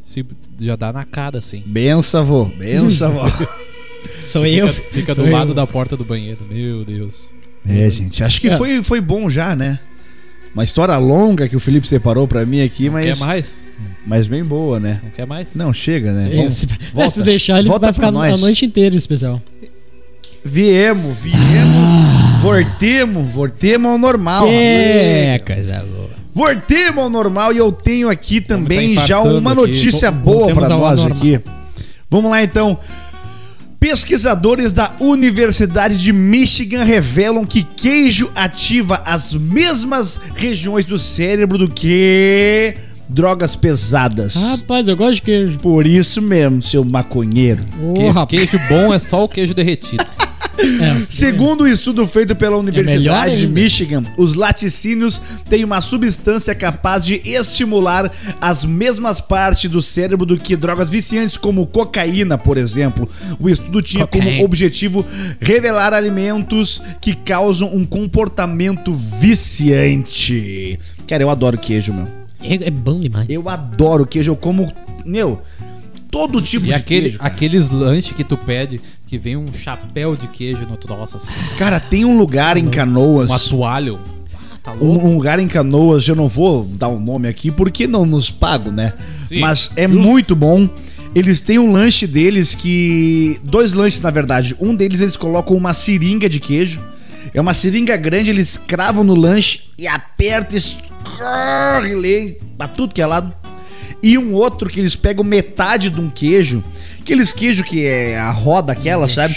se, 0.00 0.24
já 0.60 0.76
dá 0.76 0.92
na 0.92 1.04
cara, 1.04 1.38
assim. 1.38 1.62
Bença, 1.66 2.20
avô. 2.20 2.44
Bença, 2.44 3.06
avó. 3.08 3.26
Sou 4.26 4.46
eu. 4.46 4.68
Fica, 4.68 4.88
fica 4.90 5.14
Sou 5.14 5.24
do 5.24 5.30
eu. 5.30 5.36
lado 5.36 5.54
da 5.54 5.66
porta 5.66 5.96
do 5.96 6.04
banheiro. 6.04 6.40
Meu 6.50 6.84
Deus. 6.84 7.14
É, 7.68 7.88
gente, 7.90 8.22
acho 8.22 8.40
que 8.40 8.48
É. 8.48 8.56
foi, 8.56 8.82
foi 8.82 9.00
bom 9.00 9.28
já, 9.30 9.54
né? 9.56 9.78
Uma 10.54 10.62
história 10.64 10.96
longa 10.96 11.48
que 11.48 11.56
o 11.56 11.60
Felipe 11.60 11.86
separou 11.88 12.28
pra 12.28 12.44
mim 12.46 12.62
aqui, 12.62 12.84
Não 12.86 12.92
mas, 12.92 13.18
quer 13.18 13.24
mais? 13.26 13.64
mas 14.06 14.26
bem 14.28 14.44
boa, 14.44 14.78
né? 14.78 15.00
Não 15.02 15.10
quer 15.10 15.26
mais? 15.26 15.48
Não, 15.54 15.72
chega, 15.72 16.12
né? 16.12 16.30
Bom, 16.34 16.48
se, 16.50 16.66
volta. 16.92 17.10
se 17.10 17.22
deixar, 17.22 17.58
ele 17.58 17.68
Volta 17.68 17.86
vai 17.86 17.92
ficar 17.92 18.08
a 18.08 18.12
nós. 18.12 18.40
noite 18.40 18.64
inteira 18.64 18.94
especial. 18.94 19.42
Viemos, 20.44 21.18
viemos, 21.18 22.40
voltemos, 22.42 23.32
voltemos 23.32 23.90
ao 23.90 23.98
normal. 23.98 24.46
É, 24.48 25.38
coisa 25.38 25.82
boa. 25.90 26.10
Voltemos 26.34 26.98
ao 27.02 27.08
normal 27.10 27.52
e 27.52 27.56
eu 27.58 27.72
tenho 27.72 28.10
aqui 28.10 28.40
também 28.40 28.94
tá 28.94 29.06
já 29.06 29.20
uma 29.20 29.52
aqui. 29.52 29.60
notícia 29.60 30.10
Vo- 30.10 30.18
boa 30.18 30.36
voltemos 30.46 30.66
pra 30.66 30.74
ao 30.74 30.80
nós 30.82 31.00
normal. 31.00 31.18
aqui. 31.18 31.40
Vamos 32.10 32.30
lá 32.30 32.42
então. 32.44 32.78
Pesquisadores 33.84 34.72
da 34.72 34.96
Universidade 34.98 35.98
de 36.02 36.10
Michigan 36.10 36.84
revelam 36.84 37.44
que 37.44 37.62
queijo 37.62 38.30
ativa 38.34 39.02
as 39.04 39.34
mesmas 39.34 40.18
regiões 40.34 40.86
do 40.86 40.98
cérebro 40.98 41.58
do 41.58 41.70
que 41.70 42.76
drogas 43.06 43.54
pesadas. 43.54 44.36
Rapaz, 44.36 44.88
eu 44.88 44.96
gosto 44.96 45.16
de 45.16 45.22
queijo. 45.22 45.58
Por 45.58 45.86
isso 45.86 46.22
mesmo, 46.22 46.62
seu 46.62 46.82
maconheiro. 46.82 47.62
Ô, 47.78 47.92
Que- 47.92 48.08
rapaz. 48.08 48.28
queijo 48.30 48.58
bom 48.70 48.94
é 48.94 48.98
só 48.98 49.22
o 49.22 49.28
queijo 49.28 49.52
derretido. 49.52 50.02
É, 50.58 51.04
Segundo 51.08 51.64
o 51.64 51.68
estudo 51.68 52.06
feito 52.06 52.34
pela 52.34 52.56
Universidade 52.56 53.36
de 53.36 53.46
ainda. 53.46 53.60
Michigan, 53.60 54.04
os 54.16 54.34
laticínios 54.34 55.20
têm 55.48 55.64
uma 55.64 55.80
substância 55.80 56.54
capaz 56.54 57.04
de 57.04 57.20
estimular 57.24 58.10
as 58.40 58.64
mesmas 58.64 59.20
partes 59.20 59.70
do 59.70 59.82
cérebro 59.82 60.26
do 60.26 60.36
que 60.36 60.56
drogas 60.56 60.90
viciantes 60.90 61.36
como 61.36 61.66
cocaína, 61.66 62.38
por 62.38 62.56
exemplo. 62.56 63.08
O 63.38 63.48
estudo 63.48 63.82
tinha 63.82 64.06
como 64.06 64.44
objetivo 64.44 65.04
revelar 65.40 65.92
alimentos 65.92 66.80
que 67.00 67.14
causam 67.14 67.74
um 67.74 67.84
comportamento 67.84 68.92
viciante. 68.92 70.78
Cara, 71.06 71.22
eu 71.22 71.30
adoro 71.30 71.58
queijo, 71.58 71.92
meu. 71.92 72.06
é, 72.42 72.54
é 72.54 72.70
bom 72.70 73.00
demais. 73.00 73.28
Eu 73.28 73.48
adoro 73.48 74.06
queijo, 74.06 74.30
eu 74.30 74.36
como, 74.36 74.72
meu, 75.04 75.40
todo 76.14 76.40
tipo 76.40 76.64
E 76.66 76.68
de 76.68 76.74
aquele, 76.74 77.00
queijo. 77.02 77.18
cara. 77.18 77.30
aqueles 77.32 77.70
lanches 77.70 78.12
que 78.12 78.22
tu 78.22 78.36
pede, 78.36 78.80
que 79.06 79.18
vem 79.18 79.36
um 79.36 79.52
chapéu 79.52 80.14
de 80.16 80.28
queijo 80.28 80.64
no 80.64 80.76
troço, 80.76 81.16
assim, 81.16 81.26
Cara, 81.58 81.80
tem 81.80 82.04
um 82.04 82.16
lugar 82.16 82.56
em 82.56 82.68
Canoas. 82.70 83.30
uma 83.30 83.38
toalha. 83.40 83.98
Tá 84.62 84.72
louco? 84.72 84.84
um, 85.06 85.10
um 85.10 85.14
lugar 85.16 85.38
em 85.40 85.48
Canoas, 85.48 86.06
eu 86.08 86.14
não 86.14 86.28
vou 86.28 86.64
dar 86.64 86.88
um 86.88 86.98
nome 87.00 87.26
aqui 87.28 87.50
porque 87.50 87.86
não 87.86 88.06
nos 88.06 88.30
pagam, 88.30 88.72
né? 88.72 88.92
Sim, 89.28 89.40
Mas 89.40 89.70
é 89.76 89.86
muito 89.86 90.34
bom. 90.36 90.68
Eles 91.14 91.40
têm 91.40 91.58
um 91.58 91.70
lanche 91.72 92.06
deles 92.06 92.54
que. 92.54 93.38
Dois 93.44 93.72
lanches, 93.72 94.00
na 94.00 94.10
verdade. 94.10 94.56
Um 94.60 94.74
deles 94.74 95.00
eles 95.00 95.16
colocam 95.16 95.56
uma 95.56 95.72
seringa 95.74 96.28
de 96.28 96.40
queijo. 96.40 96.80
É 97.32 97.40
uma 97.40 97.52
seringa 97.54 97.96
grande, 97.96 98.30
eles 98.30 98.56
cravam 98.56 99.02
no 99.04 99.14
lanche 99.14 99.62
e 99.78 99.86
apertam, 99.86 100.56
escorre, 100.56 101.94
lê 101.94 102.36
pra 102.56 102.66
tudo 102.68 102.94
que 102.94 103.02
é 103.02 103.06
lado. 103.06 103.32
E 104.04 104.18
um 104.18 104.34
outro 104.34 104.68
que 104.68 104.78
eles 104.80 104.94
pegam 104.94 105.24
metade 105.24 105.88
de 105.88 105.98
um 105.98 106.10
queijo, 106.10 106.62
aqueles 107.00 107.32
queijo 107.32 107.64
que 107.64 107.84
é 107.86 108.18
a 108.18 108.30
roda 108.30 108.72
aquela, 108.72 109.08
sabe? 109.08 109.34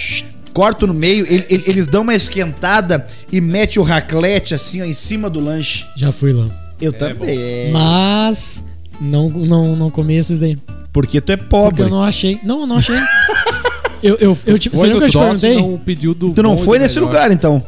Cortam 0.53 0.88
no 0.89 0.93
meio, 0.93 1.26
ele- 1.30 1.45
ele- 1.49 1.63
eles 1.68 1.88
dão 1.88 2.01
uma 2.01 2.13
esquentada 2.15 3.07
e 3.32 3.39
mete 3.39 3.80
o 3.80 3.84
raclete 3.84 4.53
assim 4.53 4.82
ó, 4.82 4.86
em 4.86 4.91
cima 4.91 5.30
do 5.30 5.39
lanche. 5.39 5.86
Já 5.95 6.11
fui 6.11 6.34
lá. 6.34 6.47
Eu 6.82 6.91
também. 6.91 7.72
Mas 7.72 8.61
não, 8.99 9.30
não, 9.30 9.76
não 9.76 9.89
comi 9.89 10.15
esses 10.18 10.38
daí. 10.39 10.57
Porque 10.91 11.22
tu 11.22 11.32
é 11.32 11.38
Porque 11.38 11.49
pobre. 11.49 11.84
eu 11.84 11.89
não 11.89 12.03
achei. 12.03 12.39
Não, 12.43 12.61
eu 12.61 12.68
não 12.68 12.76
achei. 12.76 12.95
eu, 14.03 14.18
eu, 14.20 14.38
eu, 14.45 14.59
tipo, 14.59 14.76
você 14.76 14.82
Foi 14.82 14.89
lembra 14.89 15.09
que 15.09 15.15
eu 15.18 15.22
te 15.22 15.24
perguntei? 15.26 15.55
não 15.61 15.78
pediu 15.78 16.13
do 16.13 16.34
Tu 16.34 16.43
não 16.43 16.55
bom 16.55 16.61
foi 16.63 16.78
nesse 16.80 16.95
melhor. 16.95 17.07
lugar, 17.07 17.32
então? 17.32 17.63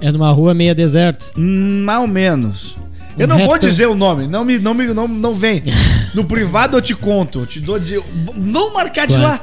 É 0.00 0.10
numa 0.12 0.30
rua 0.30 0.54
meia 0.54 0.74
deserta. 0.74 1.24
Hum, 1.36 1.82
Mais 1.84 2.00
ou 2.00 2.06
menos. 2.06 2.76
Eu 3.18 3.26
Um 3.26 3.30
não 3.30 3.38
vou 3.38 3.54
reto- 3.54 3.66
dizer 3.66 3.86
o 3.86 3.94
nome, 3.94 4.28
não 4.28 4.44
me, 4.44 4.58
não 4.58 4.74
me, 4.74 4.86
não, 4.88 5.08
não 5.08 5.34
vem. 5.34 5.62
No 6.16 6.24
privado 6.24 6.78
eu 6.78 6.80
te 6.80 6.94
conto, 6.94 7.40
eu 7.40 7.46
te 7.46 7.60
dou 7.60 7.78
de. 7.78 7.98
Vamos 8.24 8.72
marcar 8.72 9.06
de 9.06 9.18
lá. 9.18 9.38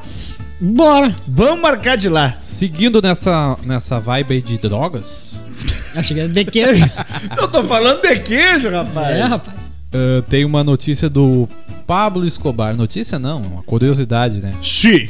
Bora! 0.59 1.15
Vamos 1.27 1.61
marcar 1.61 1.95
de 1.95 2.09
lá. 2.09 2.33
Seguindo 2.39 2.99
nessa, 2.99 3.55
nessa 3.63 3.99
vibe 3.99 4.33
aí 4.33 4.41
de 4.41 4.57
drogas, 4.57 5.45
Achei 5.95 6.15
que 6.15 6.21
era 6.21 6.29
de 6.33 6.43
queijo. 6.43 6.89
Eu 7.37 7.47
tô 7.47 7.63
falando 7.65 8.01
de 8.01 8.15
queijo, 8.21 8.71
rapaz. 8.71 9.15
é, 9.15 9.21
rapaz. 9.21 9.55
ah, 9.93 10.23
tem 10.27 10.43
uma 10.45 10.63
notícia 10.63 11.07
do 11.07 11.47
Pablo 11.85 12.25
Escobar. 12.25 12.75
Notícia 12.75 13.19
não, 13.19 13.39
uma 13.39 13.61
curiosidade, 13.61 14.39
né? 14.39 14.55
Sim. 14.59 15.09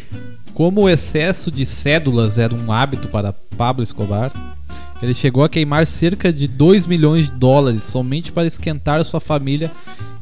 Como 0.54 0.82
o 0.82 0.90
excesso 0.90 1.50
de 1.50 1.66
cédulas 1.66 2.38
era 2.40 2.54
um 2.54 2.74
hábito 2.74 3.08
para 3.08 3.34
Pablo 3.58 3.82
Escobar, 3.82 4.34
ele 5.02 5.14
chegou 5.14 5.46
a 5.46 5.50
queimar 5.50 5.88
cerca 5.88 6.32
de 6.34 6.46
2 6.46 6.88
milhões 6.88 7.28
de 7.28 7.34
dólares 7.36 7.84
somente 7.84 8.34
para 8.34 8.46
esquentar 8.46 9.02
sua 9.06 9.22
família 9.22 9.72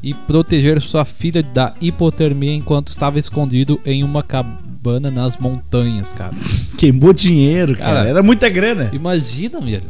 e 0.03 0.13
proteger 0.13 0.81
sua 0.81 1.05
filha 1.05 1.43
da 1.43 1.73
hipotermia 1.79 2.53
enquanto 2.53 2.89
estava 2.89 3.19
escondido 3.19 3.79
em 3.85 4.03
uma 4.03 4.23
cabana 4.23 5.11
nas 5.11 5.37
montanhas, 5.37 6.11
cara. 6.13 6.33
Queimou 6.77 7.13
dinheiro, 7.13 7.75
cara. 7.75 7.93
Cara. 7.97 8.09
Era 8.09 8.23
muita 8.23 8.49
grana. 8.49 8.89
Imagina, 8.93 9.61
velho. 9.61 9.83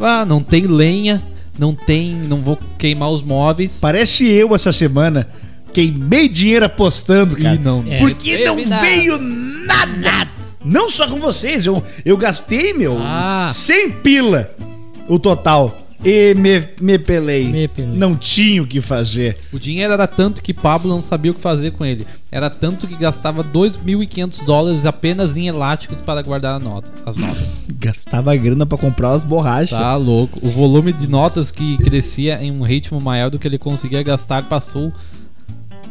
Ah, 0.00 0.24
não 0.24 0.42
tem 0.42 0.62
lenha, 0.66 1.22
não 1.58 1.74
tem, 1.74 2.14
não 2.14 2.38
vou 2.40 2.58
queimar 2.78 3.10
os 3.10 3.22
móveis. 3.22 3.78
Parece 3.80 4.26
eu 4.28 4.54
essa 4.54 4.72
semana. 4.72 5.26
Queimei 5.72 6.28
dinheiro 6.28 6.66
apostando, 6.66 7.34
cara. 7.36 7.54
E 7.54 7.58
não 7.58 7.84
É. 7.88 7.98
Porque 7.98 8.44
não 8.44 8.56
nada. 8.66 8.82
veio 8.86 9.18
nada. 9.18 10.28
Não 10.64 10.88
só 10.88 11.08
com 11.08 11.18
vocês. 11.18 11.66
Eu, 11.66 11.82
eu 12.04 12.16
gastei, 12.16 12.72
meu, 12.74 12.96
Ah. 13.00 13.50
100 13.52 13.90
pila 13.90 14.50
o 15.08 15.18
total. 15.18 15.81
E 16.04 16.34
me, 16.34 16.68
me 16.80 16.98
pelei. 16.98 17.46
Me 17.48 17.68
pelei. 17.68 17.96
Não 17.96 18.16
tinha 18.16 18.60
o 18.62 18.66
que 18.66 18.80
fazer. 18.80 19.38
O 19.52 19.58
dinheiro 19.58 19.92
era 19.92 20.06
tanto 20.08 20.42
que 20.42 20.52
Pablo 20.52 20.88
não 20.90 21.00
sabia 21.00 21.30
o 21.30 21.34
que 21.34 21.40
fazer 21.40 21.70
com 21.72 21.84
ele. 21.84 22.04
Era 22.30 22.50
tanto 22.50 22.88
que 22.88 22.96
gastava 22.96 23.44
2.500 23.44 24.44
dólares 24.44 24.84
apenas 24.84 25.36
em 25.36 25.46
elásticos 25.46 26.00
para 26.00 26.20
guardar 26.22 26.58
nota- 26.58 26.90
as 27.06 27.16
notas. 27.16 27.58
Gastava 27.78 28.34
grana 28.34 28.66
pra 28.66 28.76
comprar 28.76 29.12
as 29.12 29.22
borrachas. 29.22 29.78
Tá 29.78 29.94
louco. 29.96 30.40
O 30.44 30.50
volume 30.50 30.92
de 30.92 31.06
notas 31.08 31.50
que 31.52 31.76
crescia 31.78 32.42
em 32.42 32.50
um 32.50 32.62
ritmo 32.62 33.00
maior 33.00 33.30
do 33.30 33.38
que 33.38 33.46
ele 33.46 33.58
conseguia 33.58 34.02
gastar 34.02 34.48
passou 34.48 34.92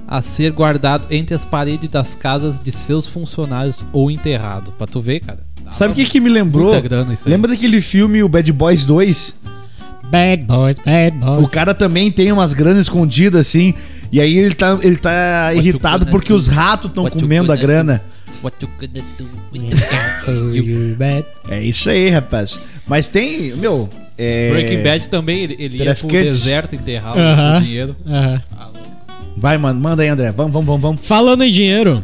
a 0.08 0.22
ser 0.22 0.52
guardado 0.52 1.08
entre 1.10 1.34
as 1.34 1.46
paredes 1.46 1.90
das 1.90 2.14
casas 2.16 2.60
de 2.60 2.72
seus 2.72 3.08
funcionários 3.08 3.86
ou 3.94 4.12
enterrado. 4.12 4.74
Pra 4.74 4.86
tu 4.86 5.00
ver, 5.00 5.22
cara. 5.22 5.40
Dava 5.64 5.72
Sabe 5.74 5.94
o 5.94 5.96
que, 5.96 6.06
que 6.06 6.20
me 6.20 6.30
lembrou? 6.30 6.72
Muita 6.74 6.82
grana 6.82 7.14
isso 7.14 7.30
aí. 7.30 7.32
Lembra 7.34 7.52
daquele 7.52 7.80
filme 7.80 8.22
O 8.22 8.28
Bad 8.28 8.52
Boys 8.52 8.84
2? 8.84 9.40
Bad 10.12 10.44
boys, 10.44 10.78
bad 10.86 11.18
boys. 11.18 11.42
O 11.42 11.48
cara 11.48 11.74
também 11.74 12.12
tem 12.12 12.32
umas 12.32 12.54
granas 12.54 12.82
escondidas 12.82 13.48
assim. 13.48 13.74
E 14.12 14.20
aí 14.20 14.38
ele 14.38 14.54
tá, 14.54 14.78
ele 14.82 14.98
tá 14.98 15.54
irritado 15.56 16.06
porque 16.08 16.30
do? 16.30 16.36
os 16.36 16.48
ratos 16.48 16.90
estão 16.90 17.10
comendo 17.10 17.52
a 17.52 17.56
grana. 17.56 18.02
What 18.44 18.58
you 18.62 18.70
gonna 18.78 19.06
do 19.18 19.26
with 19.54 20.54
you 20.54 20.96
bad. 21.00 21.26
É 21.48 21.64
isso 21.64 21.90
aí, 21.90 22.10
rapaz. 22.10 22.60
Mas 22.86 23.08
tem, 23.08 23.56
meu. 23.56 23.90
É... 24.18 24.50
Breaking 24.52 24.84
Bad 24.84 25.08
também, 25.08 25.44
ele, 25.44 25.56
ele 25.58 25.84
ia 25.84 25.96
pro 25.96 26.08
deserto 26.08 26.76
enterrar 26.76 27.18
Aham. 27.18 27.58
o 27.58 27.62
dinheiro. 27.62 27.96
Aham. 28.06 28.42
Vai, 29.38 29.58
mano, 29.58 29.80
manda 29.80 30.04
aí, 30.04 30.10
André. 30.10 30.32
Vamos, 30.32 30.52
vamos, 30.52 30.68
vamos, 30.68 30.82
vamos. 30.82 31.02
Falando 31.02 31.44
em 31.44 31.52
dinheiro, 31.52 32.02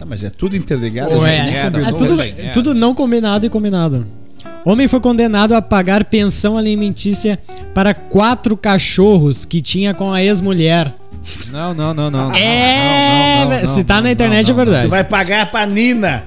Tá, 0.00 0.06
mas 0.06 0.24
é 0.24 0.30
tudo 0.30 0.56
interligado. 0.56 1.18
Ué, 1.18 1.42
nem 1.42 1.54
é, 1.54 1.88
é 1.88 1.92
tudo, 1.92 2.16
bem, 2.16 2.34
é. 2.38 2.48
tudo 2.48 2.72
não 2.72 2.94
combinado 2.94 3.44
e 3.44 3.50
combinado. 3.50 4.06
Homem 4.64 4.86
foi 4.86 5.00
condenado 5.00 5.54
a 5.54 5.62
pagar 5.62 6.04
pensão 6.04 6.58
alimentícia 6.58 7.38
para 7.74 7.94
quatro 7.94 8.56
cachorros 8.56 9.44
que 9.44 9.60
tinha 9.60 9.94
com 9.94 10.12
a 10.12 10.22
ex-mulher. 10.22 10.92
Não, 11.50 11.74
não, 11.74 11.94
não, 11.94 12.10
não. 12.10 12.34
É, 12.34 13.44
não, 13.44 13.50
não, 13.50 13.60
não, 13.60 13.66
se 13.66 13.84
tá 13.84 13.96
não, 13.96 14.02
na 14.02 14.12
internet 14.12 14.46
não, 14.46 14.54
é 14.54 14.56
verdade. 14.64 14.86
Tu 14.86 14.90
vai 14.90 15.04
pagar 15.04 15.50
pra 15.50 15.66
Nina. 15.66 16.24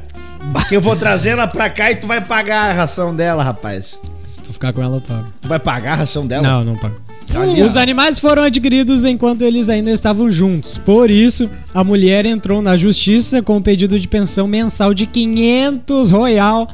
Que 0.68 0.76
eu 0.76 0.82
vou 0.82 0.96
trazer 0.96 1.30
ela 1.30 1.48
pra 1.48 1.70
cá 1.70 1.92
e 1.92 1.96
tu 1.96 2.06
vai 2.06 2.20
pagar 2.22 2.72
a 2.72 2.74
ração 2.74 3.16
dela, 3.16 3.44
rapaz. 3.44 3.98
Se 4.26 4.42
tu 4.42 4.52
ficar 4.52 4.74
com 4.74 4.82
ela, 4.82 4.98
eu 4.98 5.02
pago. 5.02 5.28
Tu 5.42 5.48
vai 5.48 5.60
pagar 5.60 5.94
a 5.94 5.96
ração 5.96 6.28
dela? 6.28 6.44
Não, 6.44 6.66
não 6.66 6.76
pago. 6.76 6.96
Ali, 7.34 7.62
ó. 7.62 7.66
Os 7.66 7.78
animais 7.78 8.20
foram 8.20 8.44
adquiridos 8.44 9.06
enquanto 9.06 9.44
eles 9.44 9.70
ainda 9.70 9.90
estavam 9.92 10.32
juntos. 10.32 10.78
Por 10.78 11.10
isso, 11.10 11.50
a 11.74 11.84
mulher 11.84 12.26
entrou 12.26 12.62
na 12.62 12.76
justiça 12.76 13.42
com 13.42 13.58
um 13.58 13.62
pedido 13.62 13.98
de 13.98 14.08
pensão 14.08 14.48
mensal 14.48 14.94
de 14.94 15.06
500 15.06 16.12
royal 16.12 16.68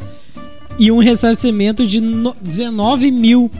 e 0.79 0.91
um 0.91 0.97
ressarcimento 0.99 1.85
de 1.85 1.99
no- 2.01 2.35
19 2.41 3.11
mil 3.11 3.51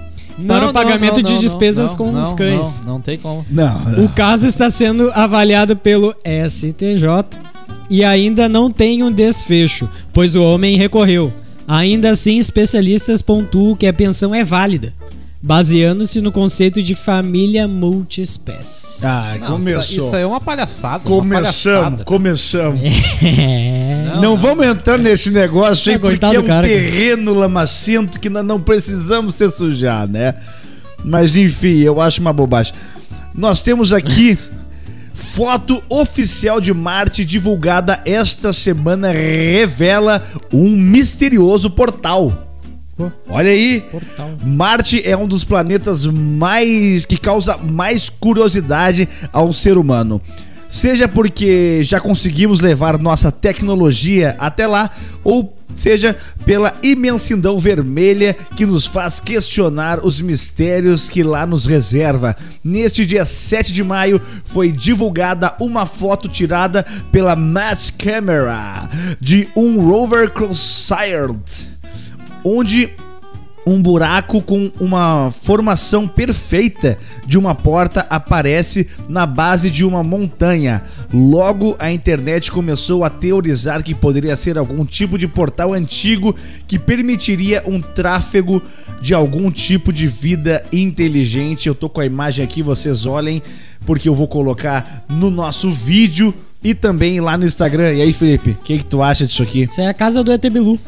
para 0.48 0.62
Não, 0.62 0.70
o 0.70 0.74
pagamento 0.74 1.18
não, 1.18 1.24
de 1.24 1.34
não, 1.34 1.40
despesas 1.40 1.90
não, 1.92 1.98
com 1.98 2.20
os 2.20 2.32
cães. 2.34 2.82
Não, 2.86 2.94
não 2.94 3.02
tem 3.02 3.18
como. 3.18 3.46
Não. 3.50 4.06
O 4.06 4.10
caso 4.10 4.48
está 4.48 4.72
sendo 4.72 5.12
avaliado 5.12 5.76
pelo 5.76 6.16
STJ 6.24 7.38
e 7.90 8.04
ainda 8.04 8.48
não 8.48 8.72
tem 8.72 9.04
um 9.04 9.12
desfecho, 9.12 9.90
pois 10.14 10.36
o 10.36 10.42
homem 10.44 10.78
recorreu. 10.78 11.34
Ainda 11.68 12.12
assim, 12.12 12.40
especialistas 12.40 13.22
pontuam 13.22 13.76
que 13.76 13.86
a 13.86 13.94
pensão 13.94 14.34
é 14.34 14.44
válida, 14.44 14.94
baseando-se 15.42 16.20
no 16.20 16.32
conceito 16.32 16.82
de 16.84 16.94
família 16.94 17.68
multiespécie. 17.68 19.06
Ah, 19.06 19.38
Não, 19.40 19.48
começou. 19.58 20.06
Isso, 20.08 20.16
aí 20.16 20.24
é 20.24 20.26
uma 20.26 20.42
palhaçada. 20.42 20.98
uma 21.08 21.18
Começamos, 21.22 21.56
palhaçada. 21.82 22.04
começamos. 22.04 22.82
É. 23.24 24.12
Não, 24.16 24.22
Não, 24.22 24.38
vamos 24.38 24.66
entrar 24.66 24.98
nesse 24.98 25.32
negócio 25.32 25.90
aí 25.92 25.96
É, 25.96 26.00
porque 26.00 26.26
é 26.26 26.30
um 26.30 26.34
cara, 26.34 26.44
cara. 26.44 26.68
terreno 26.68 27.34
lamacento 27.34 28.20
que 28.20 28.30
nós 28.30 28.44
não 28.46 28.60
precisamos 28.60 29.36
se 29.36 29.50
sujar, 29.50 30.08
né? 30.10 30.36
Mas 31.04 31.38
enfim, 31.38 31.78
eu 31.80 32.02
acho 32.02 32.20
uma 32.20 32.34
bobagem. 32.34 32.74
Nós 33.34 33.62
temos 33.62 33.94
aqui 33.94 34.38
foto 35.14 35.82
oficial 35.88 36.60
de 36.60 36.74
Marte 36.74 37.24
divulgada 37.24 38.02
esta 38.06 38.52
semana 38.52 39.12
revela 39.12 40.22
um 40.52 40.70
misterioso 40.76 41.70
portal. 41.70 42.49
Pô. 43.00 43.10
Olha 43.30 43.50
aí, 43.50 43.80
Portal. 43.80 44.30
Marte 44.44 45.02
é 45.08 45.16
um 45.16 45.26
dos 45.26 45.46
planetas 45.46 46.06
mais 46.06 47.06
que 47.06 47.16
causa 47.16 47.56
mais 47.56 48.10
curiosidade 48.10 49.08
ao 49.32 49.54
ser 49.54 49.78
humano. 49.78 50.22
Seja 50.68 51.08
porque 51.08 51.82
já 51.82 52.02
conseguimos 52.02 52.60
levar 52.60 53.00
nossa 53.00 53.32
tecnologia 53.32 54.36
até 54.38 54.68
lá, 54.68 54.92
ou 55.24 55.58
seja 55.74 56.14
pela 56.44 56.76
imensidão 56.84 57.58
vermelha 57.58 58.36
que 58.58 58.66
nos 58.66 58.86
faz 58.86 59.18
questionar 59.18 60.06
os 60.06 60.22
mistérios 60.22 61.08
que 61.08 61.24
lá 61.24 61.46
nos 61.46 61.66
reserva. 61.66 62.36
Neste 62.62 63.06
dia 63.06 63.24
7 63.24 63.72
de 63.72 63.82
maio 63.82 64.22
foi 64.44 64.74
divulgada 64.74 65.56
uma 65.62 65.86
foto 65.86 66.28
tirada 66.28 66.86
pela 67.14 67.34
Mass 67.34 67.90
Camera 67.90 68.90
de 69.22 69.48
um 69.56 69.80
rover 69.90 70.30
Crossaired 70.32 71.79
onde 72.44 72.92
um 73.66 73.82
buraco 73.82 74.42
com 74.42 74.72
uma 74.80 75.32
formação 75.32 76.08
perfeita 76.08 76.98
de 77.26 77.38
uma 77.38 77.54
porta 77.54 78.06
aparece 78.10 78.88
na 79.08 79.26
base 79.26 79.70
de 79.70 79.86
uma 79.86 80.04
montanha. 80.04 80.82
Logo, 81.14 81.76
a 81.78 81.92
internet 81.92 82.52
começou 82.52 83.04
a 83.04 83.10
teorizar 83.10 83.84
que 83.84 83.94
poderia 83.94 84.36
ser 84.36 84.58
algum 84.58 84.84
tipo 84.86 85.18
de 85.18 85.28
portal 85.28 85.74
antigo 85.74 86.36
que 86.68 86.80
permitiria 86.80 87.64
um 87.68 87.82
tráfego 87.82 88.62
de 89.02 89.14
algum 89.14 89.52
tipo 89.52 89.94
de 89.94 90.08
vida 90.08 90.64
inteligente. 90.72 91.68
Eu 91.68 91.76
tô 91.76 91.88
com 91.90 92.02
a 92.02 92.06
imagem 92.06 92.44
aqui, 92.44 92.64
vocês 92.64 93.06
olhem, 93.06 93.42
porque 93.86 94.10
eu 94.10 94.16
vou 94.16 94.28
colocar 94.28 95.06
no 95.08 95.30
nosso 95.30 95.70
vídeo 95.70 96.34
e 96.64 96.74
também 96.74 97.22
lá 97.22 97.38
no 97.38 97.46
Instagram. 97.46 97.94
E 97.94 98.02
aí, 98.02 98.14
Felipe, 98.14 98.52
o 98.52 98.56
que, 98.56 98.80
que 98.80 98.86
tu 98.86 99.02
acha 99.02 99.28
disso 99.28 99.44
aqui? 99.44 99.68
Isso 99.70 99.80
é 99.80 99.88
a 99.88 99.94
casa 99.94 100.24
do 100.24 100.32
ET 100.32 100.42
Bilu. 100.50 100.80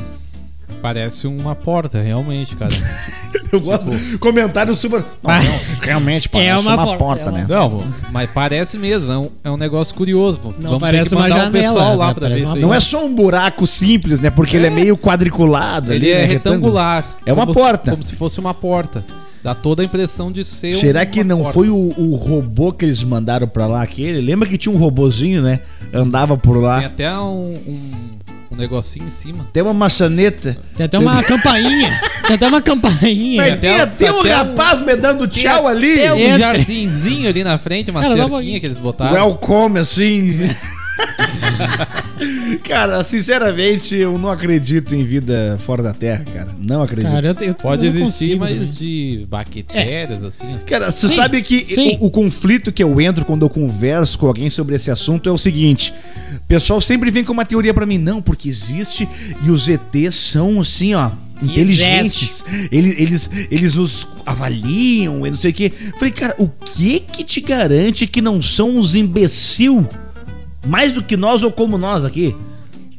Parece 0.81 1.27
uma 1.27 1.55
porta, 1.55 2.01
realmente, 2.01 2.55
cara. 2.55 2.71
Eu 3.51 3.59
gosto 3.59 3.91
de 3.91 4.17
comentários 4.17 4.77
super. 4.77 5.03
Não, 5.21 5.33
não, 5.33 5.59
realmente 5.81 6.27
parece 6.29 6.49
É 6.49 6.57
uma, 6.57 6.73
uma 6.73 6.97
porta, 6.97 7.25
porta, 7.25 7.29
é 7.29 7.31
né? 7.31 7.45
Não, 7.47 7.85
mas 8.11 8.29
parece 8.29 8.77
mesmo. 8.77 9.11
É 9.11 9.17
um, 9.17 9.29
é 9.45 9.51
um 9.51 9.57
negócio 9.57 9.93
curioso. 9.93 10.39
Não 10.59 10.71
Vamos 10.71 10.79
parece 10.79 11.13
uma 11.13 11.23
mandar 11.23 11.45
janela, 11.45 11.95
lá 11.95 12.07
né? 12.07 12.13
pra 12.13 12.29
ver 12.29 12.45
uma. 12.45 12.55
Não 12.55 12.73
é 12.73 12.79
só 12.79 13.05
um 13.05 13.13
buraco 13.13 13.67
simples, 13.67 14.19
né? 14.19 14.29
Porque 14.29 14.55
ele 14.57 14.67
é 14.67 14.69
meio 14.69 14.97
quadriculado 14.97 15.93
Ele 15.93 16.11
ali, 16.11 16.17
é 16.17 16.27
né? 16.27 16.33
retangular. 16.33 17.05
É 17.25 17.33
uma 17.33 17.45
como 17.45 17.53
porta. 17.53 17.85
Se, 17.85 17.91
como 17.91 18.03
se 18.03 18.15
fosse 18.15 18.39
uma 18.39 18.53
porta. 18.53 19.03
Dá 19.43 19.55
toda 19.55 19.81
a 19.81 19.85
impressão 19.85 20.31
de 20.31 20.45
ser 20.45 20.75
Será 20.75 20.99
uma 20.99 21.05
que 21.07 21.23
não 21.23 21.37
porta. 21.39 21.53
foi 21.53 21.69
o, 21.69 21.93
o 21.97 22.15
robô 22.15 22.71
que 22.71 22.85
eles 22.85 23.03
mandaram 23.03 23.47
pra 23.47 23.65
lá 23.65 23.81
aquele? 23.81 24.21
Lembra 24.21 24.47
que 24.47 24.55
tinha 24.57 24.73
um 24.73 24.77
robozinho, 24.77 25.41
né? 25.41 25.61
Andava 25.91 26.37
por 26.37 26.53
Tem 26.53 26.61
lá. 26.61 26.79
até 26.85 27.17
um, 27.17 27.55
um, 27.67 27.91
um 28.51 28.55
negocinho 28.55 29.07
em 29.07 29.11
cima. 29.11 29.47
Tem 29.53 29.63
uma 29.63 29.73
maçaneta. 29.73 30.57
Tem 30.75 30.85
até 30.85 30.99
uma 30.99 31.21
campainha. 31.23 31.99
Tem 32.27 32.35
até 32.35 32.47
uma 32.47 32.61
campainha. 32.61 33.41
Mas 33.41 33.53
até 33.53 33.59
tem, 33.59 33.71
um- 33.81 33.87
tem 33.95 34.11
um 34.11 34.19
até 34.19 34.29
um- 34.29 34.37
rapaz 34.49 34.81
me 34.81 34.95
dando 34.95 35.27
tchau 35.27 35.67
ali. 35.67 35.95
Tem 35.95 36.11
um 36.35 36.37
jardinzinho 36.37 37.29
ali 37.29 37.43
na 37.43 37.57
frente, 37.57 37.89
uma 37.91 38.01
Cara, 38.01 38.15
cerquinha 38.15 38.59
que 38.59 38.65
eles 38.65 38.79
botaram. 38.79 39.13
Welcome, 39.13 39.79
assim. 39.79 40.49
cara, 42.63 43.03
sinceramente, 43.03 43.95
eu 43.95 44.17
não 44.17 44.29
acredito 44.29 44.95
em 44.95 45.03
vida 45.03 45.57
fora 45.59 45.83
da 45.83 45.93
Terra, 45.93 46.25
cara. 46.33 46.55
Não 46.65 46.81
acredito. 46.81 47.11
Cara, 47.11 47.27
eu, 47.27 47.47
eu 47.47 47.55
Pode 47.55 47.85
eu 47.85 47.89
existir, 47.89 48.37
consigo, 48.37 48.39
mas 48.39 48.57
né? 48.57 48.75
de 48.77 49.27
bactérias, 49.29 50.23
assim. 50.23 50.57
Cara, 50.67 50.91
você 50.91 51.09
Sim, 51.09 51.15
sabe 51.15 51.41
que 51.41 51.65
o, 51.99 52.07
o 52.07 52.11
conflito 52.11 52.71
que 52.71 52.83
eu 52.83 52.99
entro 52.99 53.25
quando 53.25 53.45
eu 53.45 53.49
converso 53.49 54.17
com 54.17 54.27
alguém 54.27 54.49
sobre 54.49 54.75
esse 54.75 54.91
assunto 54.91 55.29
é 55.29 55.31
o 55.31 55.37
seguinte: 55.37 55.93
o 56.35 56.47
pessoal 56.47 56.79
sempre 56.81 57.11
vem 57.11 57.23
com 57.23 57.33
uma 57.33 57.45
teoria 57.45 57.73
pra 57.73 57.85
mim, 57.85 57.97
não, 57.97 58.21
porque 58.21 58.49
existe 58.49 59.07
e 59.43 59.49
os 59.49 59.67
ETs 59.67 60.15
são 60.15 60.59
assim, 60.59 60.93
ó. 60.93 61.11
Inteligentes, 61.41 62.43
eles, 62.71 62.99
eles, 62.99 63.29
eles 63.49 63.73
nos 63.73 64.07
avaliam 64.27 65.25
e 65.25 65.31
não 65.31 65.37
sei 65.37 65.49
o 65.49 65.53
que. 65.55 65.71
Falei, 65.97 66.11
cara, 66.11 66.35
o 66.37 66.47
que 66.47 66.99
que 66.99 67.23
te 67.23 67.41
garante 67.41 68.05
que 68.05 68.21
não 68.21 68.39
são 68.39 68.77
uns 68.77 68.93
imbecil 68.93 69.89
mais 70.65 70.91
do 70.93 71.01
que 71.03 71.15
nós 71.17 71.43
ou 71.43 71.51
como 71.51 71.77
nós 71.77 72.05
aqui? 72.05 72.35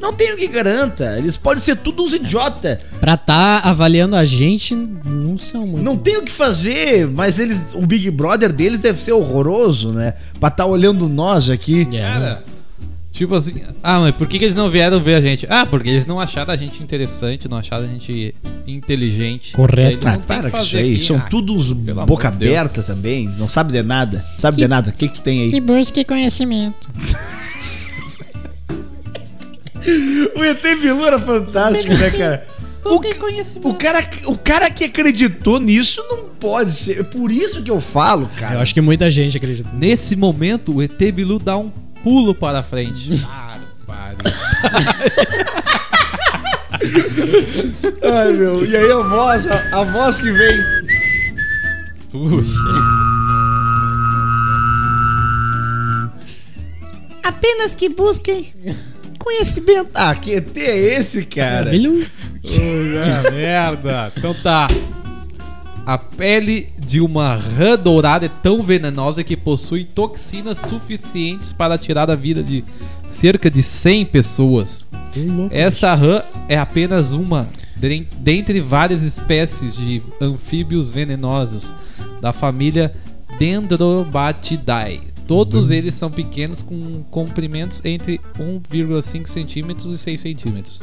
Não 0.00 0.12
tem 0.12 0.32
o 0.34 0.36
que 0.36 0.48
garanta. 0.48 1.16
Eles 1.16 1.36
podem 1.36 1.62
ser 1.62 1.76
tudo 1.76 2.02
uns 2.02 2.12
idiota. 2.12 2.76
Pra 2.98 3.16
tá 3.16 3.60
avaliando 3.60 4.16
a 4.16 4.24
gente, 4.24 4.74
não 4.74 5.38
são 5.38 5.64
muito. 5.64 5.84
Não 5.84 5.96
tem 5.96 6.16
o 6.16 6.22
que 6.24 6.32
fazer, 6.32 7.06
mas 7.06 7.38
eles, 7.38 7.72
o 7.72 7.86
Big 7.86 8.10
Brother 8.10 8.52
deles 8.52 8.80
deve 8.80 9.00
ser 9.00 9.12
horroroso, 9.12 9.92
né? 9.92 10.14
Pra 10.40 10.50
tá 10.50 10.66
olhando 10.66 11.08
nós 11.08 11.48
aqui. 11.48 11.86
É. 11.92 12.00
Cara, 12.00 12.44
tipo 13.12 13.32
assim, 13.36 13.62
ah, 13.80 14.00
mas 14.00 14.16
por 14.16 14.26
que, 14.26 14.40
que 14.40 14.44
eles 14.46 14.56
não 14.56 14.68
vieram 14.68 15.00
ver 15.00 15.14
a 15.14 15.20
gente? 15.20 15.46
Ah, 15.48 15.64
porque 15.64 15.88
eles 15.90 16.04
não 16.04 16.18
acharam 16.18 16.52
a 16.52 16.56
gente 16.56 16.82
interessante, 16.82 17.46
não 17.48 17.56
acharam 17.58 17.84
a 17.84 17.88
gente 17.88 18.34
inteligente. 18.66 19.52
Correto. 19.52 20.08
Ah, 20.08 20.18
para 20.18 20.44
que 20.46 20.50
com 20.50 20.58
fazer 20.58 20.82
isso 20.84 21.12
aí. 21.12 21.18
São 21.18 21.24
Ah, 21.24 21.28
todos 21.30 21.72
pelo 21.74 22.00
amor 22.00 22.06
boca 22.06 22.28
de 22.28 22.38
Deus. 22.38 22.56
aberta 22.58 22.82
também. 22.82 23.30
Não 23.38 23.46
sabe 23.46 23.72
de 23.72 23.82
nada. 23.84 24.24
Sabe 24.36 24.56
de 24.56 24.66
nada. 24.66 24.90
O 24.90 24.92
que 24.92 25.06
que 25.06 25.14
tu 25.14 25.20
tem 25.20 25.42
aí? 25.42 25.50
Que 25.52 25.60
busque 25.60 26.04
conhecimento. 26.04 26.88
O 30.34 30.44
ET 30.44 30.62
Bilu 30.62 31.04
era 31.04 31.18
fantástico, 31.18 31.92
né, 31.94 32.10
cara? 32.10 32.46
O, 32.84 33.68
o, 33.68 33.74
cara, 33.74 34.04
o 34.26 34.36
cara 34.36 34.68
que 34.68 34.84
acreditou 34.84 35.60
nisso 35.60 36.02
não 36.08 36.30
pode 36.40 36.72
ser. 36.72 37.00
É 37.00 37.02
por 37.04 37.30
isso 37.30 37.62
que 37.62 37.70
eu 37.70 37.80
falo, 37.80 38.28
cara. 38.36 38.56
Eu 38.56 38.60
acho 38.60 38.74
que 38.74 38.80
muita 38.80 39.08
gente 39.10 39.36
acredita. 39.36 39.70
Nesse 39.72 40.16
momento, 40.16 40.74
o 40.74 40.82
ET 40.82 40.98
Bilu 41.12 41.38
dá 41.38 41.56
um 41.56 41.70
pulo 42.02 42.34
para 42.34 42.58
a 42.58 42.62
frente. 42.62 43.20
Para, 43.20 43.60
pare. 43.86 44.16
Ai, 48.02 48.32
meu. 48.32 48.66
E 48.66 48.76
aí 48.76 48.90
a 48.90 48.96
voz, 48.96 49.46
a, 49.46 49.80
a 49.80 49.84
voz 49.84 50.20
que 50.20 50.32
vem. 50.32 50.56
Puxa. 52.10 52.58
Apenas 57.22 57.76
que 57.76 57.88
busquem 57.88 58.52
Conhecimento. 59.22 59.90
Ah, 59.94 60.14
que 60.14 60.32
ET 60.32 60.56
é 60.56 60.76
esse, 60.98 61.24
cara? 61.24 61.70
Puta 62.42 63.30
merda. 63.32 64.12
Então 64.16 64.34
tá. 64.34 64.68
A 65.84 65.98
pele 65.98 66.68
de 66.78 67.00
uma 67.00 67.34
rã 67.34 67.76
dourada 67.76 68.26
é 68.26 68.30
tão 68.42 68.62
venenosa 68.62 69.24
que 69.24 69.36
possui 69.36 69.84
toxinas 69.84 70.58
suficientes 70.58 71.52
para 71.52 71.76
tirar 71.76 72.08
a 72.08 72.14
vida 72.14 72.40
de 72.42 72.64
cerca 73.08 73.50
de 73.50 73.62
100 73.62 74.06
pessoas. 74.06 74.86
Essa 75.50 75.92
rã 75.94 76.22
é 76.48 76.56
apenas 76.56 77.12
uma 77.12 77.48
den- 77.76 78.06
dentre 78.18 78.60
várias 78.60 79.02
espécies 79.02 79.76
de 79.76 80.00
anfíbios 80.20 80.88
venenosos 80.88 81.74
da 82.20 82.32
família 82.32 82.92
Dendrobatidae. 83.38 85.00
Todos 85.26 85.70
eles 85.70 85.94
são 85.94 86.10
pequenos 86.10 86.62
com 86.62 87.02
comprimentos 87.10 87.84
entre 87.84 88.20
1,5 88.38 89.26
centímetros 89.26 89.94
e 89.94 89.98
6 89.98 90.20
centímetros. 90.20 90.82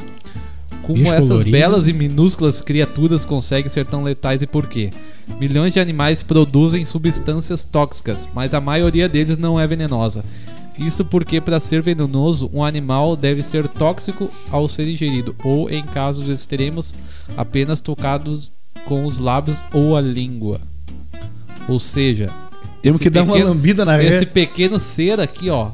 Como 0.82 0.98
Bicho 0.98 1.12
essas 1.12 1.28
colorido. 1.28 1.50
belas 1.50 1.88
e 1.88 1.92
minúsculas 1.92 2.60
criaturas 2.60 3.24
conseguem 3.24 3.70
ser 3.70 3.86
tão 3.86 4.02
letais 4.02 4.42
e 4.42 4.46
por 4.46 4.66
quê? 4.66 4.90
Milhões 5.38 5.72
de 5.72 5.80
animais 5.80 6.22
produzem 6.22 6.84
substâncias 6.84 7.64
tóxicas, 7.64 8.28
mas 8.34 8.54
a 8.54 8.60
maioria 8.60 9.08
deles 9.08 9.36
não 9.36 9.60
é 9.60 9.66
venenosa. 9.66 10.24
Isso 10.78 11.04
porque, 11.04 11.40
para 11.40 11.60
ser 11.60 11.82
venenoso, 11.82 12.50
um 12.54 12.64
animal 12.64 13.14
deve 13.14 13.42
ser 13.42 13.68
tóxico 13.68 14.30
ao 14.50 14.66
ser 14.66 14.88
ingerido, 14.88 15.36
ou, 15.44 15.68
em 15.68 15.82
casos 15.82 16.28
extremos, 16.28 16.94
apenas 17.36 17.82
tocados 17.82 18.52
com 18.86 19.04
os 19.04 19.18
lábios 19.18 19.58
ou 19.74 19.94
a 19.94 20.00
língua. 20.00 20.60
Ou 21.68 21.78
seja, 21.78 22.30
Temos 22.82 22.96
esse 22.96 23.04
que 23.04 23.10
dar 23.10 23.22
uma 23.22 23.32
pequeno- 23.34 23.50
lambida 23.50 23.84
na 23.84 24.02
esse 24.02 24.20
ré. 24.20 24.24
pequeno 24.26 24.80
ser 24.80 25.20
aqui, 25.20 25.50
ó, 25.50 25.70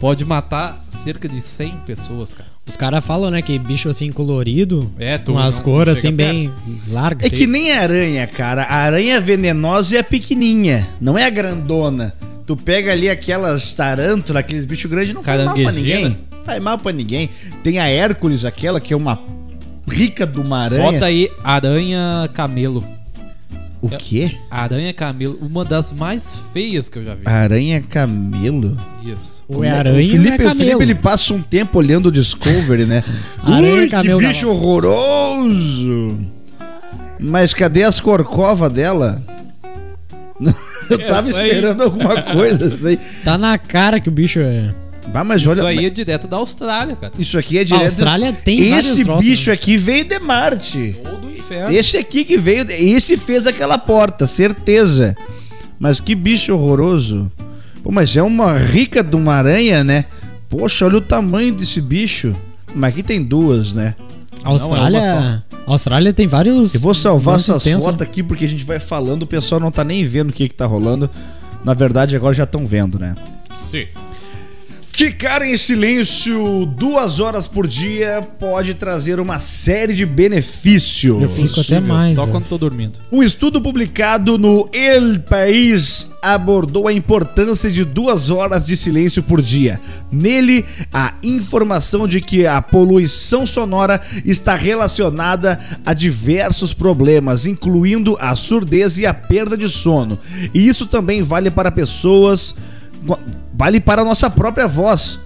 pode 0.00 0.24
matar 0.24 0.82
cerca 1.02 1.28
de 1.28 1.40
100 1.40 1.76
pessoas, 1.86 2.34
cara. 2.34 2.48
Os 2.66 2.76
caras 2.76 3.04
falam, 3.04 3.30
né, 3.30 3.42
que 3.42 3.58
bicho 3.58 3.90
assim 3.90 4.10
colorido, 4.10 4.90
É, 4.98 5.18
tu 5.18 5.32
com 5.32 5.38
as 5.38 5.56
não- 5.56 5.64
cores 5.64 6.02
não 6.02 6.08
assim 6.08 6.16
bem 6.16 6.50
largas. 6.88 7.26
É 7.26 7.30
que 7.30 7.46
nem 7.46 7.72
a 7.72 7.82
aranha, 7.82 8.26
cara. 8.26 8.62
A 8.62 8.76
aranha 8.76 9.20
venenosa 9.20 9.96
é 9.96 10.00
a 10.00 10.04
pequenininha, 10.04 10.88
não 10.98 11.18
é 11.18 11.26
a 11.26 11.30
grandona. 11.30 12.14
Tu 12.46 12.56
pega 12.56 12.92
ali 12.92 13.08
aquelas 13.10 13.72
tarântulas, 13.74 14.40
aqueles 14.40 14.64
bichos 14.66 14.90
grandes, 14.90 15.12
não 15.14 15.22
faz 15.22 15.44
mal 15.44 15.54
pra 15.54 15.72
ninguém. 15.72 16.18
Faz 16.44 16.62
mal 16.62 16.78
pra 16.78 16.92
ninguém. 16.92 17.28
Tem 17.62 17.78
a 17.78 17.86
Hércules, 17.88 18.44
aquela 18.46 18.80
que 18.80 18.92
é 18.94 18.96
uma 18.96 19.18
rica 19.88 20.26
de 20.26 20.38
uma 20.40 20.58
aranha. 20.60 20.92
Bota 20.92 21.04
aí 21.06 21.30
aranha 21.42 22.28
camelo. 22.32 22.82
O 23.84 23.88
quê? 23.98 24.36
Aranha 24.50 24.92
camelo, 24.94 25.38
uma 25.40 25.64
das 25.64 25.92
mais 25.92 26.36
feias 26.52 26.88
que 26.88 26.98
eu 26.98 27.04
já 27.04 27.14
vi. 27.14 27.22
Aranha 27.26 27.82
camelo? 27.82 28.76
Isso. 29.04 29.44
Ou 29.48 29.62
é 29.62 29.70
aranha 29.70 30.06
o 30.06 30.10
Felipe, 30.10 30.42
ou 30.42 30.48
é 30.48 30.52
o 30.52 30.56
Felipe 30.56 30.82
ele 30.82 30.94
passa 30.94 31.34
um 31.34 31.42
tempo 31.42 31.78
olhando 31.78 32.06
o 32.06 32.12
Discovery, 32.12 32.84
né? 32.86 33.04
Aranha, 33.42 33.74
Ui, 33.82 33.88
camelo, 33.88 34.20
que 34.20 34.26
bicho 34.26 34.48
horroroso! 34.48 36.18
Mas 37.18 37.52
cadê 37.54 37.82
as 37.82 38.00
corcovas 38.00 38.72
dela? 38.72 39.22
Eu 40.90 40.98
tava 41.06 41.28
Essa 41.28 41.40
aí. 41.40 41.48
esperando 41.48 41.82
alguma 41.82 42.22
coisa 42.22 42.66
assim. 42.72 42.98
Tá 43.24 43.38
na 43.38 43.56
cara 43.56 44.00
que 44.00 44.08
o 44.08 44.12
bicho 44.12 44.40
é. 44.40 44.74
Bah, 45.08 45.22
mas 45.22 45.42
Isso 45.42 45.50
olha, 45.50 45.66
aí 45.66 45.84
é 45.86 45.90
direto 45.90 46.26
da 46.26 46.36
Austrália, 46.38 46.96
cara. 46.96 47.12
isso 47.18 47.38
aqui 47.38 47.58
é 47.58 47.60
A 47.60 47.64
direto. 47.64 47.82
Austrália 47.82 48.32
tem 48.32 48.74
Esse 48.76 49.04
troços, 49.04 49.24
bicho 49.24 49.50
né? 49.50 49.54
aqui 49.54 49.76
veio 49.76 50.04
de 50.04 50.18
Marte. 50.18 50.96
Ou 51.10 51.18
do 51.18 51.30
inferno. 51.30 51.72
Esse 51.76 51.96
aqui 51.96 52.24
que 52.24 52.36
veio, 52.38 52.66
esse 52.70 53.16
fez 53.16 53.46
aquela 53.46 53.76
porta, 53.78 54.26
certeza. 54.26 55.16
Mas 55.78 56.00
que 56.00 56.14
bicho 56.14 56.54
horroroso. 56.54 57.30
Pô, 57.82 57.90
mas 57.92 58.16
é 58.16 58.22
uma 58.22 58.56
rica 58.56 59.02
de 59.02 59.14
uma 59.14 59.34
aranha, 59.34 59.84
né? 59.84 60.06
Poxa, 60.48 60.86
olha 60.86 60.98
o 60.98 61.00
tamanho 61.02 61.52
desse 61.52 61.80
bicho. 61.80 62.34
Mas 62.74 62.90
aqui 62.92 63.02
tem 63.02 63.22
duas, 63.22 63.74
né? 63.74 63.94
A 64.42 64.48
Austrália. 64.48 65.00
Não, 65.00 65.06
é 65.34 65.42
a 65.66 65.70
Austrália 65.70 66.12
tem 66.12 66.26
vários. 66.26 66.74
Eu 66.74 66.80
vou 66.80 66.94
salvar 66.94 67.36
essas 67.36 67.66
fotos 67.66 68.02
aqui 68.02 68.22
porque 68.22 68.44
a 68.44 68.48
gente 68.48 68.64
vai 68.64 68.78
falando, 68.78 69.22
o 69.22 69.26
pessoal 69.26 69.60
não 69.60 69.70
tá 69.70 69.84
nem 69.84 70.04
vendo 70.04 70.30
o 70.30 70.32
que 70.32 70.48
que 70.48 70.54
tá 70.54 70.66
rolando. 70.66 71.08
Na 71.64 71.72
verdade, 71.74 72.14
agora 72.16 72.34
já 72.34 72.44
estão 72.44 72.66
vendo, 72.66 72.98
né? 72.98 73.14
Sim. 73.52 73.84
Ficar 74.94 75.42
em 75.42 75.56
silêncio 75.56 76.64
duas 76.66 77.18
horas 77.18 77.48
por 77.48 77.66
dia 77.66 78.24
pode 78.38 78.74
trazer 78.74 79.18
uma 79.18 79.40
série 79.40 79.92
de 79.92 80.06
benefícios. 80.06 81.20
Eu 81.20 81.28
fico 81.28 81.58
até 81.58 81.80
mais. 81.80 82.14
Só 82.14 82.28
quando 82.28 82.44
tô 82.44 82.56
dormindo. 82.56 83.00
Um 83.10 83.20
estudo 83.20 83.60
publicado 83.60 84.38
no 84.38 84.68
El 84.72 85.18
País 85.18 86.12
abordou 86.22 86.86
a 86.86 86.92
importância 86.92 87.72
de 87.72 87.84
duas 87.84 88.30
horas 88.30 88.64
de 88.64 88.76
silêncio 88.76 89.20
por 89.20 89.42
dia. 89.42 89.80
Nele, 90.12 90.64
a 90.92 91.12
informação 91.24 92.06
de 92.06 92.20
que 92.20 92.46
a 92.46 92.62
poluição 92.62 93.44
sonora 93.44 94.00
está 94.24 94.54
relacionada 94.54 95.58
a 95.84 95.92
diversos 95.92 96.72
problemas, 96.72 97.46
incluindo 97.46 98.16
a 98.20 98.36
surdez 98.36 98.96
e 98.98 99.06
a 99.06 99.12
perda 99.12 99.56
de 99.56 99.68
sono. 99.68 100.16
E 100.54 100.68
isso 100.68 100.86
também 100.86 101.20
vale 101.20 101.50
para 101.50 101.72
pessoas. 101.72 102.54
Vale 103.56 103.80
para 103.80 104.02
a 104.02 104.04
nossa 104.04 104.28
própria 104.28 104.66
voz. 104.66 105.20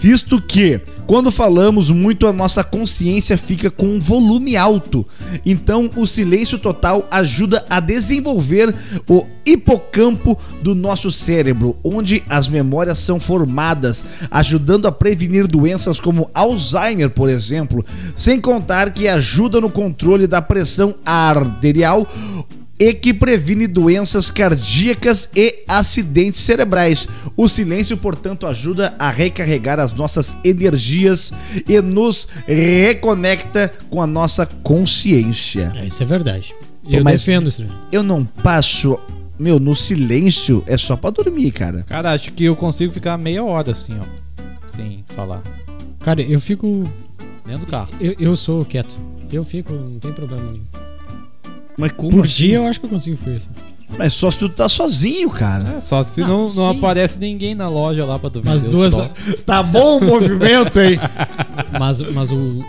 visto 0.00 0.40
que 0.40 0.80
quando 1.06 1.30
falamos 1.30 1.90
muito 1.90 2.26
a 2.26 2.32
nossa 2.32 2.64
consciência 2.64 3.36
fica 3.36 3.70
com 3.70 3.86
um 3.86 4.00
volume 4.00 4.56
alto. 4.56 5.06
Então 5.44 5.90
o 5.94 6.06
silêncio 6.06 6.58
total 6.58 7.06
ajuda 7.10 7.64
a 7.68 7.80
desenvolver 7.80 8.74
o 9.06 9.26
hipocampo 9.44 10.38
do 10.62 10.74
nosso 10.74 11.10
cérebro, 11.10 11.76
onde 11.84 12.22
as 12.30 12.48
memórias 12.48 12.98
são 12.98 13.20
formadas, 13.20 14.06
ajudando 14.30 14.86
a 14.86 14.92
prevenir 14.92 15.46
doenças 15.46 16.00
como 16.00 16.30
Alzheimer, 16.32 17.10
por 17.10 17.28
exemplo, 17.28 17.84
sem 18.16 18.40
contar 18.40 18.94
que 18.94 19.06
ajuda 19.06 19.60
no 19.60 19.68
controle 19.68 20.26
da 20.26 20.40
pressão 20.40 20.94
arterial 21.04 22.08
e 22.80 22.94
que 22.94 23.12
previne 23.12 23.66
doenças 23.66 24.30
cardíacas 24.30 25.28
e 25.36 25.62
acidentes 25.68 26.40
cerebrais. 26.40 27.06
O 27.36 27.46
silêncio, 27.46 27.94
portanto, 27.98 28.46
ajuda 28.46 28.94
a 28.98 29.10
recarregar 29.10 29.78
as 29.78 29.92
nossas 29.92 30.34
energias 30.42 31.30
e 31.68 31.78
nos 31.82 32.26
reconecta 32.46 33.72
com 33.90 34.00
a 34.00 34.06
nossa 34.06 34.46
consciência. 34.46 35.72
É, 35.76 35.86
isso 35.86 36.02
é 36.02 36.06
verdade. 36.06 36.54
Eu 36.88 37.04
mas- 37.04 37.20
defendo 37.20 37.48
isso. 37.48 37.66
Eu 37.92 38.02
não 38.02 38.24
passo, 38.24 38.98
meu, 39.38 39.60
no 39.60 39.74
silêncio 39.74 40.64
é 40.66 40.76
só 40.78 40.96
pra 40.96 41.10
dormir, 41.10 41.50
cara. 41.50 41.84
Cara, 41.86 42.12
acho 42.12 42.32
que 42.32 42.44
eu 42.44 42.56
consigo 42.56 42.92
ficar 42.92 43.18
meia 43.18 43.44
hora 43.44 43.72
assim, 43.72 43.94
ó. 44.00 44.40
Sem 44.74 45.04
falar. 45.14 45.42
Cara, 46.00 46.22
eu 46.22 46.40
fico. 46.40 46.88
Dentro 47.44 47.66
do 47.66 47.70
carro. 47.70 47.90
Eu, 48.00 48.14
eu 48.18 48.36
sou 48.36 48.64
quieto. 48.64 48.96
Eu 49.30 49.44
fico, 49.44 49.72
não 49.72 49.98
tem 49.98 50.12
problema 50.12 50.42
nenhum. 50.50 50.64
Mas 51.80 51.92
como 51.92 52.10
Por 52.10 52.24
assim? 52.26 52.34
dia 52.34 52.56
eu 52.56 52.66
acho 52.66 52.78
que 52.78 52.86
eu 52.86 52.90
consigo 52.90 53.18
isso. 53.30 53.48
Mas 53.98 54.12
só 54.12 54.30
se 54.30 54.38
tu 54.38 54.48
tá 54.48 54.68
sozinho, 54.68 55.28
cara. 55.30 55.74
É, 55.76 55.80
só 55.80 56.02
se 56.04 56.20
Não, 56.20 56.48
não, 56.48 56.54
não 56.54 56.70
aparece 56.70 57.18
ninguém 57.18 57.56
na 57.56 57.68
loja 57.68 58.04
lá 58.04 58.18
pra 58.20 58.30
tu 58.30 58.40
Mas 58.44 58.62
vender 58.62 58.76
os 58.76 58.92
duas 58.92 58.94
troços. 58.94 59.40
Tá 59.42 59.62
bom 59.62 59.98
o 59.98 60.04
movimento, 60.04 60.78
hein? 60.80 60.98
Mas, 61.78 62.00
mas 62.12 62.30
o. 62.30 62.64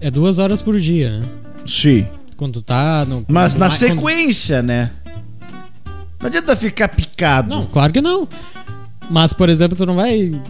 É 0.00 0.10
duas 0.10 0.38
horas 0.38 0.60
por 0.62 0.78
dia, 0.78 1.18
né? 1.20 1.28
Sim. 1.66 2.06
Quando 2.36 2.54
tu 2.54 2.62
tá. 2.62 3.04
No, 3.04 3.24
Mas 3.28 3.56
na 3.56 3.68
quando- 3.68 3.78
sequência, 3.78 4.62
né? 4.62 4.90
Não 6.20 6.28
adianta 6.28 6.54
ficar 6.54 6.88
picado. 6.88 7.48
Não, 7.48 7.66
claro 7.66 7.92
que 7.92 8.00
não. 8.00 8.28
Mas, 9.10 9.32
por 9.32 9.48
exemplo, 9.48 9.76
tu 9.76 9.84
não 9.84 9.96
vai. 9.96 10.40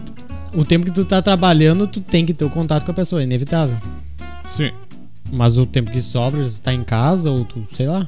O 0.53 0.63
tempo 0.63 0.85
que 0.85 0.91
tu 0.91 1.03
tá 1.03 1.19
trabalhando, 1.23 1.87
tu 1.87 1.99
tem 1.99 2.23
que 2.25 2.33
ter 2.35 2.45
o 2.45 2.49
contato 2.49 2.85
com 2.85 2.91
a 2.91 2.93
pessoa, 2.93 3.21
é 3.21 3.25
inevitável. 3.25 3.75
Sim. 4.43 4.71
Mas 5.31 5.57
o 5.57 5.65
tempo 5.65 5.91
que 5.91 6.01
sobra, 6.01 6.43
tu 6.43 6.61
tá 6.61 6.73
em 6.73 6.83
casa 6.83 7.29
ou 7.31 7.43
tu, 7.45 7.65
sei 7.73 7.87
lá. 7.87 8.05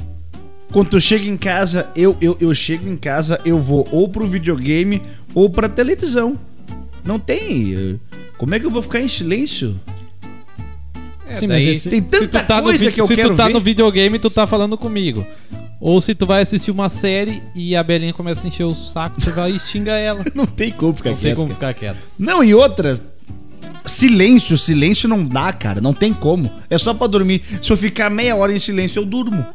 Quando 0.71 0.89
tu 0.89 0.99
chega 1.01 1.25
em 1.29 1.37
casa, 1.37 1.87
eu, 1.95 2.15
eu, 2.19 2.37
eu 2.39 2.53
chego 2.53 2.87
em 2.89 2.97
casa, 2.97 3.39
eu 3.45 3.57
vou 3.57 3.87
ou 3.91 4.09
pro 4.09 4.25
videogame 4.27 5.01
ou 5.33 5.49
pra 5.49 5.69
televisão. 5.69 6.37
Não 7.03 7.17
tem. 7.19 7.73
eh, 7.73 7.95
Como 8.37 8.53
é 8.53 8.59
que 8.59 8.65
eu 8.65 8.69
vou 8.69 8.81
ficar 8.81 8.99
em 8.99 9.07
silêncio? 9.07 9.79
É, 11.27 11.33
Sim, 11.33 11.47
mas 11.47 11.63
daí, 11.63 11.69
esse- 11.71 11.89
Tem 11.89 12.01
se 12.01 12.07
tanta 12.07 12.43
tá 12.43 12.57
no 12.57 12.63
coisa 12.63 12.91
que 12.91 13.01
eu 13.01 13.07
se 13.07 13.15
quero 13.15 13.29
tu 13.31 13.35
tá 13.37 13.47
ver. 13.47 13.53
no 13.53 13.61
videogame, 13.61 14.19
tu 14.19 14.29
tá 14.29 14.45
falando 14.45 14.77
comigo. 14.77 15.25
Ou 15.79 15.99
se 16.01 16.13
tu 16.15 16.25
vai 16.25 16.41
assistir 16.41 16.71
uma 16.71 16.89
série 16.89 17.41
e 17.55 17.75
a 17.75 17.83
Belinha 17.83 18.13
começa 18.13 18.45
a 18.45 18.47
encher 18.47 18.63
o 18.63 18.75
saco, 18.75 19.19
tu 19.19 19.31
vai 19.31 19.51
e 19.51 19.59
xinga 19.59 19.91
ela. 19.93 20.23
Não 20.35 20.45
tem 20.45 20.71
como 20.71 20.93
ficar 20.93 21.11
Não 21.11 21.17
tem 21.17 21.23
quieto. 21.27 21.35
como 21.37 21.55
cara. 21.55 21.73
ficar 21.73 21.79
quieto. 21.93 22.03
Não, 22.17 22.43
e 22.43 22.53
outra. 22.53 22.99
Silêncio, 23.85 24.57
silêncio 24.57 25.07
não 25.07 25.23
dá, 25.25 25.51
cara. 25.53 25.79
Não 25.81 25.93
tem 25.93 26.13
como. 26.13 26.51
É 26.69 26.77
só 26.77 26.93
pra 26.93 27.07
dormir. 27.07 27.41
Se 27.61 27.71
eu 27.71 27.77
ficar 27.77 28.09
meia 28.09 28.35
hora 28.35 28.51
em 28.53 28.59
silêncio, 28.59 29.01
eu 29.01 29.05
durmo. 29.05 29.45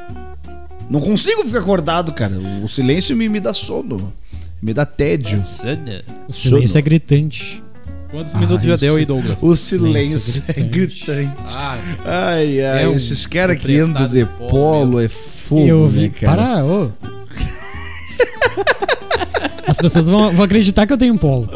Não 0.88 1.00
consigo 1.00 1.44
ficar 1.44 1.60
acordado, 1.60 2.12
cara. 2.12 2.32
O 2.62 2.68
silêncio 2.68 3.16
me, 3.16 3.28
me 3.28 3.40
dá 3.40 3.52
sono. 3.54 4.12
Me 4.62 4.72
dá 4.74 4.84
tédio. 4.84 5.38
O 6.28 6.32
silêncio 6.32 6.68
Sono. 6.68 6.78
é 6.78 6.82
gritante. 6.82 7.62
Quantos 8.10 8.34
minutos 8.34 8.66
Ah, 8.66 8.68
já 8.70 8.76
deu 8.76 8.96
aí, 8.96 9.06
Douglas? 9.06 9.38
O 9.40 9.54
silêncio 9.54 10.18
Silêncio 10.18 10.44
é 10.48 10.60
gritante. 10.62 11.32
Ah, 11.46 11.78
Ai, 12.04 12.60
ai, 12.60 12.84
É 12.84 12.88
um 12.88 12.94
esses 12.96 13.24
caras 13.24 13.56
que 13.60 13.78
andam 13.78 14.06
de 14.08 14.24
polo 14.26 14.48
polo 14.48 15.00
é 15.00 15.08
fogo, 15.08 15.66
eu 15.66 15.78
ouvi. 15.82 16.00
né, 16.00 16.08
cara? 16.08 16.36
Para, 16.36 16.64
ô. 16.64 16.90
As 19.66 19.78
pessoas 19.78 20.08
vão, 20.08 20.32
vão 20.34 20.44
acreditar 20.44 20.86
que 20.86 20.92
eu 20.92 20.98
tenho 20.98 21.14
um 21.14 21.18
polo. 21.18 21.48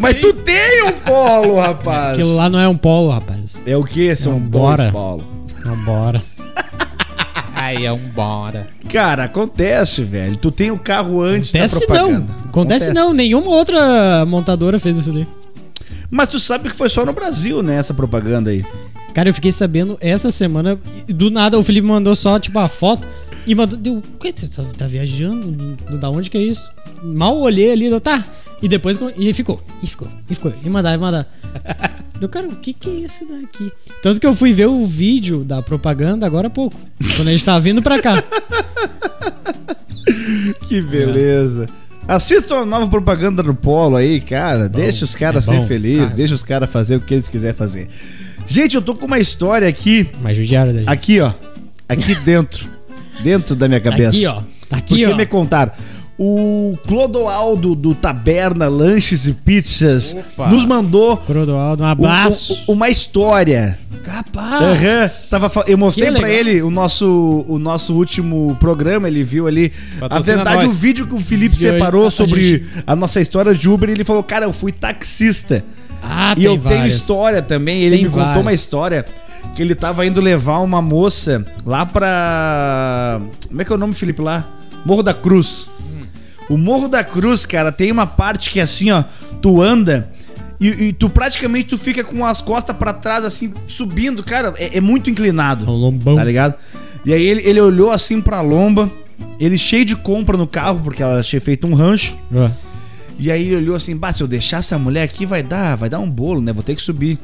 Mas 0.00 0.14
tu 0.20 0.32
tem 0.32 0.84
um 0.84 0.92
polo, 0.92 1.60
rapaz. 1.60 2.14
Aquilo 2.14 2.34
lá 2.34 2.48
não 2.48 2.58
é 2.58 2.66
um 2.68 2.76
polo, 2.76 3.10
rapaz. 3.10 3.40
É 3.66 3.76
o 3.76 3.84
quê? 3.84 4.16
São 4.16 4.32
Vambora. 4.34 4.82
dois 4.84 4.92
polo. 4.92 5.24
Vambora. 5.64 6.22
aí 7.54 7.84
é 7.84 7.92
um 7.92 7.98
bora. 7.98 8.68
Cara, 8.90 9.24
acontece, 9.24 10.02
velho. 10.02 10.36
Tu 10.36 10.50
tem 10.50 10.70
o 10.70 10.78
carro 10.78 11.20
antes 11.20 11.54
Acontece 11.54 11.74
da 11.74 11.80
não. 11.80 11.86
propaganda. 11.86 12.34
Acontece, 12.48 12.92
não. 12.92 13.12
Nenhuma 13.12 13.50
outra 13.50 14.24
montadora 14.26 14.78
fez 14.78 14.96
isso 14.96 15.10
ali. 15.10 15.26
Mas 16.10 16.28
tu 16.28 16.40
sabe 16.40 16.70
que 16.70 16.76
foi 16.76 16.88
só 16.88 17.04
no 17.06 17.12
Brasil, 17.12 17.62
né, 17.62 17.76
essa 17.76 17.94
propaganda 17.94 18.50
aí. 18.50 18.64
Cara, 19.14 19.28
eu 19.28 19.34
fiquei 19.34 19.52
sabendo 19.52 19.96
essa 20.00 20.30
semana. 20.30 20.78
Do 21.08 21.30
nada 21.30 21.58
o 21.58 21.62
Felipe 21.62 21.86
mandou 21.86 22.14
só, 22.16 22.38
tipo, 22.38 22.58
a 22.58 22.68
foto. 22.68 23.06
E 23.46 23.54
mandou. 23.54 23.78
Deu, 23.78 24.02
que? 24.20 24.32
Tá, 24.32 24.62
tá 24.76 24.86
viajando? 24.86 25.46
Do- 25.76 25.98
Da 25.98 26.10
onde 26.10 26.30
que 26.30 26.38
é 26.38 26.42
isso? 26.42 26.62
Mal 27.02 27.36
olhei 27.38 27.70
ali, 27.72 28.00
tá. 28.00 28.24
E 28.62 28.68
depois. 28.68 28.98
E 29.16 29.32
ficou, 29.32 29.62
e 29.82 29.86
ficou, 29.86 30.08
e 30.28 30.34
ficou. 30.34 30.52
E 30.64 30.68
mandar, 30.70 30.94
e 30.94 30.98
mandar. 30.98 31.26
Deu, 32.18 32.28
cara, 32.28 32.46
o 32.48 32.56
que 32.56 32.72
que 32.74 32.88
é 32.88 32.92
isso 32.92 33.24
daqui? 33.26 33.72
Tanto 34.02 34.20
que 34.20 34.26
eu 34.26 34.34
fui 34.34 34.52
ver 34.52 34.66
o 34.66 34.86
vídeo 34.86 35.42
da 35.44 35.62
propaganda 35.62 36.26
agora 36.26 36.48
há 36.48 36.50
pouco. 36.50 36.78
Quando 37.16 37.28
a 37.28 37.32
gente 37.32 37.44
tava 37.44 37.60
vindo 37.60 37.80
pra 37.82 38.00
cá. 38.00 38.22
Que 40.66 40.80
beleza. 40.80 41.66
Assistam 42.06 42.60
a 42.60 42.66
nova 42.66 42.88
propaganda 42.88 43.42
do 43.42 43.54
Polo 43.54 43.96
aí, 43.96 44.20
cara. 44.20 44.68
deixa 44.68 45.04
os 45.04 45.14
caras 45.14 45.48
é 45.48 45.58
ser 45.60 45.66
felizes, 45.66 46.10
Ah. 46.12 46.14
deixa 46.14 46.34
os 46.34 46.42
caras 46.42 46.68
fazer 46.70 46.96
o 46.96 47.00
que 47.00 47.14
eles 47.14 47.28
quiserem 47.28 47.54
fazer. 47.54 47.88
Gente, 48.46 48.74
eu 48.74 48.82
tô 48.82 48.94
com 48.94 49.06
uma 49.06 49.18
história 49.18 49.68
aqui, 49.68 50.08
Mas 50.20 50.36
judiaram 50.36 50.72
da 50.72 50.78
gente. 50.80 50.88
aqui, 50.88 51.20
ó. 51.20 51.32
Aqui 51.88 52.14
dentro. 52.16 52.68
dentro 53.22 53.54
da 53.54 53.68
minha 53.68 53.80
Tá 53.80 53.90
cabeça. 53.90 54.10
aqui, 54.16 54.26
ó. 54.26 54.42
Tá 54.68 54.76
aqui, 54.78 54.98
Porque 55.00 55.12
ó. 55.12 55.16
me 55.16 55.26
contaram. 55.26 55.72
O 56.22 56.76
Clodoaldo 56.86 57.74
do 57.74 57.94
Taberna 57.94 58.68
Lanches 58.68 59.26
e 59.26 59.32
Pizzas 59.32 60.14
Opa. 60.34 60.50
nos 60.50 60.66
mandou 60.66 61.16
Crodoaldo, 61.16 61.82
um 61.82 61.86
um- 61.86 61.88
abraço. 61.88 62.62
um- 62.68 62.72
uma 62.74 62.90
história. 62.90 63.78
Capaz. 64.04 64.62
Aham. 64.62 65.10
Tava 65.30 65.50
eu 65.66 65.78
mostrei 65.78 66.10
legal. 66.10 66.28
ele 66.28 66.60
o 66.60 66.70
nosso, 66.70 67.44
o 67.48 67.58
nosso 67.58 67.94
último 67.94 68.54
programa, 68.60 69.08
ele 69.08 69.24
viu 69.24 69.46
ali. 69.46 69.72
A 70.10 70.20
verdade, 70.20 70.66
nós. 70.66 70.66
o 70.66 70.70
vídeo 70.70 71.06
que 71.06 71.14
o 71.14 71.18
Felipe 71.18 71.54
E 71.54 71.58
hoje 71.66 71.70
separou 71.74 72.06
a 72.06 72.10
sobre 72.10 72.40
gente- 72.58 72.64
a 72.86 72.94
nossa 72.94 73.18
história 73.18 73.54
de 73.54 73.68
Uber, 73.70 73.88
ele 73.88 74.04
falou, 74.04 74.22
cara, 74.22 74.44
eu 74.44 74.52
fui 74.52 74.72
taxista. 74.72 75.64
Ah, 76.02 76.34
e 76.36 76.44
eu 76.44 76.52
tenho 76.52 76.60
várias. 76.62 76.94
história 76.94 77.40
também. 77.40 77.82
Ele 77.82 77.96
Tem 77.96 78.04
me 78.04 78.10
contou 78.10 78.24
várias. 78.26 78.42
uma 78.42 78.52
história 78.52 79.06
que 79.56 79.62
ele 79.62 79.74
tava 79.74 80.04
indo 80.04 80.20
levar 80.20 80.58
uma 80.58 80.82
moça 80.82 81.46
lá 81.64 81.86
pra. 81.86 83.20
Como 83.48 83.62
é 83.62 83.64
que 83.64 83.72
é 83.72 83.74
o 83.74 83.78
nome, 83.78 83.94
Felipe, 83.94 84.20
lá? 84.20 84.46
Morro 84.84 85.02
da 85.02 85.14
Cruz. 85.14 85.66
O 86.50 86.58
Morro 86.58 86.88
da 86.88 87.04
Cruz, 87.04 87.46
cara, 87.46 87.70
tem 87.70 87.92
uma 87.92 88.06
parte 88.06 88.50
que 88.50 88.58
é 88.58 88.64
assim, 88.64 88.90
ó, 88.90 89.04
tu 89.40 89.62
anda 89.62 90.10
e, 90.60 90.68
e 90.68 90.92
tu 90.92 91.08
praticamente 91.08 91.68
tu 91.68 91.78
fica 91.78 92.02
com 92.02 92.26
as 92.26 92.42
costas 92.42 92.76
pra 92.76 92.92
trás, 92.92 93.24
assim, 93.24 93.54
subindo, 93.68 94.22
cara, 94.24 94.52
é, 94.58 94.76
é 94.76 94.80
muito 94.80 95.08
inclinado. 95.08 95.64
É 95.64 95.68
um 95.68 95.74
lombão. 95.74 96.16
Tá 96.16 96.24
ligado? 96.24 96.56
E 97.06 97.14
aí 97.14 97.24
ele, 97.24 97.48
ele 97.48 97.60
olhou 97.60 97.92
assim 97.92 98.20
pra 98.20 98.40
lomba, 98.40 98.90
ele 99.38 99.56
cheio 99.56 99.84
de 99.84 99.94
compra 99.94 100.36
no 100.36 100.46
carro, 100.46 100.80
porque 100.82 101.02
ela 101.02 101.22
tinha 101.22 101.40
feito 101.40 101.68
um 101.68 101.72
rancho. 101.72 102.16
Ó. 102.34 102.50
E 103.16 103.30
aí 103.30 103.46
ele 103.46 103.56
olhou 103.56 103.76
assim, 103.76 103.96
bah, 103.96 104.12
se 104.12 104.22
eu 104.22 104.26
deixar 104.26 104.58
essa 104.58 104.76
mulher 104.76 105.04
aqui 105.04 105.24
vai 105.24 105.42
dar, 105.42 105.76
vai 105.76 105.88
dar 105.88 106.00
um 106.00 106.10
bolo, 106.10 106.40
né? 106.42 106.52
Vou 106.52 106.62
ter 106.62 106.74
que 106.74 106.82
subir. 106.82 107.16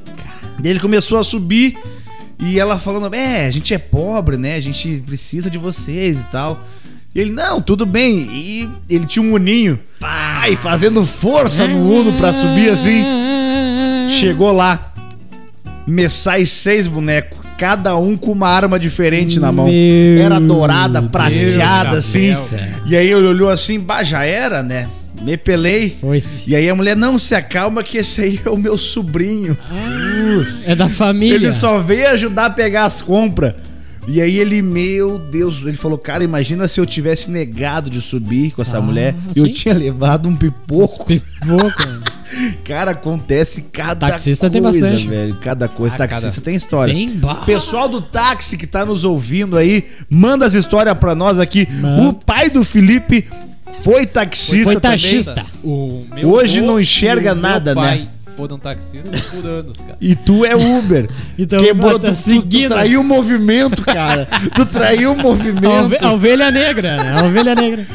Daí 0.59 0.71
ele 0.71 0.81
começou 0.81 1.19
a 1.19 1.25
subir 1.25 1.77
e 2.39 2.61
ela 2.61 2.79
falando, 2.79 3.15
é, 3.15 3.47
a 3.47 3.51
gente 3.51 3.75
é 3.75 3.79
pobre, 3.79 4.37
né? 4.37 4.55
A 4.55 4.61
gente 4.61 5.03
precisa 5.05 5.51
de 5.51 5.59
vocês 5.59 6.21
e 6.21 6.25
tal. 6.25 6.63
E 7.17 7.21
ele, 7.21 7.33
não, 7.33 7.63
tudo 7.63 7.87
bem. 7.87 8.29
E 8.31 8.69
ele 8.91 9.07
tinha 9.07 9.25
um 9.25 9.33
uninho. 9.33 9.79
Ai, 10.03 10.55
fazendo 10.55 11.07
força 11.07 11.67
no 11.67 11.91
uno 11.91 12.19
pra 12.19 12.31
subir 12.31 12.69
assim. 12.69 13.03
Chegou 14.11 14.53
lá. 14.53 14.93
Messais 15.87 16.51
seis 16.51 16.87
bonecos. 16.87 17.39
Cada 17.57 17.97
um 17.97 18.19
com 18.19 18.33
uma 18.33 18.51
arma 18.51 18.79
diferente 18.79 19.41
na 19.41 19.51
mão. 19.51 19.65
Meu 19.65 20.23
Era 20.23 20.39
dourada, 20.39 21.01
prateada, 21.01 21.93
Deus 21.93 22.05
assim. 22.05 22.33
do 22.33 22.37
céu. 22.37 22.61
E 22.85 22.95
aí 22.95 23.07
ele 23.07 23.27
olhou 23.27 23.49
assim, 23.49 23.81
bah, 23.81 24.05
já 24.05 24.23
era, 24.23 24.63
né? 24.63 24.87
Me 25.23 25.39
pelei. 25.39 25.97
Foi-se. 25.99 26.43
E 26.47 26.55
aí 26.55 26.69
a 26.69 26.75
mulher, 26.75 26.95
não, 26.95 27.17
se 27.17 27.35
acalma 27.35 27.83
que 27.83 27.97
esse 27.97 28.21
aí 28.21 28.41
é 28.45 28.51
o 28.51 28.59
meu 28.59 28.77
sobrinho. 28.77 29.57
É 30.67 30.75
da 30.75 30.91
família. 30.91 31.37
Ele 31.37 31.53
só 31.55 31.81
veio 31.81 32.11
ajudar 32.11 32.45
a 32.45 32.51
pegar 32.51 32.85
as 32.85 33.01
compras. 33.01 33.55
E 34.07 34.23
aí 34.23 34.39
ele, 34.39 34.63
meu 34.63 35.19
Deus, 35.19 35.67
ele 35.67 35.77
falou, 35.77 35.99
cara, 35.99 36.23
imagina 36.23 36.69
se 36.69 36.79
eu 36.81 36.87
tivesse 36.87 37.31
negado 37.31 37.91
de 37.91 38.01
subir 38.01 38.53
com 38.53 38.63
essa 38.63 38.79
Ah, 38.79 38.81
mulher. 38.81 39.15
Eu 39.35 39.47
sim. 39.47 39.53
tinha 39.53 39.75
levado 39.75 40.29
um 40.29 40.37
pipoco. 40.37 41.07
Pipoca. 41.07 42.01
Cara, 42.65 42.91
acontece 42.91 43.63
cada 43.73 44.09
Taxista 44.09 44.51
coisa, 44.51 44.53
tem 44.53 44.63
bastante. 44.83 45.09
velho. 45.09 45.37
Cada 45.37 45.69
coisa. 45.69 45.95
Ah, 45.95 45.99
Taxista 45.99 46.31
cada- 46.31 46.41
tem 46.45 46.55
história. 46.57 46.93
Tem 46.93 47.21
Pessoal 47.47 47.89
do 47.89 48.01
táxi 48.03 48.57
que 48.57 48.67
tá 48.67 48.85
nos 48.85 49.05
ouvindo 49.05 49.57
aí, 49.57 49.85
manda 50.11 50.45
as 50.45 50.55
histórias 50.55 50.97
pra 50.99 51.15
nós 51.15 51.39
aqui. 51.39 51.69
O 52.09 52.13
pai 52.13 52.51
do 52.51 52.65
Felipe 52.65 53.27
foi 53.83 54.07
taxista 54.07 54.65
Foi 54.65 54.75
também. 54.81 54.99
taxista. 54.99 55.47
O 55.63 56.05
meu 56.15 56.29
Hoje 56.31 56.59
avô 56.59 56.67
não 56.67 56.81
enxerga 56.81 57.33
nada, 57.35 57.75
né? 57.77 58.09
Pai 58.37 58.47
foram 58.47 58.59
taxistas 58.59 59.21
por 59.23 59.45
anos, 59.47 59.79
cara. 59.79 59.97
E 60.01 60.15
tu 60.15 60.45
é 60.45 60.55
Uber. 60.55 61.09
Então 61.39 61.59
Quebrou, 61.59 61.99
tá 61.99 62.09
tu, 62.09 62.13
tu, 62.13 62.13
tu 62.13 62.15
seguindo. 62.17 62.69
traiu 62.69 63.01
o 63.01 63.05
movimento, 63.05 63.83
cara. 63.83 64.29
tu 64.55 64.65
traiu 64.67 65.13
o 65.13 65.15
A, 65.21 65.25
ove- 65.27 65.53
movimento. 65.53 66.05
a 66.05 66.13
ovelha 66.13 66.51
negra, 66.51 66.97
né? 66.97 67.21
A 67.21 67.25
ovelha 67.25 67.55
negra. 67.55 67.87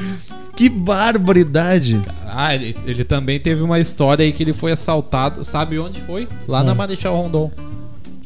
Que 0.56 0.70
barbaridade. 0.70 2.00
Ah, 2.28 2.54
ele, 2.54 2.76
ele 2.86 3.04
também 3.04 3.40
teve 3.40 3.62
uma 3.62 3.80
história 3.80 4.24
aí 4.24 4.32
que 4.32 4.44
ele 4.44 4.54
foi 4.54 4.72
assaltado. 4.72 5.44
Sabe 5.44 5.80
onde 5.80 6.00
foi? 6.02 6.28
Lá 6.48 6.64
na 6.64 6.72
Ah. 6.72 6.76
Marechal 6.76 7.16
Rondon. 7.16 7.52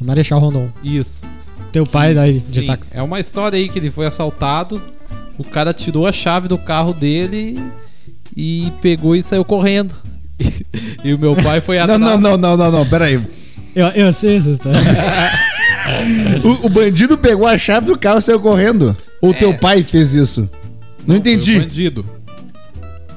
Marechal 0.02 0.40
Rondon. 0.40 0.70
Isso. 0.84 1.26
Teu 1.72 1.86
pai 1.86 2.14
daí, 2.14 2.40
de 2.40 2.62
Sim, 2.62 2.66
táxi. 2.68 2.96
é 2.98 3.02
uma 3.02 3.20
história 3.20 3.58
aí 3.58 3.68
que 3.70 3.80
ele 3.80 3.92
foi 3.92 4.06
assaltado. 4.06 4.82
O 5.38 5.44
cara 5.44 5.74
tirou 5.74 6.08
a 6.08 6.12
chave 6.12 6.48
do 6.48 6.58
carro 6.58 6.94
dele 6.94 7.62
e 8.36 8.72
pegou 8.82 9.16
e 9.16 9.22
saiu 9.24 9.44
correndo. 9.46 9.94
E, 11.04 11.14
o 11.14 11.20
meu 11.20 11.36
pai 11.36 11.62
foi 11.62 11.78
Não, 11.86 11.96
atrás. 11.96 12.00
não, 12.02 12.18
não, 12.18 12.38
não, 12.38 12.58
não, 12.58 12.72
não, 12.72 12.86
peraí. 12.90 13.22
Eu, 13.76 13.88
eu 13.88 14.14
sei 14.14 14.38
essa 14.38 14.50
história. 14.52 14.80
O, 16.44 16.66
o 16.66 16.70
bandido 16.70 17.16
pegou 17.16 17.46
a 17.46 17.60
chave 17.60 17.86
do 17.86 17.96
carro 18.00 18.18
e 18.18 18.22
saiu 18.24 18.40
correndo. 18.40 18.98
Ou 19.22 19.30
É. 19.30 19.34
teu 19.36 19.56
pai 19.56 19.84
fez 19.84 20.16
isso? 20.16 20.50
Não, 21.06 21.06
Foi 21.06 21.16
o 21.16 21.18
entendi. 21.20 21.60
bandido. 21.60 22.04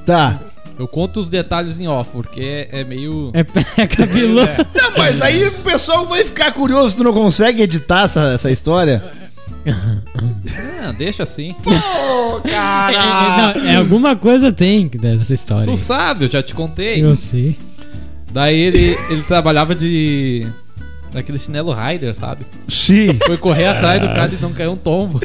Tá. 0.05 0.39
Eu 0.77 0.87
conto 0.87 1.19
os 1.19 1.29
detalhes 1.29 1.79
em 1.79 1.87
off, 1.87 2.11
porque 2.13 2.67
é, 2.71 2.81
é 2.81 2.83
meio. 2.83 3.31
É, 3.33 3.39
é 3.81 3.87
cabeludo. 3.87 4.41
É. 4.47 4.57
Não, 4.83 4.91
mas 4.99 5.19
aí 5.19 5.47
o 5.47 5.51
pessoal 5.63 6.05
vai 6.05 6.23
ficar 6.23 6.51
curioso, 6.51 6.95
tu 6.97 7.03
não 7.03 7.11
consegue 7.11 7.63
editar 7.63 8.03
essa, 8.03 8.33
essa 8.33 8.51
história? 8.51 9.01
Ah, 10.89 10.93
deixa 10.97 11.23
assim. 11.23 11.55
Pô, 11.63 11.71
É, 12.45 12.49
cara! 12.49 13.53
é, 13.55 13.59
não, 13.59 13.69
é 13.71 13.75
alguma 13.75 14.15
coisa 14.15 14.51
tem 14.51 14.87
dessa 14.87 15.33
história. 15.33 15.65
Tu 15.65 15.71
aí. 15.71 15.77
sabe, 15.77 16.25
eu 16.25 16.29
já 16.29 16.41
te 16.41 16.53
contei. 16.53 17.03
Eu 17.03 17.13
sei. 17.15 17.57
Daí 18.31 18.57
ele, 18.57 18.97
ele 19.09 19.23
trabalhava 19.23 19.73
de. 19.75 20.47
daquele 21.11 21.37
chinelo 21.39 21.71
rider, 21.73 22.13
sabe? 22.15 22.45
Sim. 22.67 23.17
Foi 23.25 23.37
correr 23.37 23.67
atrás 23.67 24.01
do 24.01 24.07
cara 24.07 24.33
e 24.33 24.41
não 24.41 24.53
caiu 24.53 24.71
um 24.71 24.77
tombo. 24.77 25.19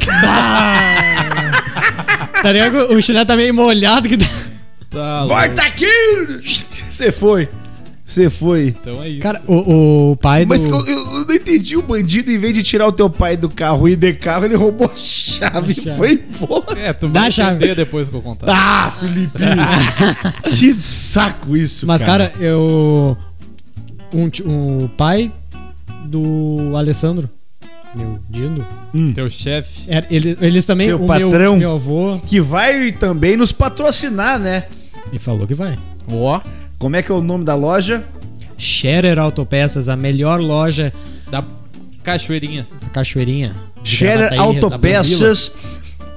Tá 2.41 2.51
ligado? 2.51 2.93
O 2.93 3.01
chinelo 3.01 3.25
tá 3.25 3.35
meio 3.35 3.53
molhado. 3.53 4.07
Que... 4.09 4.17
Tá 4.17 5.25
Vai, 5.25 5.47
louco. 5.47 5.61
tá 5.61 5.67
aqui! 5.67 5.87
Você 6.43 7.11
foi. 7.11 7.49
Você 8.05 8.29
foi. 8.29 8.67
Então 8.79 9.01
é 9.01 9.09
isso. 9.09 9.19
Cara, 9.21 9.41
o, 9.47 10.11
o 10.11 10.15
pai 10.17 10.45
do... 10.45 10.49
Mas 10.49 10.63
eu, 10.63 10.85
eu 10.85 11.25
não 11.25 11.33
entendi 11.33 11.75
o 11.75 11.81
bandido, 11.81 12.31
em 12.31 12.37
vez 12.37 12.53
de 12.53 12.61
tirar 12.61 12.85
o 12.87 12.91
teu 12.91 13.09
pai 13.09 13.35
do 13.35 13.49
carro 13.49 13.89
e 13.89 13.93
ir 13.93 13.95
de 13.95 14.13
carro, 14.13 14.45
ele 14.45 14.55
roubou 14.55 14.85
a 14.93 14.95
chave 14.95 15.71
e 15.71 15.75
chave. 15.81 15.97
foi 15.97 16.11
embora. 16.13 16.79
É, 16.79 16.93
tu 16.93 17.09
vai 17.09 17.27
a 17.27 17.31
chave. 17.31 17.55
entender 17.55 17.73
depois 17.75 18.07
que 18.07 18.15
eu 18.15 18.21
contar. 18.21 18.45
Ah, 18.47 18.91
Felipe! 18.91 19.39
que 20.55 20.79
saco 20.79 21.57
isso, 21.57 21.87
Mas, 21.87 22.03
cara, 22.03 22.31
eu... 22.39 23.17
Um, 24.13 24.27
o 24.83 24.87
pai 24.89 25.31
do 26.05 26.73
Alessandro, 26.77 27.27
meu 27.95 28.19
Dindo, 28.29 28.65
Teu 29.15 29.27
chefe. 29.31 29.81
era- 29.87 30.05
ele- 30.11 30.37
eles 30.41 30.63
também... 30.63 30.87
Teu 30.87 31.03
o 31.03 31.07
patrão. 31.07 31.57
Meu, 31.57 31.57
meu 31.57 31.73
avô... 31.73 32.19
Que 32.23 32.39
vai 32.39 32.91
também 32.91 33.35
nos 33.35 33.51
patrocinar, 33.51 34.37
né? 34.39 34.65
E 35.11 35.17
falou 35.17 35.47
que 35.47 35.55
vai. 35.55 35.75
Ó. 36.07 36.39
Como 36.85 36.95
é 36.95 37.01
que 37.01 37.11
é 37.11 37.15
o 37.15 37.19
nome 37.19 37.43
da 37.43 37.55
loja? 37.55 38.03
Scherer 38.59 39.17
Autopeças, 39.17 39.89
a 39.89 39.95
melhor 39.95 40.39
loja 40.39 40.93
Da 41.31 41.43
cachoeirinha. 42.03 42.67
da 42.79 42.89
Cachoeirinha. 42.89 43.55
Scherer 43.83 44.39
Autopeças. 44.39 45.51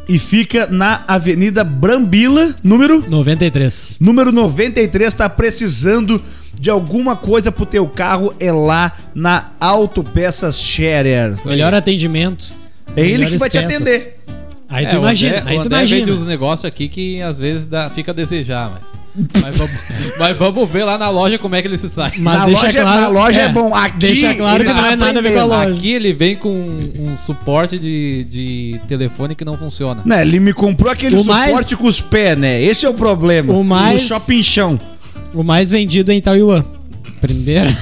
E 0.07 0.19
fica 0.19 0.67
na 0.67 1.05
Avenida 1.09 1.65
Brambila, 1.65 2.55
número 2.63 3.01
da 3.01 3.09
93. 3.09 3.97
número 3.99 4.31
93, 4.31 5.15
tá 5.15 5.27
precisando 5.27 6.21
de 6.61 6.69
alguma 6.69 7.17
coisa 7.17 7.51
pro 7.51 7.65
teu 7.65 7.89
carro, 7.89 8.35
é 8.39 8.53
lá 8.53 8.95
na 9.15 9.53
Autopeças 9.59 10.61
Scherer. 10.61 11.35
Melhor 11.47 11.73
atendimento. 11.73 12.53
É 12.95 13.07
ele 13.07 13.25
que 13.25 13.39
vai 13.39 13.49
te 13.49 13.59
peças. 13.59 13.75
atender. 13.75 14.21
Aí 14.71 14.85
É, 14.85 14.89
tu 14.89 14.97
o 14.97 14.99
imagina, 14.99 15.39
André- 15.39 15.51
aí 15.51 15.57
tu 15.57 15.67
André 15.67 15.79
imagina. 15.79 16.01
vende 16.07 16.13
uns 16.13 16.27
negócios 16.27 16.65
aqui 16.67 16.89
que 16.89 17.23
às 17.23 17.39
vezes 17.39 17.67
dá, 17.67 17.89
fica 17.89 18.11
a 18.13 18.15
desejar, 18.15 18.71
mas. 18.71 18.99
Mas 19.43 19.57
vamos, 19.57 19.73
mas 20.19 20.37
vamos 20.37 20.71
ver 20.71 20.85
lá 20.85 20.99
na 20.99 21.09
loja 21.09 21.39
como 21.39 21.55
é 21.55 21.63
que 21.63 21.69
ele 21.69 21.79
se 21.79 21.89
sai. 21.89 22.13
Mas 22.19 22.41
na 22.41 22.47
deixa 22.47 22.67
loja, 22.67 22.81
claro, 22.83 23.01
na 23.01 23.09
loja 23.09 23.41
é, 23.41 23.49
bom. 23.49 23.75
Aqui 23.75 23.97
deixa 23.99 24.35
claro 24.35 24.63
que 24.63 24.73
não 24.73 24.85
é 24.87 24.95
nada 24.95 25.19
a 25.19 25.23
ver 25.23 25.33
com 25.33 25.41
a 25.41 25.45
loja. 25.45 25.71
Aqui 25.73 25.91
ele 25.93 26.13
vem 26.13 26.37
com 26.37 26.51
um, 26.51 26.93
um 27.13 27.17
suporte 27.17 27.79
de, 27.79 28.25
de 28.29 28.81
telefone 28.87 29.35
que 29.35 29.45
não 29.45 29.57
funciona. 29.57 30.03
Né, 30.05 30.21
ele 30.21 30.39
me 30.39 30.53
comprou 30.53 30.93
aquele 30.93 31.17
O 31.17 31.21
suporte 31.21 31.51
mais- 31.53 31.75
com 31.75 31.87
os 31.87 32.01
pés, 32.03 32.37
né? 32.37 32.63
Esse 32.63 32.85
é 32.85 32.89
o 32.91 32.95
problema. 32.95 33.55
O 33.55 33.65
mais- 33.65 34.03
No 34.03 34.09
shopping 34.09 34.43
chão. 34.43 34.79
O 35.33 35.43
mais 35.43 35.71
vendido 35.71 36.13
é 36.13 36.15
em 36.15 36.21
Taiwan. 36.21 36.63
Primeira. 37.23 37.75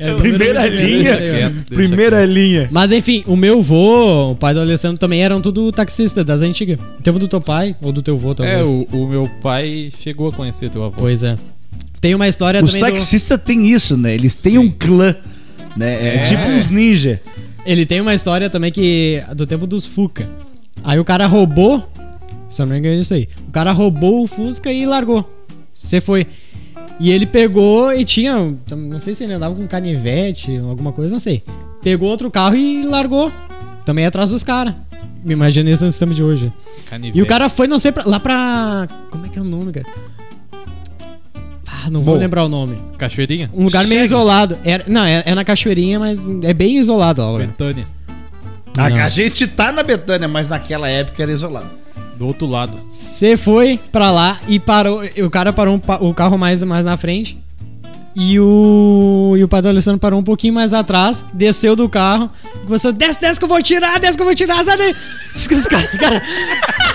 É 0.00 0.14
Primeira 0.14 0.66
linha. 0.66 1.16
Deixa 1.16 1.52
Primeira 1.68 2.24
linha. 2.24 2.68
Mas 2.70 2.90
enfim, 2.90 3.22
o 3.26 3.36
meu 3.36 3.60
vô, 3.62 4.30
o 4.30 4.34
pai 4.34 4.54
do 4.54 4.60
Alessandro 4.60 4.96
também 4.98 5.22
eram 5.22 5.40
tudo 5.40 5.70
taxista 5.70 6.24
das 6.24 6.40
antigas. 6.40 6.78
Tempo 7.02 7.18
do 7.18 7.28
teu 7.28 7.40
pai 7.40 7.76
ou 7.82 7.92
do 7.92 8.02
teu 8.02 8.16
vô, 8.16 8.34
talvez. 8.34 8.60
É, 8.60 8.62
o, 8.62 8.86
o 8.92 9.06
meu 9.06 9.30
pai 9.42 9.92
chegou 9.98 10.28
a 10.28 10.32
conhecer 10.32 10.70
teu 10.70 10.82
avô. 10.82 10.96
Pois 10.98 11.22
é. 11.22 11.36
Tem 12.00 12.14
uma 12.14 12.26
história 12.26 12.62
Os 12.64 12.72
também 12.72 12.90
do... 12.90 12.94
taxistas 12.94 13.38
têm 13.44 13.70
isso, 13.70 13.96
né? 13.96 14.14
Eles 14.14 14.40
têm 14.40 14.56
um 14.56 14.70
clã. 14.70 15.14
Né? 15.76 15.94
É, 15.94 16.16
É. 16.16 16.22
tipo 16.22 16.42
uns 16.44 16.70
ninja. 16.70 17.20
Ele 17.66 17.84
tem 17.84 18.00
uma 18.00 18.14
história 18.14 18.48
também 18.48 18.72
que. 18.72 19.22
Do 19.36 19.46
tempo 19.46 19.66
dos 19.66 19.84
Fuca. 19.84 20.26
Aí 20.82 20.98
o 20.98 21.04
cara 21.04 21.26
roubou. 21.26 21.86
Se 22.48 22.62
eu 22.62 22.66
não 22.66 22.72
me 22.72 22.78
engano, 22.78 22.96
é 22.96 23.00
isso 23.00 23.12
aí. 23.14 23.28
O 23.48 23.52
cara 23.52 23.70
roubou 23.70 24.24
o 24.24 24.26
Fusca 24.26 24.72
e 24.72 24.86
largou. 24.86 25.30
Você 25.74 26.00
foi. 26.00 26.26
E 27.00 27.10
ele 27.10 27.24
pegou 27.24 27.92
e 27.94 28.04
tinha. 28.04 28.54
Não 28.70 28.98
sei 28.98 29.14
se 29.14 29.24
ele 29.24 29.32
andava 29.32 29.54
com 29.54 29.66
canivete, 29.66 30.58
alguma 30.58 30.92
coisa, 30.92 31.14
não 31.14 31.20
sei. 31.20 31.42
Pegou 31.82 32.08
outro 32.10 32.30
carro 32.30 32.54
e 32.54 32.82
largou. 32.84 33.32
Também 33.86 34.04
atrás 34.04 34.28
dos 34.28 34.44
caras. 34.44 34.74
Me 35.24 35.32
imagina 35.32 35.70
isso 35.70 35.82
no 35.84 35.90
sistema 35.90 36.12
de 36.12 36.22
hoje. 36.22 36.52
Canivete. 36.88 37.18
E 37.18 37.22
o 37.22 37.26
cara 37.26 37.48
foi, 37.48 37.66
não 37.66 37.78
sei, 37.78 37.90
pra, 37.90 38.04
lá 38.04 38.20
pra. 38.20 38.86
Como 39.10 39.24
é 39.24 39.28
que 39.30 39.38
é 39.38 39.42
o 39.42 39.44
nome, 39.44 39.72
cara? 39.72 39.86
Ah, 41.66 41.88
não 41.90 42.02
vou 42.02 42.14
Bom. 42.14 42.20
lembrar 42.20 42.44
o 42.44 42.48
nome. 42.48 42.76
Cachoeirinha? 42.98 43.50
Um 43.54 43.64
lugar 43.64 43.86
meio 43.86 44.02
Segue. 44.02 44.12
isolado. 44.12 44.58
É, 44.62 44.82
não, 44.86 45.04
é, 45.04 45.22
é 45.24 45.34
na 45.34 45.44
Cachoeirinha, 45.44 45.98
mas 45.98 46.22
é 46.42 46.52
bem 46.52 46.76
isolado, 46.76 47.22
ó. 47.22 47.38
Betânia. 47.38 47.86
A, 48.76 48.84
a 48.84 49.08
gente 49.08 49.46
tá 49.46 49.72
na 49.72 49.82
Betânia, 49.82 50.28
mas 50.28 50.50
naquela 50.50 50.88
época 50.88 51.22
era 51.22 51.32
isolado. 51.32 51.70
Do 52.20 52.26
outro 52.26 52.46
lado. 52.46 52.78
Você 52.86 53.34
foi 53.34 53.80
pra 53.90 54.10
lá 54.10 54.38
e 54.46 54.60
parou. 54.60 55.02
O 55.24 55.30
cara 55.30 55.54
parou 55.54 55.74
um 55.74 56.06
o 56.06 56.12
carro 56.12 56.36
mais, 56.36 56.62
mais 56.62 56.84
na 56.84 56.98
frente. 56.98 57.38
E 58.14 58.38
o. 58.38 59.36
E 59.38 59.42
o 59.42 59.48
padre 59.48 59.70
Alessandro 59.70 59.98
parou 59.98 60.20
um 60.20 60.22
pouquinho 60.22 60.52
mais 60.52 60.74
atrás, 60.74 61.24
desceu 61.32 61.74
do 61.74 61.88
carro 61.88 62.30
começou: 62.66 62.92
desce, 62.92 63.18
desce 63.18 63.38
que 63.38 63.44
eu 63.46 63.48
vou 63.48 63.62
tirar, 63.62 63.98
desce 63.98 64.18
que 64.18 64.22
eu 64.22 64.26
vou 64.26 64.34
tirar, 64.34 64.62
sai 64.62 64.76
daí. 64.76 64.94
Os 65.34 65.46
caras 65.46 65.66
cara, 65.66 66.22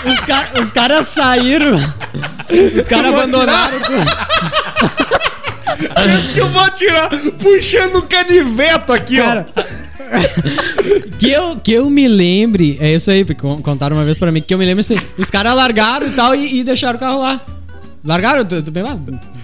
os 0.05 0.19
cara, 0.19 0.61
os 0.61 0.71
caras 0.71 1.07
saíram. 1.07 1.75
Os 2.79 2.85
caras 2.85 3.11
abandonaram. 3.11 3.77
Esse 6.19 6.33
que 6.33 6.39
eu 6.39 6.49
vou 6.49 6.69
tirar 6.69 7.09
puxando 7.41 7.97
um 7.97 8.01
caniveto 8.01 8.93
aqui, 8.93 9.17
Cara, 9.17 9.47
que 11.19 11.29
eu, 11.31 11.55
que 11.57 11.71
eu 11.73 11.89
me 11.89 12.07
lembre, 12.07 12.77
é 12.79 12.93
isso 12.93 13.09
aí, 13.11 13.25
contaram 13.61 13.95
uma 13.97 14.05
vez 14.05 14.17
pra 14.19 14.31
mim, 14.31 14.41
que 14.41 14.53
eu 14.53 14.57
me 14.57 14.65
lembro 14.65 14.79
assim, 14.81 14.97
os 15.17 15.29
caras 15.31 15.55
largaram 15.55 16.07
e 16.07 16.11
tal 16.11 16.35
e, 16.35 16.59
e 16.59 16.63
deixaram 16.63 16.95
o 16.97 16.99
carro 16.99 17.19
lá. 17.21 17.41
Largaram, 18.03 18.45
tu, 18.45 18.61
tu 18.61 18.69
bem 18.69 18.83
lá, 18.83 18.95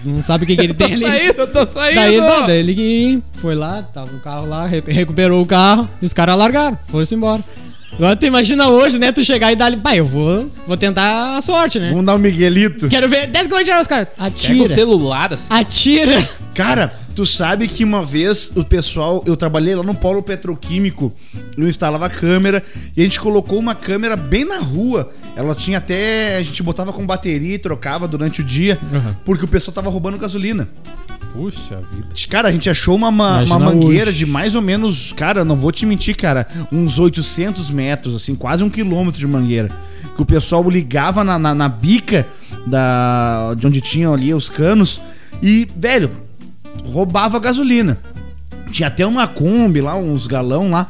não 0.04 0.22
sabe 0.22 0.44
o 0.44 0.46
que, 0.46 0.54
que 0.54 0.62
ele 0.62 0.74
tem 0.74 0.92
ali. 0.94 1.04
Saindo, 1.04 1.40
eu 1.40 1.46
tô 1.48 1.66
saindo! 1.66 1.96
Daí, 1.96 2.20
não, 2.20 2.46
daí 2.46 2.58
ele 2.60 2.74
que 2.74 3.22
foi 3.34 3.54
lá, 3.56 3.82
tava 3.82 4.14
o 4.14 4.20
carro 4.20 4.46
lá, 4.48 4.66
re- 4.66 4.84
recuperou 4.86 5.42
o 5.42 5.46
carro 5.46 5.88
e 6.00 6.04
os 6.04 6.12
caras 6.14 6.36
largaram, 6.36 6.78
foram-se 6.88 7.14
embora. 7.14 7.42
Agora 7.94 8.16
tu 8.16 8.24
imagina 8.24 8.68
hoje, 8.68 8.98
né, 8.98 9.12
tu 9.12 9.22
chegar 9.22 9.52
e 9.52 9.56
dar 9.56 9.66
ali, 9.66 9.76
pai, 9.76 9.98
eu 9.98 10.04
vou, 10.06 10.48
vou 10.66 10.76
tentar 10.78 11.36
a 11.36 11.40
sorte, 11.42 11.78
né? 11.78 11.90
Vamos 11.90 12.06
dar 12.06 12.14
um 12.14 12.18
Miguelito. 12.18 12.88
Quero 12.88 13.06
ver, 13.08 13.26
10 13.26 13.46
que 13.48 13.52
eu 13.52 13.56
vou 13.58 13.64
tirar 13.64 13.80
os 13.82 13.86
caras. 13.86 14.08
Pega 14.08 14.22
o 14.22 14.26
Atira, 14.28 14.68
celular 14.68 15.32
assim. 15.34 15.52
atira. 15.52 16.28
Cara, 16.54 16.94
tu 17.14 17.24
sabe 17.26 17.68
que 17.68 17.84
uma 17.84 18.02
vez 18.04 18.52
o 18.56 18.64
pessoal, 18.64 19.22
eu 19.26 19.36
trabalhei 19.36 19.74
lá 19.74 19.82
no 19.82 19.94
polo 19.94 20.22
petroquímico, 20.22 21.12
eu 21.56 21.68
instalava 21.68 22.08
câmera 22.08 22.62
e 22.96 23.00
a 23.00 23.04
gente 23.04 23.20
colocou 23.20 23.58
uma 23.58 23.74
câmera 23.74 24.16
bem 24.16 24.44
na 24.44 24.58
rua. 24.58 25.10
Ela 25.36 25.54
tinha 25.54 25.78
até, 25.78 26.36
a 26.36 26.42
gente 26.42 26.62
botava 26.62 26.92
com 26.92 27.04
bateria 27.06 27.54
e 27.54 27.58
trocava 27.58 28.06
durante 28.08 28.40
o 28.40 28.44
dia, 28.44 28.78
Uhum. 28.92 29.14
porque 29.24 29.44
o 29.44 29.48
pessoal 29.48 29.74
tava 29.74 29.88
roubando 29.90 30.18
gasolina. 30.18 30.68
Puxa 31.32 31.80
vida. 31.92 32.08
Cara, 32.28 32.48
a 32.48 32.52
gente 32.52 32.68
achou 32.68 32.94
uma, 32.94 33.10
ma- 33.10 33.38
uma 33.38 33.42
Imagina 33.44 33.58
mangueira 33.58 34.10
hoje. 34.10 34.18
de 34.18 34.26
mais 34.26 34.54
ou 34.54 34.60
menos, 34.60 35.12
cara, 35.12 35.44
não 35.44 35.56
vou 35.56 35.72
te 35.72 35.86
mentir, 35.86 36.14
cara, 36.16 36.46
uns 36.70 36.98
800 36.98 37.70
metros, 37.70 38.14
assim, 38.14 38.34
quase 38.34 38.62
um 38.62 38.68
quilômetro 38.68 39.18
de 39.18 39.26
mangueira. 39.26 39.70
Que 40.14 40.20
o 40.20 40.26
pessoal 40.26 40.68
ligava 40.68 41.24
na, 41.24 41.38
na, 41.38 41.54
na 41.54 41.68
bica 41.70 42.26
da, 42.66 43.54
de 43.56 43.66
onde 43.66 43.80
tinham 43.80 44.12
ali 44.12 44.34
os 44.34 44.48
canos 44.50 45.00
e, 45.42 45.66
velho, 45.74 46.10
roubava 46.84 47.38
gasolina. 47.38 47.98
Tinha 48.70 48.88
até 48.88 49.06
uma 49.06 49.26
Kombi 49.28 49.80
lá, 49.80 49.96
uns 49.96 50.26
galão 50.26 50.70
lá. 50.70 50.88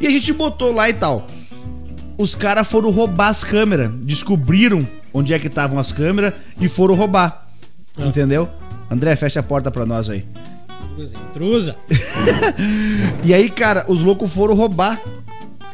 E 0.00 0.06
a 0.06 0.10
gente 0.10 0.32
botou 0.32 0.72
lá 0.72 0.88
e 0.88 0.94
tal. 0.94 1.26
Os 2.18 2.34
caras 2.34 2.66
foram 2.66 2.90
roubar 2.90 3.28
as 3.28 3.42
câmeras. 3.42 3.90
Descobriram 3.94 4.86
onde 5.12 5.34
é 5.34 5.38
que 5.38 5.46
estavam 5.48 5.78
as 5.78 5.92
câmeras 5.92 6.34
e 6.60 6.68
foram 6.68 6.94
roubar. 6.94 7.48
Entendeu? 7.98 8.48
André, 8.90 9.16
fecha 9.16 9.40
a 9.40 9.42
porta 9.42 9.70
pra 9.70 9.84
nós 9.84 10.08
aí. 10.08 10.24
Intrusa. 11.30 11.76
E 13.24 13.34
aí, 13.34 13.50
cara, 13.50 13.84
os 13.88 14.02
loucos 14.02 14.32
foram 14.32 14.54
roubar. 14.54 15.00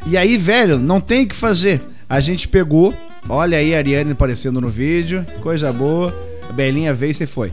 E 0.07 0.17
aí, 0.17 0.39
velho, 0.39 0.79
não 0.79 1.01
tem 1.01 1.25
o 1.25 1.29
que 1.29 1.35
fazer. 1.35 1.83
A 2.09 2.19
gente 2.19 2.49
pegou, 2.49 2.95
olha 3.29 3.59
aí 3.59 3.75
a 3.75 3.79
Ariane 3.79 4.13
aparecendo 4.13 4.59
no 4.61 4.69
vídeo, 4.69 5.25
coisa 5.43 5.71
boa. 5.71 6.15
A 6.49 6.53
Belinha 6.53 6.95
veio 6.95 7.11
e 7.11 7.15
você 7.15 7.27
foi. 7.27 7.53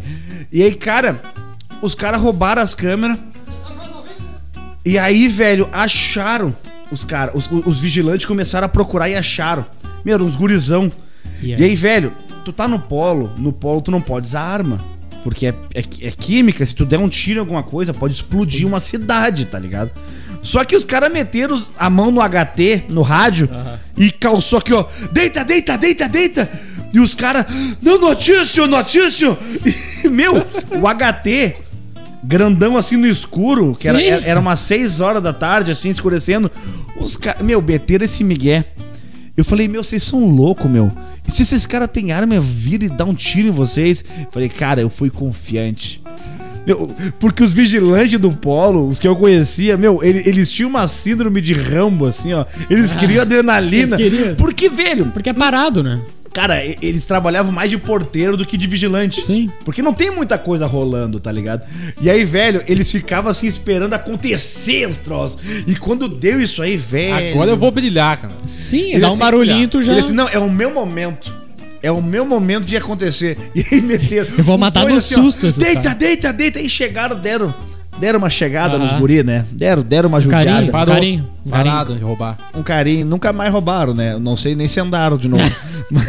E 0.51 0.63
aí, 0.63 0.73
cara, 0.73 1.21
os 1.81 1.95
caras 1.95 2.21
roubaram 2.21 2.61
as 2.61 2.73
câmeras. 2.73 3.17
E 4.85 4.97
aí, 4.97 5.27
velho, 5.27 5.67
acharam 5.71 6.55
os 6.91 7.03
caras. 7.03 7.35
Os, 7.35 7.49
os 7.65 7.79
vigilantes 7.79 8.25
começaram 8.25 8.65
a 8.65 8.69
procurar 8.69 9.09
e 9.09 9.15
acharam. 9.15 9.65
Meu, 10.03 10.17
uns 10.23 10.35
gurizão. 10.35 10.91
E 11.41 11.51
E 11.51 11.63
aí? 11.63 11.75
velho, 11.75 12.13
tu 12.43 12.51
tá 12.51 12.67
no 12.67 12.79
polo, 12.79 13.31
no 13.37 13.51
polo 13.53 13.81
tu 13.81 13.91
não 13.91 14.01
pode 14.01 14.27
usar 14.27 14.41
arma. 14.41 14.83
Porque 15.23 15.47
é, 15.47 15.49
é, 15.75 15.79
é 15.79 16.11
química, 16.11 16.65
se 16.65 16.73
tu 16.73 16.85
der 16.85 16.97
um 16.97 17.09
tiro 17.09 17.37
em 17.37 17.41
alguma 17.41 17.61
coisa, 17.61 17.93
pode 17.93 18.13
explodir 18.13 18.65
uma 18.65 18.79
cidade, 18.79 19.45
tá 19.45 19.59
ligado? 19.59 19.91
Só 20.41 20.63
que 20.63 20.75
os 20.75 20.85
caras 20.85 21.11
meteram 21.11 21.61
a 21.77 21.89
mão 21.89 22.09
no 22.09 22.21
HT, 22.21 22.85
no 22.87 23.01
rádio, 23.01 23.49
e 23.97 24.09
calçou 24.09 24.59
aqui, 24.59 24.71
ó. 24.73 24.85
Deita, 25.11 25.43
deita, 25.43 25.77
deita, 25.77 26.07
deita! 26.07 26.49
E 26.93 26.99
os 27.01 27.13
caras, 27.13 27.45
não, 27.81 27.99
notício, 27.99 28.65
notício! 28.65 29.37
E, 30.01 30.07
meu, 30.07 30.37
o 30.37 30.87
HT, 30.87 31.57
grandão 32.23 32.75
assim 32.77 32.97
no 32.97 33.07
escuro, 33.07 33.75
que 33.79 33.87
era, 33.87 34.01
era, 34.01 34.25
era 34.25 34.39
umas 34.39 34.59
6 34.61 34.99
horas 35.01 35.21
da 35.23 35.33
tarde, 35.33 35.71
assim, 35.71 35.89
escurecendo. 35.89 36.49
Os 36.99 37.15
caras, 37.17 37.41
meu, 37.41 37.61
meteram 37.61 38.03
esse 38.05 38.23
migué. 38.23 38.65
Eu 39.37 39.45
falei, 39.45 39.67
meu, 39.69 39.81
vocês 39.83 40.03
são 40.03 40.29
loucos, 40.29 40.69
meu. 40.69 40.91
E 41.25 41.31
se 41.31 41.43
esses 41.43 41.65
caras 41.65 41.89
têm 41.91 42.11
arma, 42.11 42.39
vira 42.41 42.83
e 42.83 42.89
dá 42.89 43.05
um 43.05 43.13
tiro 43.13 43.47
em 43.47 43.51
vocês? 43.51 44.03
Falei, 44.31 44.49
cara, 44.49 44.81
eu 44.81 44.89
fui 44.89 45.09
confiante. 45.09 46.01
Meu, 46.67 46.93
porque 47.19 47.41
os 47.41 47.53
vigilantes 47.53 48.19
do 48.19 48.31
polo, 48.31 48.89
os 48.89 48.99
que 48.99 49.07
eu 49.07 49.15
conhecia, 49.15 49.77
meu, 49.77 50.03
ele- 50.03 50.23
eles 50.25 50.51
tinham 50.51 50.69
uma 50.69 50.85
síndrome 50.87 51.39
de 51.39 51.53
Rambo, 51.53 52.05
assim, 52.05 52.33
ó. 52.33 52.45
Eles 52.69 52.91
queriam 52.93 53.21
adrenalina. 53.21 53.95
eles 53.99 54.11
queriam. 54.17 54.35
Porque, 54.35 54.67
velho, 54.67 55.05
Porque 55.05 55.29
é 55.29 55.33
parado, 55.33 55.81
né? 55.81 56.01
Cara, 56.33 56.63
eles 56.81 57.05
trabalhavam 57.05 57.51
mais 57.51 57.69
de 57.69 57.77
porteiro 57.77 58.37
do 58.37 58.45
que 58.45 58.57
de 58.57 58.67
vigilante. 58.67 59.21
Sim. 59.21 59.49
Porque 59.65 59.81
não 59.81 59.93
tem 59.93 60.11
muita 60.11 60.37
coisa 60.37 60.65
rolando, 60.65 61.19
tá 61.19 61.31
ligado? 61.31 61.65
E 62.01 62.09
aí, 62.09 62.23
velho, 62.23 62.63
eles 62.67 62.91
ficavam 62.91 63.29
assim 63.29 63.47
esperando 63.47 63.93
acontecer 63.93 64.87
os 64.87 64.97
troços. 64.97 65.39
E 65.67 65.75
quando 65.75 66.07
deu 66.07 66.41
isso 66.41 66.61
aí, 66.61 66.77
velho. 66.77 67.33
Agora 67.33 67.51
eu 67.51 67.57
vou 67.57 67.71
brilhar, 67.71 68.17
cara. 68.21 68.33
Sim, 68.43 68.91
Ele 68.91 68.99
dá 68.99 69.09
um 69.09 69.11
assim, 69.11 69.19
barulhinho 69.19 69.67
tu 69.67 69.81
já. 69.81 69.91
Ele 69.91 70.01
assim, 70.01 70.13
não, 70.13 70.27
é 70.27 70.39
o 70.39 70.49
meu 70.49 70.73
momento. 70.73 71.33
É 71.81 71.91
o 71.91 72.01
meu 72.01 72.25
momento 72.25 72.65
de 72.65 72.75
acontecer. 72.75 73.37
E 73.55 73.65
aí 73.71 73.81
meteram. 73.81 74.29
Eu 74.37 74.43
vou 74.43 74.55
Os 74.55 74.61
matar 74.61 74.85
no 74.85 74.95
ó, 74.95 74.99
susto 74.99 75.47
esses 75.47 75.57
Deita, 75.57 75.81
caras." 75.81 75.97
deita, 75.97 76.33
deita. 76.33 76.59
E 76.59 76.69
chegaram, 76.69 77.19
deram. 77.19 77.53
Deram 77.99 78.19
uma 78.19 78.29
chegada 78.29 78.77
nos 78.77 78.93
guri, 78.93 79.23
né? 79.23 79.45
Deram, 79.51 79.81
deram 79.83 80.09
uma 80.09 80.21
carinho. 80.21 80.39
judiada. 80.39 80.71
Parou. 80.71 80.93
carinho, 80.95 81.29
um 81.45 81.49
carinho. 81.49 81.73
Parado 81.73 81.95
de 81.95 82.03
roubar. 82.03 82.37
Um 82.53 82.63
carinho. 82.63 83.05
Nunca 83.05 83.33
mais 83.33 83.51
roubaram, 83.51 83.93
né? 83.93 84.17
Não 84.17 84.37
sei 84.37 84.55
nem 84.55 84.67
se 84.67 84.79
andaram 84.79 85.17
de 85.17 85.27
novo. 85.27 85.43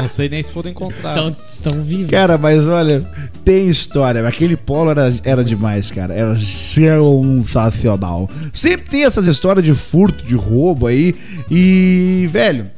Não 0.00 0.08
sei 0.08 0.28
nem 0.28 0.42
se 0.42 0.52
foram 0.52 0.70
encontrados. 0.70 1.34
Estão, 1.48 1.72
estão 1.72 1.82
vivos. 1.82 2.10
Cara, 2.10 2.38
mas 2.38 2.64
olha, 2.66 3.04
tem 3.44 3.68
história. 3.68 4.26
Aquele 4.26 4.56
polo 4.56 4.90
era, 4.90 5.12
era 5.24 5.42
demais, 5.42 5.90
cara. 5.90 6.14
Era 6.14 6.38
sensacional. 6.38 8.30
Sempre 8.52 8.90
tem 8.90 9.04
essas 9.04 9.26
histórias 9.26 9.64
de 9.64 9.74
furto, 9.74 10.24
de 10.24 10.36
roubo 10.36 10.86
aí. 10.86 11.14
E, 11.50 12.28
velho, 12.30 12.70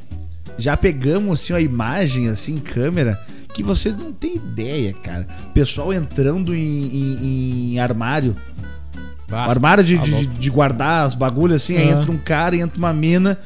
já 0.57 0.75
pegamos 0.75 1.39
assim 1.39 1.53
a 1.53 1.61
imagem, 1.61 2.27
assim, 2.27 2.55
em 2.55 2.59
câmera, 2.59 3.19
que 3.53 3.63
vocês 3.63 3.95
não 3.97 4.13
têm 4.13 4.35
ideia, 4.35 4.93
cara. 4.93 5.27
Pessoal 5.53 5.91
entrando 5.93 6.55
em, 6.55 6.59
em- 6.61 7.73
em 7.73 7.79
armário. 7.79 8.35
Ah, 9.33 9.49
armário 9.49 9.81
de, 9.81 9.95
tá 9.97 10.03
de, 10.03 10.25
de 10.25 10.49
guardar 10.49 11.05
as 11.05 11.15
bagulhas 11.15 11.63
assim, 11.63 11.77
aí 11.77 11.87
Ah. 11.89 11.93
entra 11.93 12.11
um 12.11 12.17
cara 12.17 12.53
entra 12.55 12.77
uma 12.77 12.91
mina. 12.93 13.37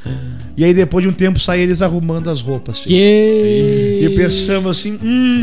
E 0.57 0.65
aí 0.65 0.73
depois 0.73 1.03
de 1.03 1.09
um 1.09 1.13
tempo 1.13 1.39
sai 1.39 1.59
eles 1.59 1.81
arrumando 1.83 2.27
as 2.29 2.41
roupas. 2.41 2.79
Assim. 2.79 2.89
Que. 2.89 3.99
E 4.01 4.09
pensamos 4.15 4.79
assim, 4.79 4.97
hum, 5.03 5.39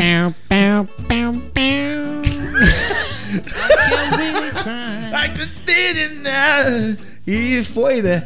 Pau, 0.48 0.88
pau, 1.06 1.32
pau. 1.54 1.62
E 7.26 7.62
foi, 7.62 8.02
né? 8.02 8.24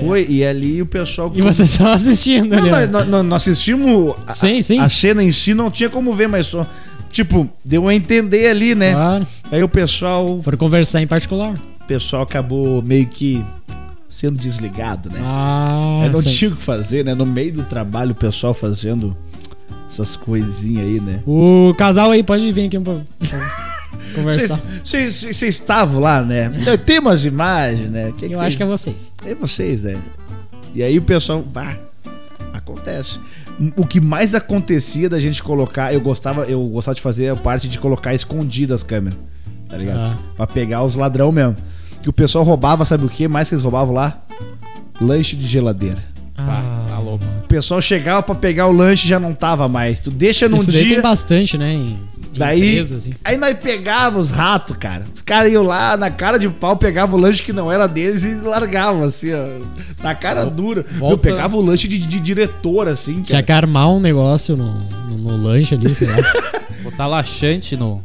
Foi. 0.00 0.26
E 0.28 0.44
ali 0.44 0.80
o 0.80 0.86
pessoal. 0.86 1.32
E 1.34 1.42
você 1.42 1.66
só 1.66 1.92
assistindo 1.92 2.54
Não, 2.56 2.66
nós- 2.70 2.88
nós- 2.90 3.24
nós 3.24 3.32
assistimos. 3.42 4.14
A, 4.26 4.32
Sim, 4.32 4.62
sim. 4.62 4.78
A 4.78 4.88
cena 4.88 5.22
em 5.22 5.32
si 5.32 5.52
não 5.54 5.70
tinha 5.70 5.88
como 5.90 6.12
ver, 6.12 6.28
mas 6.28 6.46
só. 6.46 6.66
Tipo, 7.12 7.48
deu 7.64 7.88
a 7.88 7.94
entender 7.94 8.48
ali, 8.48 8.74
né? 8.74 8.92
Claro. 8.92 9.26
Aí 9.50 9.62
o 9.62 9.68
pessoal. 9.68 10.40
Foram 10.44 10.56
conversar 10.58 11.02
em 11.02 11.06
particular. 11.06 11.54
O 11.80 11.84
pessoal 11.84 12.22
acabou 12.22 12.80
meio 12.82 13.06
que 13.08 13.44
sendo 14.08 14.38
desligado, 14.38 15.10
né? 15.10 15.20
Ah, 15.24 16.02
Aí 16.04 16.10
não 16.10 16.22
sim. 16.22 16.28
tinha 16.28 16.50
o 16.52 16.56
que 16.56 16.62
fazer, 16.62 17.04
né? 17.04 17.14
No 17.14 17.26
meio 17.26 17.52
do 17.52 17.62
trabalho, 17.64 18.12
o 18.12 18.14
pessoal 18.14 18.54
fazendo 18.54 19.16
essas 19.88 20.16
coisinhas 20.16 20.84
aí, 20.86 21.00
né? 21.00 21.20
O 21.26 21.74
casal 21.76 22.12
aí 22.12 22.22
pode 22.22 22.50
vir 22.52 22.66
aqui 22.66 22.78
um 22.78 22.82
pouco. 22.84 23.02
conversar. 24.14 24.60
Vocês 24.82 25.42
estavam 25.42 26.00
lá, 26.00 26.22
né? 26.22 26.50
Tem 26.84 26.98
umas 26.98 27.24
imagens, 27.24 27.90
né? 27.90 28.12
Que 28.16 28.32
Eu 28.32 28.40
acho 28.40 28.56
que 28.56 28.62
é 28.62 28.66
vocês. 28.66 29.12
É 29.24 29.34
vocês, 29.34 29.84
né? 29.84 29.96
E 30.74 30.82
aí 30.82 30.98
o 30.98 31.02
pessoal, 31.02 31.42
bah, 31.42 31.76
acontece. 32.52 33.18
O 33.76 33.84
que 33.84 34.00
mais 34.00 34.34
acontecia 34.34 35.08
da 35.08 35.20
gente 35.20 35.42
colocar, 35.42 35.92
eu 35.92 36.00
gostava, 36.00 36.44
eu 36.44 36.64
gostava 36.68 36.94
de 36.94 37.02
fazer 37.02 37.28
a 37.28 37.36
parte 37.36 37.68
de 37.68 37.78
colocar 37.78 38.14
escondidas 38.14 38.76
as 38.76 38.82
câmeras, 38.82 39.18
tá 39.68 39.76
ligado? 39.76 39.98
Ah. 39.98 40.18
Pra 40.36 40.46
pegar 40.46 40.82
os 40.82 40.94
ladrão 40.94 41.30
mesmo. 41.30 41.56
Que 42.02 42.08
o 42.08 42.12
pessoal 42.12 42.44
roubava, 42.44 42.84
sabe 42.86 43.04
o 43.04 43.08
que 43.08 43.28
mais 43.28 43.48
que 43.48 43.54
eles 43.54 43.62
roubavam 43.62 43.94
lá? 43.94 44.22
Lanche 44.98 45.36
de 45.36 45.46
geladeira. 45.46 45.98
Pá. 46.34 46.79
O 46.79 46.79
pessoal 47.50 47.82
chegava 47.82 48.22
pra 48.22 48.34
pegar 48.34 48.66
o 48.68 48.72
lanche 48.72 49.06
e 49.06 49.08
já 49.08 49.18
não 49.20 49.34
tava 49.34 49.68
mais. 49.68 49.98
Tu 50.00 50.10
deixa 50.10 50.48
num 50.48 50.56
Isso 50.56 50.70
daí 50.70 50.82
tem 50.82 50.88
dia. 50.92 51.02
bastante, 51.02 51.58
né? 51.58 51.74
Em, 51.74 51.98
Daí, 52.32 52.70
empresa, 52.70 52.96
assim. 52.96 53.10
aí 53.24 53.36
nós 53.36 53.58
pegava 53.58 54.16
os 54.16 54.30
ratos, 54.30 54.76
cara. 54.76 55.04
Os 55.12 55.20
caras 55.20 55.52
iam 55.52 55.64
lá, 55.64 55.96
na 55.96 56.12
cara 56.12 56.38
de 56.38 56.48
pau, 56.48 56.76
pegavam 56.76 57.18
o 57.18 57.20
lanche 57.20 57.42
que 57.42 57.52
não 57.52 57.72
era 57.72 57.88
deles 57.88 58.22
e 58.22 58.36
largavam, 58.36 59.02
assim, 59.02 59.32
ó. 59.34 59.46
Na 60.00 60.14
cara 60.14 60.44
dura. 60.46 60.86
Eu 60.92 60.98
volta- 60.98 61.28
pegava 61.28 61.56
o 61.56 61.60
lanche 61.60 61.88
de, 61.88 61.98
de 61.98 62.20
diretor, 62.20 62.86
assim, 62.86 63.14
Tinha 63.14 63.42
cara. 63.42 63.42
que 63.42 63.52
armar 63.52 63.90
um 63.90 63.98
negócio 63.98 64.56
no, 64.56 64.72
no, 65.08 65.18
no 65.18 65.36
lanche 65.42 65.74
ali, 65.74 65.92
sei 65.92 66.06
lá. 66.06 66.16
Botar 66.84 67.08
laxante 67.08 67.76
no. 67.76 68.00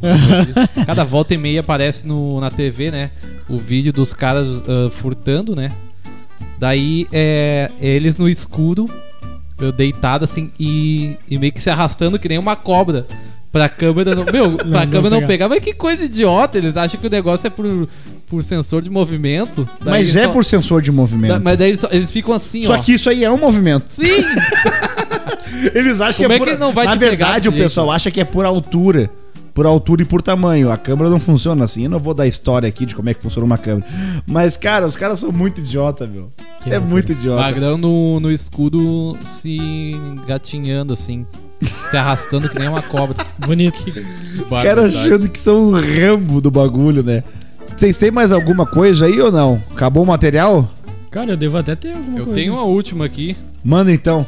Cada 0.87 1.03
volta 1.03 1.35
e 1.35 1.37
meia 1.37 1.59
aparece 1.59 2.07
no, 2.07 2.41
na 2.41 2.49
TV, 2.49 2.89
né? 2.89 3.11
O 3.47 3.57
vídeo 3.57 3.93
dos 3.93 4.11
caras 4.11 4.47
ah, 4.67 4.89
furtando, 4.91 5.55
né? 5.55 5.71
Daí 6.57 7.05
é 7.11 7.69
eles 7.79 8.17
no 8.17 8.27
escuro, 8.27 8.89
eu 9.60 9.72
deitado 9.72 10.26
assim 10.26 10.51
e, 10.60 11.16
e 11.30 11.38
meio 11.38 11.51
que 11.53 11.62
se 11.62 11.70
arrastando 11.70 12.20
que 12.20 12.28
nem 12.30 12.38
uma 12.38 12.56
cobra. 12.56 13.06
Pra 13.51 13.70
câmera 13.70 14.14
não. 14.14 14.26
Meu, 14.26 14.51
pra 14.58 14.66
não 14.66 14.88
câmera 14.89 15.10
não 15.10 15.10
pegar. 15.20 15.28
pegar. 15.28 15.49
Mas 15.49 15.64
que 15.64 15.74
coisa 15.74 16.03
idiota. 16.03 16.58
Eles 16.58 16.76
acham 16.76 16.99
que 16.99 17.08
o 17.08 17.10
negócio 17.10 17.47
é 17.47 17.49
por, 17.49 17.88
por 18.28 18.43
sensor 18.43 18.82
de 18.82 18.89
movimento. 18.89 19.66
Mas 19.86 20.14
é 20.16 20.26
só- 20.26 20.32
por 20.34 20.43
sensor 20.43 20.82
de 20.82 20.91
movimento. 20.91 21.34
da- 21.36 21.39
Mas 21.39 21.58
daí 21.58 21.70
eles, 21.70 21.80
só- 21.80 21.88
eles 21.89 22.12
ficam 22.12 22.34
assim, 22.34 22.64
Só 22.64 22.74
ó. 22.74 22.78
que 22.82 22.93
isso 22.93 23.10
aí 23.10 23.24
é 23.24 23.32
um 23.32 23.38
movimento. 23.38 23.86
Sim! 23.89 24.03
Eles 25.74 26.01
acham 26.01 26.26
Como 26.26 26.28
que 26.28 26.34
é 26.34 26.36
é 26.36 26.38
por... 26.39 26.43
que 26.45 26.49
ele 26.51 26.60
não 26.60 26.72
vai 26.74 26.86
Na 26.86 26.91
te 26.93 26.99
pegar 26.99 27.10
verdade, 27.10 27.47
o 27.47 27.51
desse 27.51 27.64
pessoal 27.64 27.91
acha 27.91 28.12
que 28.12 28.20
é 28.20 28.26
por 28.26 28.45
altura. 28.45 29.10
Por 29.56 29.66
altura 29.66 30.01
e 30.01 30.06
por 30.06 30.22
tamanho. 30.22 30.70
A 30.70 30.78
câmera 30.78 31.10
não 31.10 31.18
funciona 31.18 31.64
assim. 31.64 31.86
Eu 31.86 31.89
não 31.89 31.97
vou 31.97 32.14
dar 32.14 32.28
história 32.28 32.68
aqui 32.68 32.86
de 32.86 32.93
como 32.93 33.10
é 33.10 33.14
que 33.14 33.22
funciona 33.22 33.45
uma 33.45 33.58
câmera. 33.58 33.88
Mas, 34.28 34.58
cara, 34.58 34.86
os 34.86 34.97
caras 34.97 35.18
são 35.20 35.32
muito 35.32 35.62
idiota, 35.62 36.06
meu. 36.06 36.30
Que 36.62 36.70
é 36.70 36.74
loucura. 36.74 36.82
muito 36.93 37.12
idiota. 37.14 37.41
Magrão 37.41 37.78
no, 37.78 38.20
no 38.20 38.30
escuro 38.30 39.18
se 39.24 39.58
engatinhando 39.58 40.91
assim. 40.91 41.26
Se 41.89 41.95
arrastando 41.95 42.49
que 42.49 42.60
nem 42.60 42.68
uma 42.68 42.82
cobra. 42.82 43.16
Bonito. 43.39 43.82
Os 44.45 44.62
caras 44.62 44.93
achando 44.93 45.30
que 45.30 45.39
são 45.39 45.70
o 45.70 45.72
rambo 45.72 46.41
do 46.41 46.51
bagulho, 46.51 47.01
né? 47.01 47.24
Vocês 47.78 47.97
têm 47.97 48.12
mais 48.12 48.34
alguma 48.34 48.66
coisa 48.66 49.06
aí 49.06 49.20
ou 49.22 49.32
não? 49.32 49.62
Acabou 49.72 50.03
o 50.03 50.06
material? 50.06 50.70
Cara, 51.10 51.32
eu 51.32 51.38
devo 51.38 51.58
até 51.58 51.76
ter 51.76 51.93
alguma 51.93 52.20
Eu 52.20 52.26
coisa. 52.26 52.39
tenho 52.41 52.53
uma 52.53 52.64
última 52.64 53.06
aqui. 53.06 53.38
Manda 53.64 53.89
então. 53.91 54.28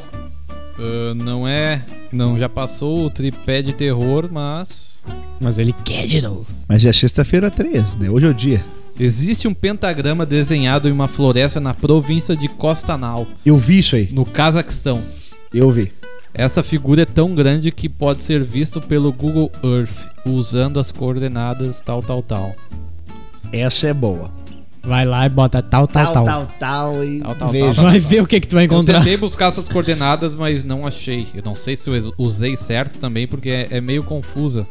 Ah, 0.78 1.14
não 1.14 1.46
é. 1.46 1.84
Não, 2.12 2.38
já 2.38 2.48
passou 2.48 3.04
o 3.06 3.10
tripé 3.10 3.62
de 3.62 3.72
terror, 3.72 4.28
mas. 4.30 5.02
Mas 5.40 5.58
ele 5.58 5.74
quer 5.84 6.06
de 6.06 6.20
novo. 6.22 6.46
Mas 6.68 6.84
é 6.84 6.92
sexta-feira 6.92 7.50
13, 7.50 7.96
né? 7.96 8.10
Hoje 8.10 8.26
é 8.26 8.30
o 8.30 8.34
dia. 8.34 8.64
Existe 8.98 9.46
um 9.46 9.54
pentagrama 9.54 10.26
desenhado 10.26 10.88
em 10.88 10.92
uma 10.92 11.06
floresta 11.06 11.60
na 11.60 11.72
província 11.72 12.36
de 12.36 12.48
Costanal, 12.48 13.26
Eu 13.46 13.56
vi 13.56 13.78
isso 13.78 13.94
aí. 13.94 14.08
no 14.10 14.24
Cazaquistão. 14.24 15.02
Eu 15.54 15.70
vi. 15.70 15.92
Essa 16.34 16.62
figura 16.62 17.02
é 17.02 17.06
tão 17.06 17.34
grande 17.34 17.70
que 17.70 17.88
pode 17.88 18.22
ser 18.24 18.42
visto 18.42 18.80
pelo 18.80 19.12
Google 19.12 19.50
Earth, 19.62 19.90
usando 20.26 20.78
as 20.80 20.90
coordenadas 20.90 21.80
tal, 21.80 22.02
tal, 22.02 22.22
tal. 22.22 22.54
Essa 23.52 23.86
é 23.88 23.94
boa. 23.94 24.30
Vai 24.82 25.04
lá 25.04 25.26
e 25.26 25.28
bota 25.28 25.60
tal, 25.62 25.86
tal, 25.86 26.12
tal. 26.12 26.24
tal, 26.24 26.46
tal 26.58 27.04
e 27.04 27.20
Tal, 27.20 27.34
tal, 27.34 27.48
veja. 27.50 27.74
tal, 27.74 27.84
Vai 27.90 27.98
ver 28.00 28.22
o 28.22 28.26
que, 28.26 28.40
que 28.40 28.48
tu 28.48 28.54
vai 28.54 28.64
Eu 28.64 28.66
encontrar. 28.66 28.98
tentei 29.00 29.16
buscar 29.16 29.46
essas 29.48 29.68
coordenadas, 29.68 30.34
mas 30.34 30.64
não 30.64 30.86
achei. 30.86 31.26
Eu 31.34 31.42
não 31.44 31.54
sei 31.54 31.76
se 31.76 31.90
eu 31.90 32.12
usei 32.16 32.56
certo 32.56 32.96
também, 32.98 33.26
porque 33.26 33.50
é, 33.50 33.68
é 33.70 33.80
meio 33.80 34.02
confusa. 34.02 34.66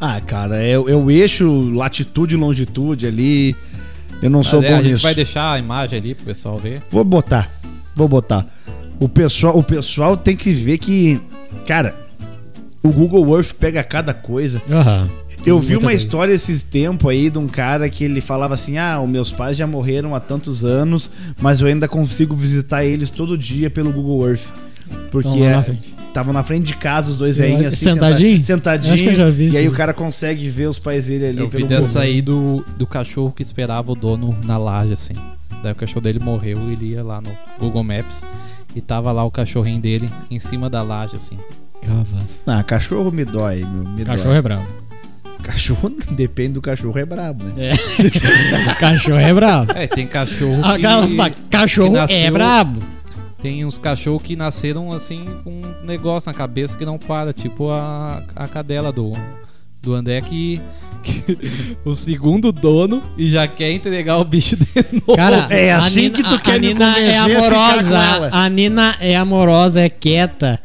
Ah, 0.00 0.20
cara, 0.20 0.56
é, 0.62 0.72
é 0.72 0.76
o 0.78 1.10
eixo 1.10 1.70
latitude 1.72 2.34
e 2.34 2.38
longitude 2.38 3.06
ali. 3.06 3.56
Eu 4.22 4.30
não 4.30 4.42
sou 4.42 4.60
Mas 4.60 4.68
é, 4.70 4.72
bom 4.72 4.78
a 4.78 4.82
gente 4.82 4.92
nisso. 4.92 5.02
vai 5.02 5.14
deixar 5.14 5.52
a 5.52 5.58
imagem 5.58 5.98
ali 5.98 6.14
pro 6.14 6.24
pessoal 6.26 6.56
ver. 6.58 6.82
Vou 6.90 7.02
botar. 7.04 7.50
Vou 7.94 8.06
botar. 8.08 8.46
O 9.00 9.08
pessoal, 9.08 9.56
o 9.58 9.62
pessoal 9.62 10.16
tem 10.16 10.36
que 10.36 10.52
ver 10.52 10.78
que, 10.78 11.20
cara, 11.66 11.94
o 12.82 12.90
Google 12.90 13.34
Earth 13.36 13.52
pega 13.54 13.82
cada 13.82 14.14
coisa. 14.14 14.60
Aham. 14.70 15.08
Eu 15.46 15.58
vi 15.60 15.76
uma 15.76 15.92
história 15.94 16.32
esses 16.34 16.62
tempos 16.62 17.10
aí 17.10 17.30
de 17.30 17.38
um 17.38 17.46
cara 17.46 17.88
que 17.88 18.04
ele 18.04 18.20
falava 18.20 18.54
assim: 18.54 18.78
"Ah, 18.78 19.00
os 19.00 19.08
meus 19.08 19.30
pais 19.32 19.56
já 19.56 19.66
morreram 19.66 20.14
há 20.14 20.20
tantos 20.20 20.64
anos, 20.64 21.10
mas 21.40 21.60
eu 21.60 21.66
ainda 21.66 21.86
consigo 21.88 22.34
visitar 22.34 22.84
eles 22.84 23.10
todo 23.10 23.36
dia 23.38 23.70
pelo 23.70 23.92
Google 23.92 24.28
Earth". 24.28 24.44
Porque 25.10 25.40
é, 25.42 25.60
frente. 25.62 25.94
tava 26.14 26.32
na 26.32 26.42
frente 26.44 26.64
de 26.66 26.76
casa 26.76 27.10
os 27.10 27.18
dois 27.18 27.36
velhinhos 27.36 27.66
assim, 27.74 27.90
sentadinho? 27.92 28.44
senta- 28.44 28.72
Acho 28.72 28.82
que 28.82 28.90
eu 28.90 28.96
sentadinho. 28.98 29.14
já 29.16 29.30
vi 29.30 29.44
e 29.44 29.48
isso 29.48 29.58
aí 29.58 29.68
o 29.68 29.72
cara 29.72 29.92
consegue 29.92 30.48
ver 30.48 30.68
os 30.68 30.78
pais 30.78 31.06
dele 31.06 31.26
ali 31.26 31.38
Eu 31.40 31.48
vi 31.48 31.56
pelo 31.58 31.68
dessa 31.68 31.88
Google. 31.88 32.02
aí 32.02 32.22
do, 32.22 32.64
do 32.78 32.86
cachorro 32.86 33.32
que 33.32 33.42
esperava 33.42 33.90
o 33.90 33.94
dono 33.96 34.36
na 34.46 34.56
laje, 34.56 34.92
assim. 34.92 35.14
Daí 35.62 35.72
o 35.72 35.74
cachorro 35.74 36.00
dele 36.02 36.20
morreu 36.20 36.58
e 36.68 36.72
ele 36.74 36.86
ia 36.92 37.02
lá 37.02 37.20
no 37.20 37.30
Google 37.58 37.82
Maps 37.82 38.24
e 38.76 38.80
tava 38.80 39.10
lá 39.10 39.24
o 39.24 39.30
cachorrinho 39.30 39.80
dele 39.80 40.08
em 40.30 40.38
cima 40.38 40.70
da 40.70 40.82
laje, 40.82 41.16
assim. 41.16 41.36
Ah, 42.46 42.62
cachorro 42.62 43.10
me 43.10 43.24
dói, 43.24 43.60
meu, 43.64 43.88
me 43.92 44.04
Cachorro 44.04 44.30
dói. 44.30 44.38
é 44.38 44.42
bravo. 44.42 44.66
Cachorro 45.42 45.90
depende 46.12 46.54
do 46.54 46.60
cachorro 46.62 46.98
é 46.98 47.04
brabo, 47.04 47.44
né? 47.44 47.70
É. 47.72 48.74
cachorro 48.80 49.18
é 49.18 49.32
bravo. 49.34 49.72
É, 49.74 49.86
tem 49.86 50.06
cachorro 50.06 50.62
que... 50.62 50.68
Aquelas 50.68 51.14
cachorro 51.50 51.90
que 51.90 51.96
é 51.96 52.00
nasceu- 52.00 52.32
brabo. 52.32 52.80
Tem 53.40 53.64
uns 53.64 53.78
cachorros 53.78 54.22
que 54.22 54.34
nasceram 54.34 54.92
assim 54.92 55.24
com 55.44 55.50
um 55.50 55.86
negócio 55.86 56.28
na 56.30 56.34
cabeça 56.34 56.76
que 56.76 56.84
não 56.84 56.98
para, 56.98 57.32
tipo 57.32 57.70
a, 57.70 58.22
a 58.34 58.48
cadela 58.48 58.90
do, 58.90 59.12
do 59.82 59.94
André 59.94 60.20
que, 60.22 60.60
que 61.02 61.38
o 61.84 61.94
segundo 61.94 62.50
dono 62.50 63.02
e 63.16 63.30
já 63.30 63.46
quer 63.46 63.70
entregar 63.70 64.16
o 64.18 64.24
bicho 64.24 64.56
de 64.56 64.66
novo. 64.92 65.14
Cara, 65.16 65.46
É 65.50 65.70
a 65.72 65.78
assim 65.78 66.02
Nina- 66.08 66.14
que 66.14 66.22
tu 66.24 66.34
a- 66.34 66.40
quer 66.40 66.56
a 66.56 66.58
me 66.58 66.66
Nina 66.68 66.86
convencer 66.94 67.10
é 67.10 67.18
a 67.18 67.24
amorosa. 67.24 67.98
ela. 67.98 68.30
A 68.32 68.48
Nina 68.48 68.96
é 69.00 69.16
amorosa, 69.16 69.80
é 69.82 69.88
quieta. 69.88 70.58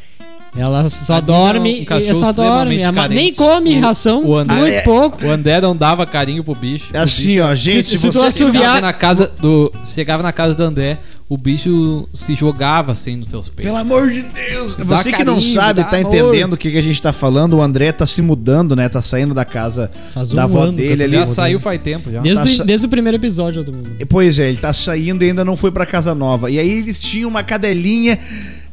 Ela 0.56 0.90
só 0.90 1.18
é 1.18 1.22
dorme 1.22 1.70
um 1.80 1.82
e 1.82 1.86
cachorro 1.86 2.16
só 2.16 2.32
dorme. 2.34 2.82
Nem 3.10 3.34
come 3.34 3.78
O- 3.78 3.82
ração, 3.82 4.26
o 4.26 4.36
André- 4.36 4.56
muito 4.60 4.74
Ah, 4.74 4.76
é- 4.76 4.82
pouco. 4.82 5.26
o 5.26 5.30
André 5.30 5.62
não 5.62 5.74
dava 5.76 6.06
carinho 6.06 6.44
pro 6.44 6.54
bicho. 6.54 6.88
É 6.94 7.00
assim, 7.00 7.40
ó, 7.40 7.56
gente, 7.56 7.90
se 7.92 7.98
se, 7.98 8.08
você 8.08 8.20
assoviar- 8.20 8.64
Chegava 8.66 8.82
na 8.82 8.92
casa 8.94 9.32
do 9.40 9.72
chegava 9.96 10.22
na 10.22 10.34
casa 10.34 10.54
do 10.54 10.62
André, 10.64 10.98
o 11.30 11.38
bicho 11.38 12.06
se 12.14 12.36
jogava 12.36 12.92
assim 12.92 13.16
nos 13.16 13.30
teus 13.30 13.48
peitos. 13.48 13.64
Pelo 13.72 13.78
amor 13.78 14.12
de 14.12 14.24
Deus! 14.24 14.76
Dá 14.76 14.84
Você 14.84 15.10
que 15.14 15.24
não 15.24 15.36
carinho, 15.36 15.54
sabe, 15.54 15.84
tá 15.86 15.98
amor. 15.98 16.14
entendendo 16.14 16.54
o 16.54 16.58
que, 16.58 16.70
que 16.70 16.78
a 16.78 16.82
gente 16.84 17.02
tá 17.02 17.14
falando. 17.14 17.54
O 17.56 17.62
André 17.62 17.94
tá 17.94 18.06
se 18.06 18.22
mudando, 18.22 18.76
né? 18.76 18.90
Tá 18.90 19.02
saindo 19.02 19.34
da 19.34 19.46
casa 19.46 19.90
Faz 20.14 20.34
um 20.34 20.36
da 20.36 20.44
avó 20.44 20.66
eu 20.66 20.74
dele 20.74 21.04
ali. 21.06 21.14
Já 21.16 21.28
saiu 21.28 21.62
faz 21.62 21.82
tempo 21.82 22.12
já. 22.12 22.20
Desde, 22.20 22.58
Tá 22.58 22.64
o- 22.64 22.68
desde 22.68 22.86
o 22.88 22.90
primeiro 22.90 23.16
episódio 23.16 23.64
do 23.64 23.72
Pois 24.10 24.38
é, 24.38 24.50
ele 24.50 24.58
tá 24.58 24.74
saindo 24.74 25.24
e 25.24 25.30
ainda 25.30 25.46
não 25.46 25.56
foi 25.56 25.72
pra 25.72 25.86
casa 25.86 26.14
nova. 26.14 26.52
E 26.52 26.60
aí 26.60 26.70
eles 26.70 27.00
tinham 27.00 27.30
uma 27.30 27.42
cadelinha 27.42 28.20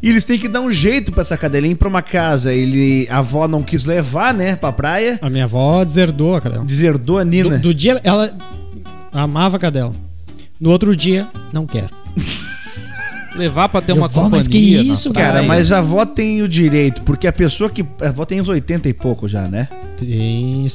e 0.03 0.09
eles 0.09 0.25
têm 0.25 0.39
que 0.39 0.49
dar 0.49 0.61
um 0.61 0.71
jeito 0.71 1.13
pra 1.13 1.23
essa 1.23 1.37
cadelinha 1.37 1.73
ir 1.73 1.77
pra 1.77 1.89
uma 1.89 2.03
casa. 2.03 2.53
Ele, 2.53 3.07
a 3.11 3.19
avó 3.19 3.49
não 3.49 3.63
quis 3.63 3.85
levar, 3.85 4.33
né, 4.33 4.57
pra 4.57 4.71
praia. 4.73 5.19
A 5.21 5.29
minha 5.29 5.45
avó 5.45 5.85
deserdou 5.85 6.37
a 6.37 6.41
cadela. 6.41 6.65
Deserdou 6.65 7.19
a 7.19 7.25
Nina. 7.25 7.57
Do, 7.57 7.63
do 7.63 7.75
dia, 7.75 8.01
ela 8.05 8.37
amava 9.13 9.57
a 9.57 9.61
cadela. 9.61 9.93
No 10.61 10.71
outro 10.71 10.95
dia, 10.95 11.27
não 11.53 11.67
quero. 11.67 11.91
Levar 13.37 13.69
pra 13.69 13.81
ter 13.81 13.93
uma 13.93 14.09
vou, 14.09 14.25
companhia. 14.25 14.39
mas 14.39 14.49
que 14.49 14.59
isso. 14.59 15.13
Cara, 15.13 15.45
mas 15.45 15.71
a 15.71 15.79
avó 15.79 16.05
tem 16.05 16.43
o 16.43 16.49
direito, 16.49 17.03
porque 17.03 17.27
a 17.27 17.33
pessoa 17.33 17.71
que. 17.71 17.85
A 18.01 18.09
avó 18.09 18.25
tem 18.25 18.41
uns 18.41 18.49
80 18.49 18.89
e 18.89 18.93
pouco 18.93 19.29
já, 19.29 19.47
né? 19.47 19.69
Tem. 19.97 20.67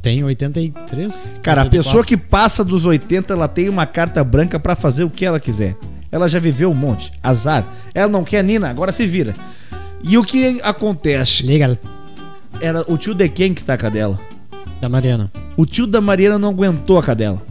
Tem 0.00 0.22
83? 0.22 1.40
Cara, 1.42 1.62
a 1.62 1.64
84. 1.64 1.70
pessoa 1.70 2.04
que 2.04 2.16
passa 2.16 2.64
dos 2.64 2.84
80, 2.84 3.32
ela 3.32 3.48
tem 3.48 3.68
uma 3.68 3.84
carta 3.84 4.22
branca 4.22 4.60
pra 4.60 4.76
fazer 4.76 5.02
o 5.02 5.10
que 5.10 5.24
ela 5.24 5.40
quiser. 5.40 5.76
Ela 6.10 6.28
já 6.28 6.38
viveu 6.38 6.70
um 6.70 6.74
monte. 6.74 7.12
Azar. 7.22 7.64
Ela 7.94 8.08
não 8.08 8.24
quer 8.24 8.42
Nina, 8.42 8.70
agora 8.70 8.92
se 8.92 9.06
vira. 9.06 9.34
E 10.02 10.16
o 10.16 10.24
que 10.24 10.60
acontece? 10.62 11.44
Legal. 11.44 11.76
Era 12.60 12.84
o 12.90 12.96
tio 12.96 13.14
de 13.14 13.28
quem 13.28 13.52
que 13.54 13.62
tá 13.62 13.74
a 13.74 13.78
cadela? 13.78 14.18
Da 14.80 14.88
Mariana. 14.88 15.30
O 15.56 15.66
tio 15.66 15.86
da 15.86 16.00
Mariana 16.00 16.38
não 16.38 16.50
aguentou 16.50 16.98
a 16.98 17.02
cadela. 17.02 17.42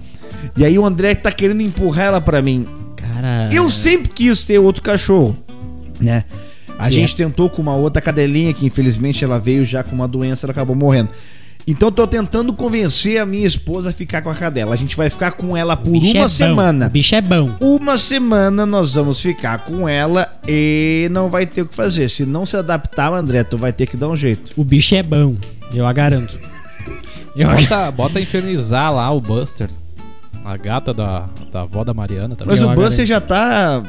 E 0.55 0.64
aí 0.66 0.78
o 0.78 0.86
André 0.86 1.14
tá 1.16 1.32
querendo 1.32 1.62
empurrar 1.62 2.05
ela 2.05 2.22
pra 2.22 2.41
mim. 2.41 2.68
Cara. 2.95 3.49
Eu 3.51 3.70
sempre 3.70 4.10
quis 4.10 4.43
ter 4.43 4.60
outro 4.60 4.82
cachorro, 4.82 5.36
né? 5.99 6.24
A 6.80 6.88
Que 6.88 6.93
gente 6.95 7.16
tentou 7.16 7.49
com 7.49 7.62
uma 7.62 7.76
outra 7.76 8.01
cadelinha 8.01 8.53
que 8.53 8.66
infelizmente 8.66 9.24
ela 9.24 9.39
veio 9.39 9.66
já 9.66 9.84
com 9.84 9.95
uma 9.95 10.08
doença, 10.08 10.45
ela 10.45 10.51
acabou 10.51 10.76
morrendo. 10.76 11.10
Então 11.68 11.91
tô 11.91 12.07
tentando 12.07 12.53
convencer 12.53 13.20
a 13.20 13.26
minha 13.26 13.45
esposa 13.45 13.89
a 13.89 13.91
ficar 13.91 14.22
com 14.22 14.30
a 14.30 14.34
cadela. 14.34 14.74
A 14.74 14.78
gente 14.78 14.95
vai 14.95 15.09
ficar 15.09 15.32
com 15.34 15.55
ela 15.55 15.76
por 15.76 15.93
é 15.93 15.99
uma 15.99 16.22
bom. 16.22 16.28
semana. 16.30 16.88
O 16.88 16.89
bicho 16.89 17.13
é 17.13 17.20
bom. 17.20 17.51
Uma 17.59 17.97
semana 17.97 18.65
nós 18.65 18.93
vamos 18.93 19.22
ficar 19.22 19.65
com 19.65 19.88
ela 19.88 20.34
e 20.47 21.09
não 21.11 21.28
vai 21.28 21.45
ter 21.45 21.63
o 21.63 21.65
que 21.65 21.76
fazer. 21.76 22.09
Se 22.09 22.26
não 22.26 22.45
se 22.45 22.55
adaptar, 22.55 23.11
André, 23.11 23.43
tu 23.43 23.57
vai 23.57 23.74
ter 23.74 23.86
que 23.86 23.97
dar 23.97 24.07
um 24.07 24.15
jeito. 24.15 24.53
O 24.55 24.63
bicho 24.63 24.95
é 24.95 25.03
bom. 25.03 25.36
Eu 25.74 25.86
a 25.86 25.91
garanto. 25.91 26.39
Eu 27.36 27.49
a... 27.49 27.55
Bota, 27.55 27.91
bota 27.91 28.22
infernizar 28.22 28.93
lá 28.93 29.11
o 29.11 29.20
Buster. 29.20 29.70
A 30.45 30.55
gata 30.55 30.93
da, 30.93 31.28
da 31.51 31.63
avó 31.63 31.84
da 31.84 31.93
Mariana 31.93 32.38
também. 32.38 32.55
Mas 32.55 32.63
o. 32.63 32.74
Buster 32.74 33.05
já 33.05 33.20
tá. 33.20 33.84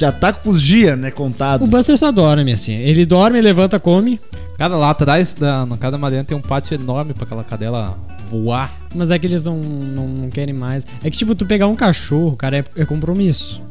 Já 0.00 0.10
tá 0.10 0.32
com 0.32 0.48
os 0.48 0.62
dias, 0.62 0.96
né? 0.96 1.10
Contado. 1.10 1.64
O 1.64 1.66
Buster 1.66 1.98
só 1.98 2.10
dorme, 2.10 2.52
assim. 2.52 2.72
Ele 2.72 3.04
dorme, 3.04 3.38
levanta, 3.42 3.78
come. 3.78 4.18
Cada 4.60 4.76
lá 4.76 4.90
atrás, 4.90 5.32
da, 5.32 5.64
na 5.64 5.78
casa 5.78 5.92
da 5.92 5.96
Mariana, 5.96 6.22
tem 6.22 6.36
um 6.36 6.40
pátio 6.42 6.74
enorme 6.74 7.14
pra 7.14 7.24
aquela 7.24 7.42
cadela 7.42 7.96
voar. 8.30 8.70
Mas 8.94 9.10
é 9.10 9.18
que 9.18 9.26
eles 9.26 9.42
não, 9.42 9.56
não, 9.56 10.06
não 10.06 10.28
querem 10.28 10.54
mais. 10.54 10.86
É 11.02 11.08
que, 11.10 11.16
tipo, 11.16 11.34
tu 11.34 11.46
pegar 11.46 11.66
um 11.66 11.74
cachorro, 11.74 12.36
cara, 12.36 12.58
é, 12.58 12.64
é 12.76 12.84
compromisso. 12.84 13.62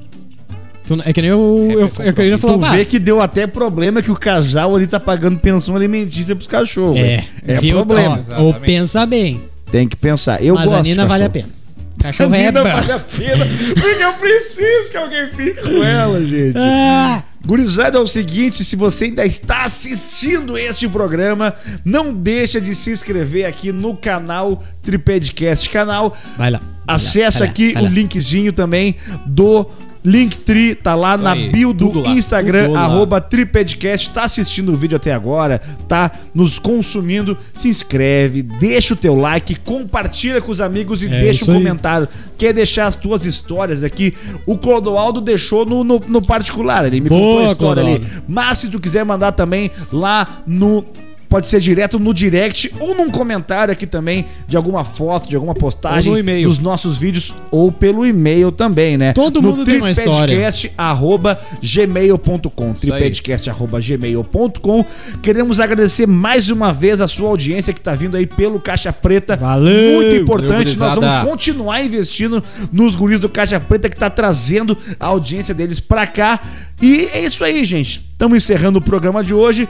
Tu 0.87 0.99
é 1.05 1.13
que 1.13 1.21
nem 1.21 1.29
eu. 1.29 1.67
É, 1.69 1.73
eu, 1.75 1.81
é 2.07 2.09
eu, 2.09 2.23
eu 2.31 2.37
falar, 2.39 2.53
Tu 2.53 2.59
"Bah, 2.59 2.71
vê 2.71 2.85
que 2.85 2.97
deu 2.97 3.21
até 3.21 3.45
problema 3.45 4.01
que 4.01 4.09
o 4.09 4.15
casal 4.15 4.75
ali 4.75 4.87
tá 4.87 4.99
pagando 4.99 5.37
pensão 5.37 5.75
alimentícia 5.75 6.35
pros 6.35 6.47
cachorros. 6.47 6.97
É, 6.97 7.23
é 7.45 7.59
viu? 7.59 7.75
problema. 7.75 8.15
Ó, 8.31 8.41
ou 8.41 8.49
Exatamente. 8.49 8.59
pensa 8.65 9.05
bem. 9.05 9.43
Tem 9.71 9.87
que 9.87 9.95
pensar. 9.95 10.43
Eu 10.43 10.55
mas 10.55 10.65
gosto 10.65 10.79
a 10.79 10.81
de 10.81 10.89
Nina 10.89 11.05
vale 11.05 11.25
a 11.25 11.29
cachorro. 11.29 11.51
pena. 11.53 11.59
Cachorro 12.01 12.33
A 12.33 12.37
é 12.37 12.45
Nina 12.47 12.63
bom. 12.63 12.71
vale 12.71 12.91
a 12.93 12.99
pena. 12.99 13.45
Porque 13.79 14.03
eu 14.03 14.13
preciso 14.13 14.89
que 14.89 14.97
alguém 14.97 15.27
fique 15.27 15.61
com 15.61 15.83
ela, 15.83 16.25
gente. 16.25 16.57
Ah, 16.57 17.23
Gurizada, 17.45 17.97
é 17.97 18.01
o 18.01 18.07
seguinte, 18.07 18.63
se 18.63 18.75
você 18.75 19.05
ainda 19.05 19.25
está 19.25 19.63
assistindo 19.63 20.57
este 20.57 20.87
programa, 20.87 21.53
não 21.85 22.11
deixa 22.11 22.59
de 22.59 22.75
se 22.75 22.91
inscrever 22.91 23.45
aqui 23.45 23.71
no 23.71 23.95
canal 23.95 24.63
Tripedcast 24.83 25.69
canal. 25.69 26.15
vai 26.37 26.51
lá. 26.51 26.61
Acesse 26.87 27.39
vai 27.39 27.47
aqui 27.47 27.73
vai 27.73 27.83
o 27.83 27.87
linkzinho 27.87 28.51
também 28.51 28.95
do 29.25 29.65
Linktree, 30.03 30.75
tá 30.75 30.95
lá 30.95 31.15
Isso 31.15 31.23
na 31.23 31.31
aí, 31.33 31.49
bio 31.49 31.73
do 31.73 31.99
lá, 31.99 32.09
Instagram, 32.11 32.77
arroba 32.77 33.19
Tripedcast. 33.19 34.09
Tá 34.11 34.23
assistindo 34.23 34.71
o 34.71 34.75
vídeo 34.75 34.95
até 34.95 35.13
agora, 35.13 35.61
tá 35.87 36.09
nos 36.33 36.57
consumindo, 36.57 37.37
se 37.53 37.67
inscreve, 37.67 38.41
deixa 38.41 38.93
o 38.93 38.97
teu 38.97 39.15
like, 39.15 39.55
compartilha 39.59 40.41
com 40.41 40.51
os 40.51 40.61
amigos 40.61 41.03
e 41.03 41.07
É 41.07 41.19
deixa 41.19 41.45
um 41.45 41.53
aí. 41.53 41.57
comentário. 41.57 42.07
Quer 42.37 42.53
deixar 42.53 42.85
as 42.87 42.95
tuas 42.95 43.25
histórias 43.25 43.83
aqui? 43.83 44.13
O 44.45 44.57
Clodoaldo 44.57 45.19
deixou 45.19 45.65
no, 45.65 45.83
no, 45.83 46.01
no 46.07 46.21
particular, 46.21 46.85
ele 46.85 47.01
me 47.01 47.09
Boa, 47.09 47.19
contou 47.21 47.39
a 47.39 47.45
história 47.45 47.83
ali. 47.83 47.99
Clodoaldo. 47.99 48.23
Mas 48.27 48.57
se 48.59 48.69
tu 48.69 48.79
quiser 48.79 49.03
mandar 49.03 49.33
também 49.33 49.69
lá 49.91 50.41
no. 50.47 50.85
Pode 51.29 51.45
ser 51.45 51.59
direto 51.59 51.99
no 51.99 52.11
direct 52.11 52.73
ou 52.79 52.95
num 52.95 53.11
comentário 53.11 53.71
aqui 53.71 53.85
também 53.85 54.25
de 54.47 54.57
alguma 54.57 54.83
foto, 54.83 55.29
de 55.29 55.35
alguma 55.35 55.53
postagem 55.53 56.09
Ou 56.09 56.15
no 56.15 56.19
e-mail. 56.19 56.49
dos 56.49 56.57
nossos 56.57 56.97
vídeos 56.97 57.35
ou 57.51 57.71
pelo 57.71 58.03
e-mail 58.03 58.51
também, 58.51 58.97
né? 58.97 59.13
Todo 59.13 59.39
no 59.39 59.49
mundo 59.49 59.63
tem 59.63 59.77
uma 59.77 59.91
história. 59.91 60.25
tripedcast@gmail.com, 60.25 62.73
tripedcast@gmail.com. 62.73 64.85
Queremos 65.21 65.59
agradecer 65.59 66.07
mais 66.07 66.49
uma 66.49 66.73
vez 66.73 66.99
a 66.99 67.07
sua 67.07 67.29
audiência 67.29 67.71
que 67.73 67.81
tá 67.81 67.93
vindo 67.93 68.17
aí 68.17 68.25
pelo 68.25 68.59
Caixa 68.59 68.91
Preta. 68.91 69.37
Valeu! 69.37 70.01
Muito 70.01 70.15
importante, 70.15 70.75
nós 70.77 70.95
vamos 70.95 71.15
continuar 71.23 71.83
investindo 71.83 72.43
nos 72.71 72.95
guris 72.95 73.19
do 73.19 73.29
Caixa 73.29 73.59
Preta 73.59 73.87
que 73.87 73.97
tá 73.97 74.09
trazendo 74.09 74.75
a 74.99 75.05
audiência 75.05 75.53
deles 75.53 75.79
pra 75.79 76.07
cá. 76.07 76.39
E 76.81 77.07
é 77.13 77.23
isso 77.23 77.43
aí, 77.43 77.63
gente. 77.63 78.03
Estamos 78.11 78.35
encerrando 78.35 78.79
o 78.79 78.81
programa 78.81 79.23
de 79.23 79.35
hoje. 79.35 79.69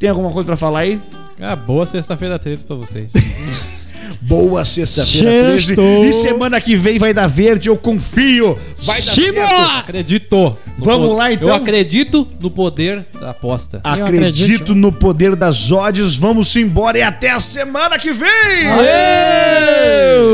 Tem 0.00 0.08
alguma 0.08 0.30
coisa 0.32 0.46
pra 0.46 0.56
falar 0.56 0.80
aí? 0.80 0.98
Ah, 1.38 1.54
boa 1.54 1.84
sexta-feira 1.84 2.38
13 2.38 2.64
pra 2.64 2.74
vocês. 2.74 3.12
Boa 4.22 4.64
sexta-feira 4.66 5.30
13. 5.46 5.66
Sextou. 5.66 6.04
E 6.04 6.12
semana 6.12 6.60
que 6.60 6.76
vem 6.76 6.98
vai 6.98 7.14
dar 7.14 7.26
verde, 7.26 7.68
eu 7.70 7.76
confio. 7.76 8.58
Vai 8.82 9.00
dar 9.00 9.12
certo. 9.12 9.78
acredito. 9.78 10.56
Vamos 10.76 11.08
po- 11.08 11.14
lá, 11.14 11.32
então? 11.32 11.48
Eu 11.48 11.54
acredito 11.54 12.28
no 12.38 12.50
poder 12.50 13.06
da 13.18 13.30
aposta. 13.30 13.80
Acredito 13.82 14.18
acredito. 14.18 14.74
no 14.74 14.92
poder 14.92 15.34
das 15.34 15.72
odds. 15.72 16.16
Vamos 16.16 16.54
embora 16.54 16.98
e 16.98 17.02
até 17.02 17.30
a 17.30 17.40
semana 17.40 17.98
que 17.98 18.12
vem. 18.12 18.28
Aê! 18.28 20.26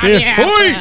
Você 0.00 0.20
foi? 0.36 0.74